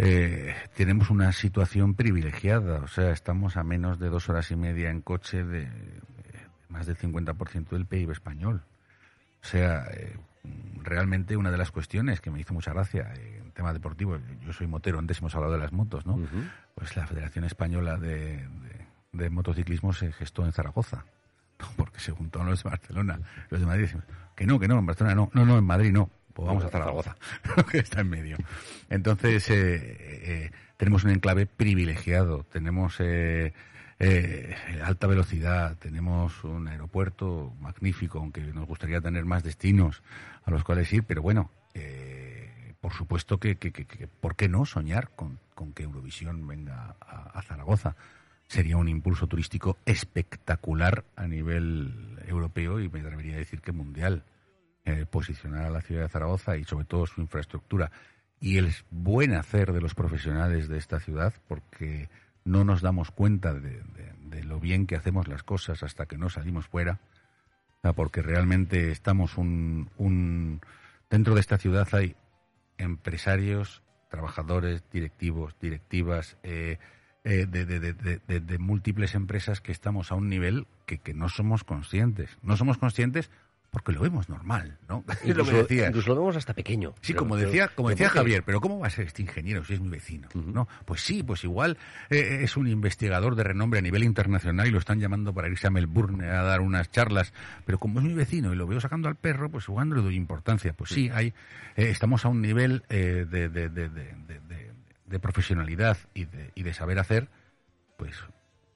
eh, 0.01 0.55
tenemos 0.75 1.09
una 1.09 1.33
situación 1.33 1.93
privilegiada, 1.93 2.79
o 2.79 2.87
sea, 2.87 3.11
estamos 3.11 3.57
a 3.57 3.63
menos 3.63 3.99
de 3.99 4.07
dos 4.07 4.29
horas 4.29 4.49
y 4.49 4.55
media 4.55 4.89
en 4.89 5.01
coche 5.01 5.43
de 5.43 5.67
más 6.69 6.85
del 6.85 6.97
50% 6.97 7.69
del 7.69 7.85
PIB 7.85 8.11
español. 8.11 8.63
O 9.43 9.45
sea, 9.45 9.87
eh, 9.91 10.15
realmente 10.81 11.35
una 11.35 11.51
de 11.51 11.57
las 11.57 11.71
cuestiones 11.71 12.21
que 12.21 12.31
me 12.31 12.39
hizo 12.39 12.53
mucha 12.53 12.71
gracia 12.71 13.11
en 13.13 13.51
tema 13.51 13.73
deportivo, 13.73 14.17
yo 14.45 14.53
soy 14.53 14.67
motero, 14.67 14.99
antes 14.99 15.19
hemos 15.19 15.35
hablado 15.35 15.53
de 15.53 15.59
las 15.59 15.73
motos, 15.73 16.05
¿no? 16.05 16.17
Pues 16.75 16.95
la 16.95 17.05
Federación 17.05 17.43
Española 17.43 17.97
de, 17.97 18.37
de 18.37 18.68
motociclismo 19.11 19.93
se 19.93 20.11
gestó 20.11 20.45
en 20.45 20.51
Zaragoza, 20.51 21.05
porque 21.77 21.99
se 21.99 22.11
juntaron 22.11 22.49
los 22.49 22.63
de 22.63 22.69
Barcelona, 22.69 23.19
los 23.49 23.59
de 23.59 23.65
Madrid, 23.65 23.87
que 24.35 24.45
no, 24.45 24.59
que 24.59 24.67
no, 24.67 24.79
en 24.79 24.85
Barcelona 24.85 25.15
no, 25.15 25.29
no, 25.33 25.45
no, 25.45 25.57
en 25.57 25.65
Madrid 25.65 25.91
no, 25.91 26.09
pues 26.33 26.47
vamos 26.47 26.63
a 26.63 26.69
Zaragoza, 26.69 27.15
que 27.71 27.79
está 27.79 28.01
en 28.01 28.09
medio. 28.09 28.37
Entonces, 28.89 29.49
eh, 29.49 29.55
eh, 29.57 30.51
tenemos 30.77 31.03
un 31.03 31.11
enclave 31.11 31.45
privilegiado, 31.45 32.45
tenemos 32.49 32.97
eh, 32.99 33.53
alta 34.83 35.07
velocidad, 35.07 35.75
tenemos 35.77 36.43
un 36.45 36.69
aeropuerto 36.69 37.53
magnífico, 37.59 38.19
aunque 38.19 38.41
nos 38.41 38.67
gustaría 38.67 39.01
tener 39.01 39.25
más 39.25 39.43
destinos 39.43 40.01
a 40.45 40.51
los 40.51 40.63
cuales 40.63 40.91
ir, 40.93 41.03
pero 41.03 41.21
bueno, 41.21 41.51
por 42.79 42.93
supuesto 42.93 43.39
que, 43.39 43.57
que, 43.57 44.07
¿por 44.21 44.37
qué 44.37 44.47
no 44.47 44.65
soñar 44.65 45.09
con, 45.15 45.39
que 45.75 45.83
Eurovisión 45.83 46.47
venga 46.47 46.95
a, 47.01 47.41
Zaragoza? 47.41 47.95
Sería 48.49 48.75
un 48.75 48.89
impulso 48.89 49.27
turístico 49.27 49.77
espectacular 49.85 51.05
a 51.15 51.25
nivel 51.27 52.19
europeo 52.27 52.81
y 52.81 52.89
me 52.89 52.99
atrevería 52.99 53.35
a 53.35 53.37
decir 53.37 53.61
que 53.61 53.71
mundial. 53.71 54.25
Eh, 54.85 55.05
posicionar 55.05 55.65
a 55.65 55.69
la 55.69 55.81
ciudad 55.81 56.01
de 56.01 56.09
Zaragoza 56.09 56.57
y 56.57 56.63
sobre 56.63 56.85
todo 56.85 57.05
su 57.05 57.21
infraestructura 57.21 57.91
y 58.39 58.57
el 58.57 58.73
buen 58.89 59.33
hacer 59.33 59.71
de 59.71 59.81
los 59.81 59.93
profesionales 59.93 60.67
de 60.67 60.79
esta 60.79 60.99
ciudad, 60.99 61.33
porque 61.47 62.09
no 62.43 62.63
nos 62.63 62.81
damos 62.81 63.11
cuenta 63.11 63.53
de, 63.53 63.83
lo 64.43 64.59
bien 64.59 64.87
que 64.87 64.95
hacemos 64.95 65.27
las 65.27 65.43
cosas 65.43 65.83
hasta 65.83 66.07
que 66.07 66.17
no 66.17 66.29
salimos 66.29 66.65
fuera, 66.67 66.99
porque 67.95 68.23
realmente 68.23 68.89
estamos 68.89 69.37
un, 69.37 69.91
un 69.97 70.59
dentro 71.07 71.35
de 71.35 71.41
esta 71.41 71.59
ciudad 71.59 71.87
hay 71.91 72.15
empresarios, 72.79 73.83
trabajadores, 74.09 74.83
directivos, 74.91 75.55
directivas, 75.61 76.37
eh, 76.41 76.79
eh, 77.23 77.45
de, 77.45 78.57
múltiples 78.59 79.15
empresas 79.15 79.61
que 79.61 79.71
estamos 79.71 80.11
a 80.11 80.15
un 80.15 80.29
nivel 80.29 80.67
que, 80.85 80.99
que 80.99 81.13
no 81.13 81.29
somos 81.29 81.63
conscientes. 81.63 82.37
No 82.41 82.57
somos 82.57 82.77
conscientes 82.77 83.29
porque 83.71 83.91
lo 83.91 84.01
vemos 84.01 84.29
normal, 84.29 84.77
¿no? 84.87 85.03
Incluso, 85.23 85.51
lo, 85.51 85.67
incluso 85.69 86.09
lo 86.09 86.15
vemos 86.15 86.35
hasta 86.35 86.53
pequeño. 86.53 86.95
Sí, 87.01 87.13
como 87.13 87.35
decía, 87.35 87.67
como 87.69 87.89
decía 87.89 88.09
Javier, 88.09 88.43
pero 88.43 88.59
¿cómo 88.61 88.79
va 88.79 88.87
a 88.87 88.89
ser 88.89 89.05
este 89.05 89.21
ingeniero 89.21 89.63
si 89.63 89.73
es 89.73 89.79
mi 89.79 89.89
vecino? 89.89 90.27
¿No? 90.33 90.67
Pues 90.85 91.01
sí, 91.01 91.23
pues 91.23 91.43
igual 91.43 91.77
eh, 92.09 92.39
es 92.41 92.57
un 92.57 92.67
investigador 92.67 93.35
de 93.35 93.43
renombre 93.43 93.79
a 93.79 93.81
nivel 93.81 94.03
internacional 94.03 94.67
y 94.67 94.71
lo 94.71 94.79
están 94.79 94.99
llamando 94.99 95.33
para 95.33 95.47
irse 95.49 95.67
a 95.67 95.69
Melbourne 95.69 96.25
a 96.25 96.41
dar 96.43 96.61
unas 96.61 96.89
charlas, 96.91 97.33
pero 97.65 97.77
como 97.77 97.99
es 97.99 98.05
mi 98.05 98.13
vecino 98.13 98.51
y 98.53 98.55
lo 98.55 98.65
veo 98.65 98.79
sacando 98.79 99.07
al 99.07 99.15
perro, 99.15 99.49
pues 99.49 99.69
no 99.69 99.95
le 99.95 100.01
doy 100.01 100.15
importancia. 100.15 100.73
Pues 100.73 100.89
sí, 100.91 101.09
hay, 101.13 101.27
eh, 101.75 101.89
estamos 101.89 102.25
a 102.25 102.29
un 102.29 102.41
nivel 102.41 102.83
eh, 102.89 103.25
de, 103.29 103.49
de, 105.09 105.19
profesionalidad 105.19 105.97
y 106.13 106.25
de, 106.25 106.51
y 106.55 106.63
de 106.63 106.73
saber 106.73 106.99
hacer, 106.99 107.27
pues 107.97 108.15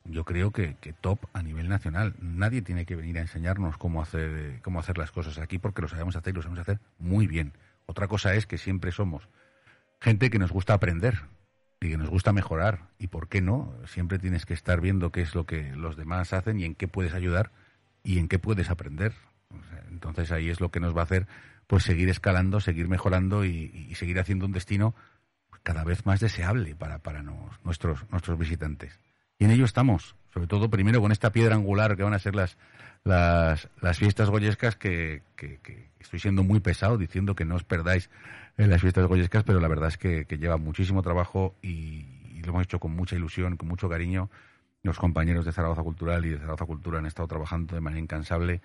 yo 0.06 0.26
creo 0.26 0.52
que, 0.52 0.76
top 1.02 1.20
a 1.34 1.42
nivel 1.42 1.70
nacional. 1.70 2.16
Nadie 2.20 2.62
tiene 2.62 2.86
que 2.86 2.96
venir 2.96 3.18
a 3.18 3.22
enseñarnos 3.22 3.78
cómo 3.78 4.02
hacer, 4.02 4.60
cómo 4.62 4.80
hacer 4.80 4.98
las 4.98 5.12
cosas 5.12 5.38
aquí 5.38 5.58
porque 5.58 5.82
lo 5.82 5.88
sabemos 5.88 6.16
hacer 6.16 6.34
y 6.34 6.36
lo 6.36 6.42
sabemos 6.42 6.62
hacer 6.62 6.80
muy 7.00 7.28
bien. 7.28 7.54
Otra 7.86 8.08
cosa 8.08 8.34
es 8.36 8.46
que 8.46 8.58
siempre 8.58 8.92
somos 8.92 9.28
gente 10.00 10.30
que 10.30 10.40
nos 10.40 10.52
gusta 10.52 10.74
aprender 10.74 11.22
y 11.80 11.90
que 11.90 11.98
nos 11.98 12.10
gusta 12.10 12.34
mejorar. 12.34 12.90
¿Y 13.00 13.08
por 13.08 13.28
qué 13.30 13.42
no? 13.42 13.74
Siempre 13.86 14.20
tienes 14.20 14.46
que 14.46 14.54
estar 14.54 14.82
viendo 14.82 15.12
qué 15.12 15.22
es 15.22 15.36
lo 15.36 15.46
que 15.46 15.76
los 15.76 15.96
demás 15.96 16.34
hacen 16.34 16.60
y 16.60 16.66
en 16.66 16.76
qué 16.76 16.88
puedes 16.88 17.14
ayudar 17.14 17.52
y 18.04 18.20
en 18.20 18.28
qué 18.28 18.40
puedes 18.40 18.70
aprender. 18.70 19.14
entonces 19.90 20.32
ahí 20.32 20.50
es 20.50 20.60
lo 20.60 20.70
que 20.70 20.80
nos 20.80 20.96
va 20.96 21.02
a 21.02 21.06
hacer 21.06 21.28
pues 21.68 21.84
seguir 21.84 22.10
escalando, 22.10 22.60
seguir 22.60 22.90
mejorando 22.90 23.46
y, 23.46 23.94
seguir 23.96 24.20
haciendo 24.20 24.46
un 24.46 24.52
destino 24.52 24.94
cada 25.64 25.84
vez 25.84 26.06
más 26.06 26.20
deseable 26.20 26.76
para, 26.76 27.00
para 27.00 27.24
nuestros, 27.64 28.06
nuestros 28.12 28.38
visitantes. 28.38 29.00
Y 29.40 29.46
en 29.46 29.52
ello 29.52 29.66
estamos, 29.66 30.16
sobre 30.34 30.48
todo 30.48 30.70
primero 30.70 31.02
con 31.02 31.12
esta 31.12 31.32
piedra 31.32 31.56
angular 31.56 31.96
que 31.98 32.04
van 32.04 32.14
a 32.14 32.20
ser 32.20 32.36
las, 32.36 32.58
las, 33.04 33.70
las 33.82 33.98
fiestas 33.98 34.30
goyescas, 34.30 34.76
que, 34.76 35.24
que, 35.36 35.90
estoy 36.00 36.20
siendo 36.20 36.44
muy 36.44 36.60
pesado 36.60 36.98
diciendo 36.98 37.34
que 37.34 37.46
no 37.46 37.56
os 37.56 37.64
perdáis 37.64 38.10
en 38.58 38.70
las 38.70 38.82
fiestas 38.82 39.08
goyescas, 39.08 39.44
pero 39.44 39.60
la 39.60 39.68
verdad 39.68 39.88
es 39.88 39.98
que, 39.98 40.26
lleva 40.38 40.58
muchísimo 40.58 41.02
trabajo 41.02 41.56
y, 41.62 42.06
y, 42.36 42.42
lo 42.44 42.50
hemos 42.50 42.64
hecho 42.64 42.80
con 42.80 42.96
mucha 42.96 43.16
ilusión, 43.16 43.58
con 43.58 43.68
mucho 43.68 43.90
cariño. 43.90 44.30
Los 44.84 45.00
compañeros 45.00 45.46
de 45.46 45.54
Zaragoza 45.54 45.82
Cultural 45.82 46.26
y 46.26 46.30
de 46.30 46.38
Zaragoza 46.38 46.66
Cultura 46.66 47.00
han 47.00 47.06
estado 47.06 47.28
trabajando 47.28 47.74
de 47.74 47.82
manera 47.82 48.02
incansable 48.02 48.62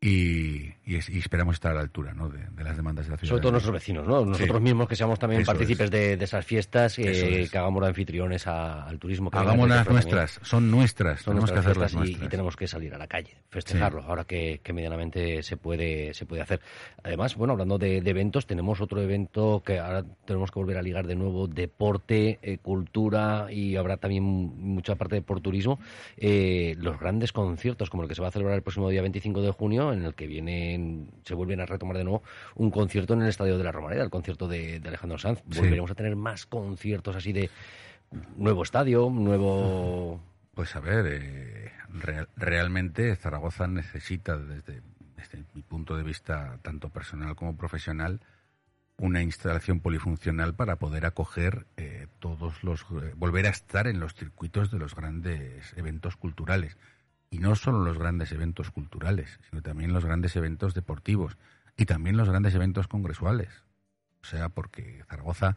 y, 0.00 0.74
esperamos 0.86 1.56
estar 1.56 1.72
a 1.72 1.74
la 1.74 1.80
altura 1.80 2.14
¿no? 2.14 2.28
de, 2.28 2.40
las 2.62 2.76
demandas 2.76 3.06
de 3.06 3.10
la 3.10 3.16
ciudad. 3.18 3.30
Sobre 3.30 3.42
todo 3.42 3.52
nuestros 3.52 3.74
vecinos, 3.74 4.06
¿no? 4.06 4.24
nosotros 4.24 4.60
mismos 4.60 4.88
que 4.88 4.94
seamos 4.94 5.18
también 5.18 5.44
partícipes 5.44 5.90
de, 5.90 6.14
esas 6.14 6.46
fiestas, 6.46 6.98
eh, 6.98 7.48
que 7.50 7.58
hagamos 7.58 7.82
de 7.82 7.88
anfitriones 7.88 8.46
al 8.46 8.98
turismo. 8.98 9.30
Que 9.30 9.38
Hagámoslas 9.38 9.88
nuestras, 9.88 10.40
son 10.42 10.70
nuestras, 10.70 11.24
tenemos 11.24 11.50
que 11.50 11.58
hacerlas 11.58 11.94
y, 11.94 12.12
y, 12.12 12.28
tenemos 12.28 12.56
que 12.56 12.68
salir 12.68 12.94
a 12.94 12.98
la 12.98 13.08
calle, 13.08 13.34
festejarlo, 13.50 14.02
ahora 14.02 14.24
que, 14.24 14.60
medianamente 14.72 15.42
se 15.42 15.56
puede, 15.56 16.14
se 16.14 16.26
puede 16.26 16.42
hacer. 16.42 16.60
Además, 17.02 17.34
bueno, 17.34 17.54
hablando 17.54 17.78
de, 17.78 17.98
eventos, 17.98 18.46
tenemos 18.46 18.80
otro 18.80 19.02
evento 19.02 19.62
que 19.64 19.80
ahora 19.80 20.04
tenemos 20.24 20.50
que 20.50 20.60
volver 20.60 20.78
a 20.78 20.82
ligar 20.82 21.06
de 21.06 21.16
nuevo, 21.16 21.48
deporte, 21.48 22.38
eh, 22.42 22.58
cultura 22.58 23.48
y 23.50 23.76
habrá 23.76 23.96
también 23.96 24.22
mucha 24.22 24.94
parte 24.94 25.20
por 25.22 25.40
turismo. 25.40 25.80
Eh, 26.16 26.76
los 26.78 26.98
grandes 27.00 27.32
conciertos, 27.32 27.90
como 27.90 28.04
el 28.04 28.08
que 28.08 28.14
se 28.14 28.22
va 28.22 28.28
a 28.28 28.30
celebrar 28.30 28.56
el 28.56 28.62
próximo 28.62 28.88
día 28.88 29.02
25 29.02 29.42
de 29.42 29.50
junio, 29.50 29.87
en 29.92 30.04
el 30.04 30.14
que 30.14 30.26
vienen, 30.26 31.10
se 31.24 31.34
vuelven 31.34 31.60
a 31.60 31.66
retomar 31.66 31.96
de 31.96 32.04
nuevo 32.04 32.22
un 32.54 32.70
concierto 32.70 33.14
en 33.14 33.22
el 33.22 33.28
Estadio 33.28 33.58
de 33.58 33.64
la 33.64 33.72
Romareda, 33.72 34.02
el 34.02 34.10
concierto 34.10 34.48
de, 34.48 34.80
Alejandro 34.84 35.18
Sanz. 35.18 35.42
Volveremos 35.44 35.90
a 35.90 35.94
tener 35.94 36.16
más 36.16 36.46
conciertos 36.46 37.16
así 37.16 37.32
de 37.32 37.50
nuevo 38.36 38.62
estadio, 38.62 39.10
nuevo... 39.10 40.20
Pues 40.54 40.74
a 40.74 40.80
ver, 40.80 41.06
eh, 41.08 41.72
realmente 42.36 43.14
Zaragoza 43.14 43.68
necesita, 43.68 44.36
desde, 44.36 44.82
mi 45.54 45.62
punto 45.62 45.96
de 45.96 46.02
vista, 46.02 46.58
tanto 46.62 46.88
personal 46.88 47.36
como 47.36 47.56
profesional, 47.56 48.20
una 48.96 49.22
instalación 49.22 49.78
polifuncional 49.78 50.54
para 50.54 50.76
poder 50.76 51.06
acoger 51.06 51.66
eh, 51.76 52.08
todos 52.18 52.64
los 52.64 52.82
eh, 52.82 53.12
volver 53.16 53.46
a 53.46 53.50
estar 53.50 53.86
en 53.86 54.00
los 54.00 54.14
circuitos 54.14 54.72
de 54.72 54.78
los 54.78 54.96
grandes 54.96 55.72
eventos 55.76 56.16
culturales 56.16 56.76
y 57.30 57.38
no 57.38 57.54
solo 57.56 57.84
los 57.84 57.98
grandes 57.98 58.32
eventos 58.32 58.70
culturales, 58.70 59.38
sino 59.48 59.62
también 59.62 59.92
los 59.92 60.04
grandes 60.04 60.34
eventos 60.36 60.74
deportivos 60.74 61.36
y 61.76 61.86
también 61.86 62.16
los 62.16 62.28
grandes 62.28 62.54
eventos 62.54 62.88
congresuales. 62.88 63.50
O 64.22 64.26
sea, 64.26 64.48
porque 64.48 65.04
Zaragoza 65.08 65.56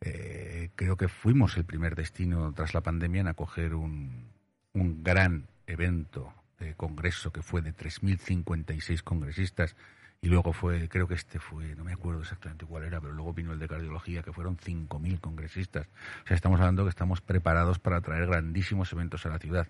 eh, 0.00 0.70
creo 0.76 0.96
que 0.96 1.08
fuimos 1.08 1.56
el 1.56 1.64
primer 1.64 1.96
destino 1.96 2.52
tras 2.52 2.74
la 2.74 2.82
pandemia 2.82 3.22
en 3.22 3.28
acoger 3.28 3.74
un, 3.74 4.30
un 4.72 5.02
gran 5.02 5.48
evento 5.66 6.32
de 6.58 6.74
congreso 6.74 7.32
que 7.32 7.42
fue 7.42 7.62
de 7.62 7.74
3.056 7.74 9.02
congresistas 9.02 9.76
y 10.20 10.28
luego 10.28 10.52
fue, 10.52 10.88
creo 10.88 11.06
que 11.06 11.14
este 11.14 11.38
fue, 11.38 11.74
no 11.76 11.84
me 11.84 11.92
acuerdo 11.92 12.22
exactamente 12.22 12.64
cuál 12.64 12.84
era, 12.84 13.00
pero 13.00 13.12
luego 13.12 13.32
vino 13.32 13.52
el 13.52 13.58
de 13.58 13.68
cardiología, 13.68 14.22
que 14.22 14.32
fueron 14.32 14.56
5.000 14.56 15.20
congresistas. 15.20 15.86
O 16.24 16.26
sea, 16.26 16.34
estamos 16.34 16.58
hablando 16.58 16.84
que 16.84 16.90
estamos 16.90 17.20
preparados 17.20 17.78
para 17.78 18.00
traer 18.00 18.26
grandísimos 18.26 18.92
eventos 18.92 19.24
a 19.26 19.28
la 19.28 19.38
ciudad. 19.38 19.68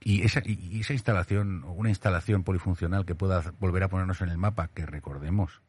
Y 0.00 0.22
esa, 0.22 0.42
y 0.44 0.80
esa 0.80 0.94
instalación, 0.94 1.62
una 1.64 1.90
instalación 1.90 2.42
polifuncional 2.42 3.04
que 3.04 3.14
pueda 3.14 3.52
volver 3.60 3.84
a 3.84 3.88
ponernos 3.88 4.20
en 4.22 4.30
el 4.30 4.38
mapa, 4.38 4.68
que 4.74 4.86
recordemos, 4.86 5.60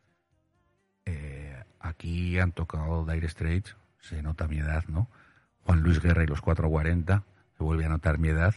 eh, 1.05 1.62
aquí 1.79 2.39
han 2.39 2.53
tocado 2.53 3.05
Dire 3.05 3.27
Straits, 3.27 3.75
se 3.99 4.21
nota 4.23 4.47
mi 4.47 4.59
edad, 4.59 4.86
¿no? 4.88 5.09
Juan 5.65 5.81
Luis 5.81 6.01
Guerra 6.01 6.23
y 6.23 6.27
los 6.27 6.41
440, 6.41 7.23
se 7.57 7.63
vuelve 7.63 7.86
a 7.86 7.89
notar 7.89 8.17
mi 8.17 8.29
edad. 8.29 8.55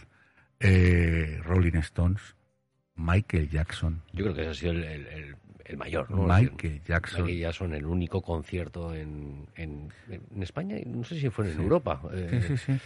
Eh, 0.59 1.41
Rolling 1.45 1.77
Stones, 1.77 2.35
Michael 2.95 3.51
Jackson. 3.51 4.03
Yo 4.13 4.25
creo 4.25 4.35
que 4.35 4.41
ese 4.43 4.51
ha 4.51 4.55
sido 4.55 4.73
el 4.73 4.85
el 4.85 5.37
mayor, 5.75 6.11
¿no? 6.11 6.25
Michael 6.25 6.83
Jackson. 6.85 7.23
Michael 7.23 7.41
Jackson, 7.41 7.75
el 7.75 7.87
único 7.87 8.23
concierto 8.23 8.95
en, 8.95 9.49
en, 9.57 9.91
España, 10.41 10.77
no 10.87 11.03
sé 11.03 11.19
si 11.19 11.31
fue 11.31 11.51
en 11.51 11.61
Europa. 11.61 12.01
Sí, 12.31 12.41
sí, 12.43 12.57
sí. 12.57 12.79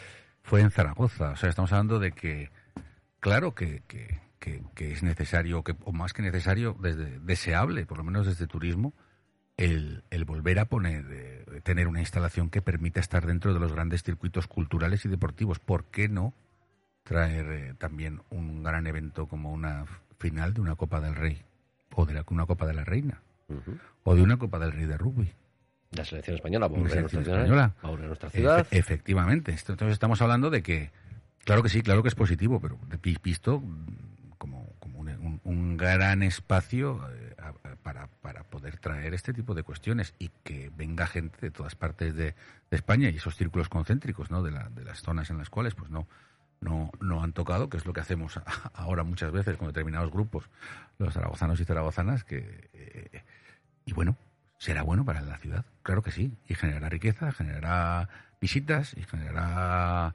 Fue 0.43 0.61
en 0.61 0.71
Zaragoza. 0.71 1.31
O 1.33 1.37
sea, 1.37 1.51
estamos 1.51 1.73
hablando 1.73 1.99
de 1.99 2.13
que, 2.13 2.51
claro 3.19 3.55
que, 3.55 3.83
que, 3.87 4.21
que, 4.39 4.93
es 4.93 5.03
necesario, 5.03 5.63
que, 5.63 5.77
o 5.85 5.93
más 5.93 6.13
que 6.13 6.23
necesario, 6.23 6.77
desde, 6.81 7.19
deseable, 7.21 7.87
por 7.87 7.99
lo 7.99 8.05
menos 8.05 8.27
desde 8.27 8.47
turismo, 8.47 8.95
el, 9.57 10.05
el 10.11 10.25
volver 10.25 10.59
a 10.59 10.65
poner, 10.65 11.05
eh, 11.11 11.61
tener 11.63 11.87
una 11.87 12.01
instalación 12.01 12.49
que 12.49 12.63
permita 12.63 13.01
estar 13.01 13.27
dentro 13.27 13.53
de 13.53 13.61
los 13.61 13.73
grandes 13.73 14.03
circuitos 14.03 14.47
culturales 14.47 15.05
y 15.05 15.09
deportivos. 15.09 15.59
¿Por 15.59 15.85
qué 15.85 16.09
no 16.09 16.33
traer 17.03 17.47
eh, 17.53 17.75
también 17.79 18.23
un 18.31 18.63
gran 18.63 18.87
evento 18.87 19.27
como 19.27 19.53
una 19.53 19.85
final 20.19 20.55
de 20.55 20.63
una 20.63 20.77
Copa 20.77 21.01
del 21.01 21.15
Rey? 21.15 21.43
O 22.01 22.07
de 22.07 22.25
una 22.29 22.47
Copa 22.47 22.67
de 22.67 22.75
la 22.75 22.85
Reina, 22.85 23.23
o 24.05 24.15
de 24.15 24.23
una 24.23 24.39
Copa 24.39 24.59
del 24.59 24.73
Rey 24.73 24.87
de 24.87 24.97
Rugby. 24.97 25.33
La 25.93 26.05
selección 26.05 26.37
española, 26.37 26.69
la 26.69 26.89
selección 26.89 27.23
española. 27.23 27.75
nuestra 27.83 28.31
ciudad. 28.31 28.67
efectivamente. 28.71 29.53
Entonces 29.53 29.93
estamos 29.93 30.23
hablando 30.23 30.51
de 30.51 30.63
que, 30.63 30.91
claro 31.45 31.63
que 31.63 31.69
sí, 31.69 31.83
claro 31.83 32.03
que 32.03 32.09
es 32.09 32.15
positivo, 32.15 32.61
pero 32.61 32.79
visto 33.23 33.63
como, 34.39 34.73
como 34.79 35.01
un, 35.01 35.77
gran 35.77 36.23
espacio 36.23 37.01
eh, 37.13 37.35
para, 37.83 38.07
para 38.21 38.45
poder 38.45 38.79
traer 38.79 39.15
este 39.15 39.33
tipo 39.33 39.55
de 39.55 39.63
cuestiones 39.63 40.15
y 40.19 40.31
que 40.45 40.71
venga 40.77 41.07
gente 41.07 41.39
de 41.41 41.51
todas 41.51 41.75
partes 41.75 42.15
de, 42.15 42.35
de 42.71 42.77
España 42.77 43.09
y 43.09 43.17
esos 43.17 43.35
círculos 43.37 43.69
concéntricos, 43.69 44.31
¿no? 44.31 44.43
De, 44.43 44.51
la, 44.51 44.69
de 44.69 44.85
las 44.85 45.01
zonas 45.01 45.31
en 45.31 45.39
las 45.39 45.51
cuales, 45.51 45.75
pues 45.75 45.91
no, 45.91 46.07
no, 46.61 46.91
no 47.01 47.23
han 47.23 47.33
tocado, 47.33 47.69
que 47.69 47.77
es 47.77 47.87
lo 47.87 47.93
que 47.93 48.01
hacemos 48.01 48.41
ahora 48.75 49.03
muchas 49.03 49.33
veces 49.33 49.57
con 49.57 49.69
determinados 49.69 50.11
grupos, 50.11 50.49
los 50.99 51.15
zaragozanos 51.15 51.61
y 51.61 51.65
zaragozanas, 51.65 52.25
que, 52.25 52.71
eh, 52.73 53.23
y 53.85 53.93
bueno, 53.93 54.17
será 54.59 54.83
bueno 54.83 55.05
para 55.05 55.23
la 55.23 55.39
ciudad, 55.39 55.65
claro 55.83 56.03
que 56.03 56.11
sí, 56.11 56.37
y 56.49 56.55
generará 56.55 56.89
riqueza, 56.89 57.33
generará 57.33 58.09
visitas 58.41 58.95
y 58.97 59.03
generará 59.05 60.15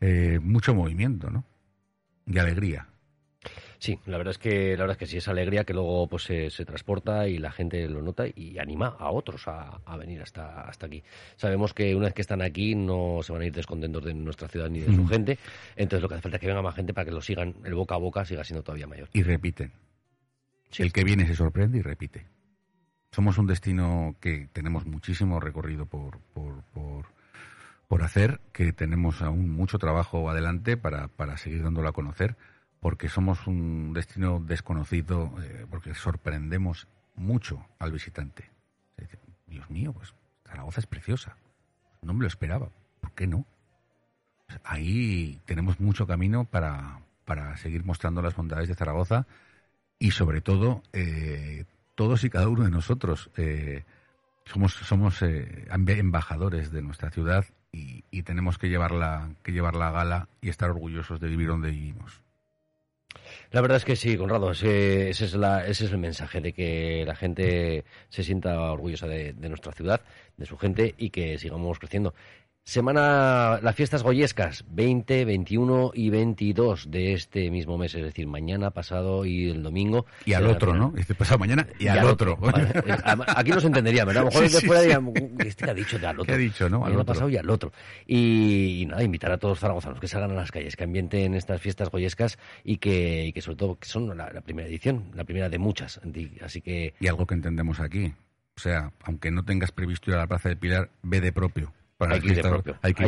eh, 0.00 0.40
mucho 0.42 0.74
movimiento, 0.74 1.30
¿no? 1.30 1.44
Y 2.26 2.38
alegría. 2.38 2.88
Sí, 3.82 3.98
la 4.06 4.16
verdad 4.16 4.30
es 4.30 4.38
que 4.38 4.76
la 4.76 4.84
verdad 4.84 4.92
es 4.92 4.98
que 4.98 5.06
sí 5.06 5.16
es 5.16 5.26
alegría 5.26 5.64
que 5.64 5.74
luego 5.74 6.06
pues 6.06 6.22
se, 6.22 6.64
transporta 6.64 7.26
y 7.26 7.38
la 7.38 7.50
gente 7.50 7.88
lo 7.88 8.00
nota 8.00 8.26
y 8.32 8.56
anima 8.60 8.94
a 8.96 9.10
otros 9.10 9.48
a, 9.48 9.80
venir 9.98 10.22
hasta 10.22 10.60
hasta 10.60 10.86
aquí. 10.86 11.02
Sabemos 11.34 11.74
que 11.74 11.92
una 11.96 12.04
vez 12.04 12.14
que 12.14 12.20
están 12.20 12.42
aquí 12.42 12.76
no 12.76 13.24
se 13.24 13.32
van 13.32 13.42
a 13.42 13.46
ir 13.46 13.52
descontentos 13.52 14.04
de 14.04 14.14
nuestra 14.14 14.46
ciudad 14.46 14.70
ni 14.70 14.78
de 14.78 14.94
su 14.94 15.04
gente, 15.08 15.36
entonces 15.74 16.00
lo 16.00 16.08
que 16.08 16.14
hace 16.14 16.22
falta 16.22 16.36
es 16.36 16.40
que 16.40 16.46
venga 16.46 16.62
más 16.62 16.76
gente 16.76 16.94
para 16.94 17.06
que 17.06 17.10
lo 17.10 17.20
sigan, 17.20 17.56
el 17.64 17.74
boca 17.74 17.96
a 17.96 17.98
boca 17.98 18.24
siga 18.24 18.44
siendo 18.44 18.62
todavía 18.62 18.86
mayor. 18.86 19.08
Y 19.14 19.24
repiten. 19.24 19.72
El 20.78 20.92
que 20.92 21.02
viene 21.02 21.26
se 21.26 21.34
sorprende 21.34 21.78
y 21.78 21.82
repite. 21.82 22.28
Somos 23.10 23.36
un 23.36 23.48
destino 23.48 24.14
que 24.20 24.48
tenemos 24.52 24.86
muchísimo 24.86 25.40
recorrido 25.40 25.86
por, 25.86 26.20
por, 26.32 26.62
por, 26.72 27.06
por 27.88 28.04
hacer, 28.04 28.38
que 28.52 28.72
tenemos 28.72 29.22
aún 29.22 29.50
mucho 29.50 29.80
trabajo 29.80 30.30
adelante 30.30 30.76
para, 30.76 31.08
para 31.08 31.36
seguir 31.36 31.64
dándolo 31.64 31.88
a 31.88 31.92
conocer 31.92 32.36
porque 32.82 33.08
somos 33.08 33.46
un 33.46 33.92
destino 33.92 34.40
desconocido, 34.40 35.32
eh, 35.40 35.66
porque 35.70 35.94
sorprendemos 35.94 36.88
mucho 37.14 37.64
al 37.78 37.92
visitante. 37.92 38.50
Dios 39.46 39.70
mío, 39.70 39.92
pues 39.92 40.12
Zaragoza 40.44 40.80
es 40.80 40.86
preciosa. 40.88 41.36
No 42.00 42.12
me 42.12 42.22
lo 42.22 42.26
esperaba. 42.26 42.70
¿Por 43.00 43.12
qué 43.12 43.28
no? 43.28 43.46
Pues 44.48 44.58
ahí 44.64 45.40
tenemos 45.44 45.78
mucho 45.78 46.08
camino 46.08 46.44
para, 46.44 46.98
para, 47.24 47.56
seguir 47.56 47.84
mostrando 47.84 48.20
las 48.20 48.34
bondades 48.34 48.68
de 48.68 48.74
Zaragoza 48.74 49.28
y 50.00 50.10
sobre 50.10 50.40
todo 50.40 50.82
eh, 50.92 51.66
todos 51.94 52.24
y 52.24 52.30
cada 52.30 52.48
uno 52.48 52.64
de 52.64 52.70
nosotros 52.70 53.30
eh, 53.36 53.84
somos, 54.44 54.72
somos 54.74 55.22
embajadores 55.22 56.72
de 56.72 56.82
nuestra 56.82 57.10
ciudad 57.10 57.44
y, 57.70 58.02
tenemos 58.24 58.58
que 58.58 58.68
llevarla, 58.68 59.30
que 59.44 59.52
llevarla 59.52 59.88
a 59.88 59.92
gala 59.92 60.28
y 60.40 60.48
estar 60.48 60.70
orgullosos 60.70 61.20
de 61.20 61.28
vivir 61.28 61.46
donde 61.46 61.70
vivimos. 61.70 62.22
La 63.52 63.60
verdad 63.60 63.76
es 63.76 63.84
que 63.84 63.96
sí, 63.96 64.16
Conrado, 64.16 64.52
ese, 64.52 65.10
ese, 65.10 65.26
es, 65.26 65.34
la, 65.34 65.66
ese 65.66 65.84
es 65.84 65.92
el 65.92 65.98
mensaje 65.98 66.40
de 66.40 66.54
que 66.54 67.04
la 67.06 67.14
gente 67.14 67.84
se 68.08 68.24
sienta 68.24 68.72
orgullosa 68.72 69.06
de 69.06 69.34
nuestra 69.34 69.72
ciudad, 69.72 70.00
de 70.38 70.46
su 70.46 70.56
gente 70.56 70.94
y 70.96 71.10
que 71.10 71.36
sigamos 71.38 71.78
creciendo. 71.78 72.14
Semana, 72.64 73.58
las 73.60 73.74
fiestas 73.74 74.04
goyescas, 74.04 74.64
20, 74.68 75.24
21 75.24 75.90
y 75.94 76.10
22 76.10 76.92
de 76.92 77.12
este 77.12 77.50
mismo 77.50 77.76
mes, 77.76 77.92
es 77.96 78.04
decir, 78.04 78.28
mañana, 78.28 78.70
pasado 78.70 79.24
y 79.24 79.50
el 79.50 79.64
domingo. 79.64 80.06
Y 80.24 80.34
al 80.34 80.46
otro, 80.46 80.72
¿no? 80.72 80.94
Este 80.96 81.16
pasado 81.16 81.40
mañana 81.40 81.66
y, 81.80 81.88
al, 81.88 82.04
otro. 82.04 82.38
Aquí 83.26 83.50
no 83.50 83.58
se 83.58 83.66
entendería, 83.66 84.04
¿verdad? 84.04 84.22
A 84.22 84.24
lo 84.26 84.30
mejor 84.30 84.44
desde 84.44 84.60
fuera 84.60 84.80
dirían, 84.80 85.12
este 85.40 85.68
ha 85.68 85.74
dicho 85.74 85.98
de 85.98 86.06
al 86.06 86.20
otro. 86.20 86.26
¿Qué 86.26 86.34
ha 86.34 86.36
dicho, 86.36 86.68
no? 86.68 86.86
Al 86.86 87.04
pasado 87.04 87.28
y 87.28 87.36
al 87.36 87.50
otro. 87.50 87.72
Y, 88.06 88.86
nada, 88.88 89.02
invitar 89.02 89.32
a 89.32 89.38
todos 89.38 89.52
los 89.52 89.60
zaragozanos 89.60 89.98
que 89.98 90.06
salgan 90.06 90.30
a 90.30 90.34
las 90.34 90.52
calles, 90.52 90.76
que 90.76 90.84
ambienten 90.84 91.34
estas 91.34 91.60
fiestas 91.60 91.90
goyescas 91.90 92.38
y 92.62 92.76
que, 92.76 93.26
y 93.26 93.32
que 93.32 93.42
sobre 93.42 93.56
todo 93.56 93.74
que 93.74 93.88
son 93.88 94.16
la, 94.16 94.32
la 94.32 94.40
primera 94.40 94.68
edición, 94.68 95.10
la 95.14 95.24
primera 95.24 95.48
de 95.48 95.58
muchas. 95.58 96.00
Así 96.40 96.60
que... 96.60 96.94
Y 97.00 97.08
algo 97.08 97.26
que 97.26 97.34
entendemos 97.34 97.80
aquí. 97.80 98.14
O 98.56 98.60
sea, 98.60 98.92
aunque 99.02 99.32
no 99.32 99.44
tengas 99.44 99.72
previsto 99.72 100.12
ir 100.12 100.16
a 100.16 100.20
la 100.20 100.26
Plaza 100.28 100.48
de 100.48 100.56
Pilar, 100.56 100.90
ve 101.02 101.20
de 101.20 101.32
propio 101.32 101.72
hay, 102.10 102.20
que 102.20 102.28
ir 102.28 102.36
de 102.36 102.42
propio. 102.42 102.76
Hay 102.82 102.94
que 102.94 103.04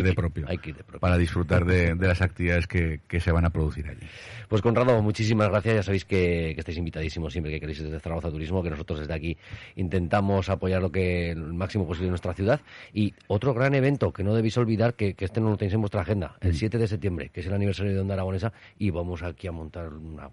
ir 0.71 0.77
de 0.77 0.85
propio. 0.85 1.01
Para 1.01 1.19
disfrutar 1.19 1.65
de, 1.65 1.95
las 1.95 2.21
actividades 2.21 2.67
que, 2.67 3.01
se 3.21 3.33
van 3.33 3.45
a 3.45 3.51
producir 3.51 3.87
allí. 3.89 4.07
Pues 4.49 4.63
Conrado, 4.63 5.01
muchísimas 5.03 5.49
gracias. 5.49 5.75
Ya 5.77 5.83
sabéis 5.83 6.05
que, 6.05 6.51
estáis 6.53 6.79
invitadísimos 6.79 7.33
siempre 7.33 7.53
que 7.53 7.61
queréis 7.61 7.83
desde 7.83 8.01
Zaragoza 8.01 8.31
Turismo, 8.31 8.63
que 8.63 8.71
nosotros 8.71 9.01
desde 9.01 9.15
aquí 9.15 9.37
intentamos 9.77 10.49
apoyar 10.49 10.83
lo 10.83 10.91
que 10.91 11.31
el 11.31 11.55
máximo 11.55 11.87
posible 11.87 12.09
en 12.09 12.13
nuestra 12.13 12.35
ciudad. 12.35 12.61
Y 12.93 13.15
otro 13.27 13.55
gran 13.55 13.75
evento 13.75 14.13
que 14.13 14.23
no 14.23 14.35
debéis 14.35 14.57
olvidar, 14.59 14.95
que, 14.95 15.15
este 15.19 15.41
no 15.41 15.51
lo 15.51 15.57
tenéis 15.57 15.75
en 15.75 15.81
vuestra 15.81 16.03
agenda, 16.03 16.37
el 16.41 16.55
7 16.55 16.77
mm. 16.77 16.81
de 16.81 16.89
septiembre, 16.89 17.31
que 17.31 17.41
es 17.41 17.47
el 17.47 17.55
aniversario 17.55 17.93
de 17.93 18.01
Onda 18.01 18.15
Aragonesa, 18.15 18.53
y 18.79 18.91
vamos 18.91 19.23
aquí 19.23 19.47
a 19.47 19.53
montar 19.53 19.89
una 19.89 20.29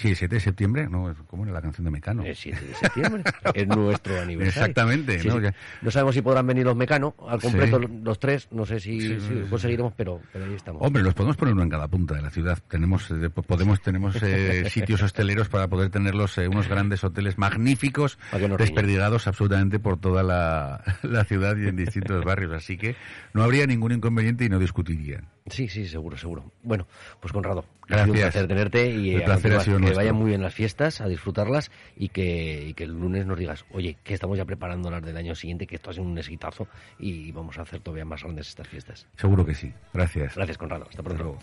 Sí, 0.00 0.08
el 0.08 0.16
7 0.16 0.36
de 0.36 0.40
septiembre, 0.40 0.88
no, 0.88 1.14
¿cómo 1.26 1.44
era 1.44 1.52
la 1.52 1.60
canción 1.60 1.84
de 1.84 1.90
Mecano? 1.90 2.24
El 2.24 2.34
7 2.34 2.58
de 2.58 2.74
septiembre, 2.74 3.22
es 3.52 3.68
nuestro 3.68 4.18
aniversario. 4.18 4.70
Exactamente. 4.70 5.22
¿no? 5.24 5.38
no 5.82 5.90
sabemos 5.90 6.14
si 6.14 6.22
podrán 6.22 6.46
venir 6.46 6.64
los 6.64 6.74
Mecano 6.74 7.14
al 7.28 7.38
completo 7.38 7.78
los 7.78 8.18
tres, 8.18 8.48
no 8.50 8.64
sé 8.64 8.80
si, 8.80 9.18
conseguiremos, 9.50 9.92
pero, 9.94 10.22
pero, 10.32 10.46
ahí 10.46 10.54
estamos. 10.54 10.80
Hombre, 10.80 11.02
los 11.02 11.12
podemos 11.12 11.36
poner 11.36 11.52
uno 11.52 11.64
en 11.64 11.68
cada 11.68 11.86
punta 11.86 12.14
de 12.14 12.22
la 12.22 12.30
ciudad. 12.30 12.58
Tenemos, 12.66 13.10
eh, 13.10 13.28
podemos, 13.28 13.82
tenemos 13.82 14.16
eh, 14.22 14.70
sitios 14.70 15.02
hosteleros 15.02 15.50
para 15.50 15.68
poder 15.68 15.90
tenerlos, 15.90 16.38
eh, 16.38 16.48
unos 16.48 16.66
grandes 16.66 17.04
hoteles 17.04 17.36
magníficos, 17.36 18.18
desperdigados 18.56 19.26
absolutamente 19.26 19.80
por 19.80 20.00
toda 20.00 20.22
la, 20.22 20.82
la 21.02 21.24
ciudad 21.24 21.58
y 21.58 21.68
en 21.68 21.76
distintos 21.76 22.24
barrios. 22.24 22.54
Así 22.54 22.78
que 22.78 22.96
no 23.34 23.42
habría 23.42 23.66
ningún 23.66 23.92
inconveniente 23.92 24.46
y 24.46 24.48
no 24.48 24.58
discutirían. 24.58 25.28
Sí, 25.46 25.68
sí, 25.68 25.86
seguro, 25.86 26.16
seguro. 26.16 26.44
Bueno, 26.62 26.86
pues 27.18 27.32
Conrado, 27.32 27.64
Gracias. 27.88 28.08
un 28.08 28.16
placer 28.16 28.46
tenerte 28.46 28.90
y 28.90 29.14
el 29.14 29.24
placer 29.24 29.54
ha 29.54 29.60
sido 29.60 29.78
que 29.78 29.92
vayan 29.92 30.14
muy 30.14 30.28
bien 30.28 30.42
las 30.42 30.54
fiestas, 30.54 31.00
a 31.00 31.08
disfrutarlas 31.08 31.70
y 31.96 32.08
que, 32.08 32.72
que, 32.76 32.84
el 32.84 32.92
lunes 32.92 33.26
nos 33.26 33.38
digas, 33.38 33.64
oye, 33.72 33.96
que 34.04 34.14
estamos 34.14 34.36
ya 34.36 34.44
preparando 34.44 34.90
las 34.90 35.02
del 35.02 35.16
año 35.16 35.34
siguiente, 35.34 35.66
que 35.66 35.76
esto 35.76 35.90
ha 35.90 35.92
sido 35.92 36.04
un 36.04 36.18
exitazo 36.18 36.68
y 36.98 37.32
vamos 37.32 37.58
a 37.58 37.62
hacer 37.62 37.80
todavía 37.80 38.04
más 38.04 38.22
grandes 38.22 38.48
estas 38.48 38.68
fiestas. 38.68 39.06
Seguro 39.16 39.44
que 39.44 39.54
sí. 39.54 39.72
Gracias. 39.92 40.36
Gracias, 40.36 40.58
Conrado. 40.58 40.86
Hasta 40.88 41.02
pronto. 41.02 41.38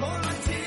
Hasta 0.00 0.59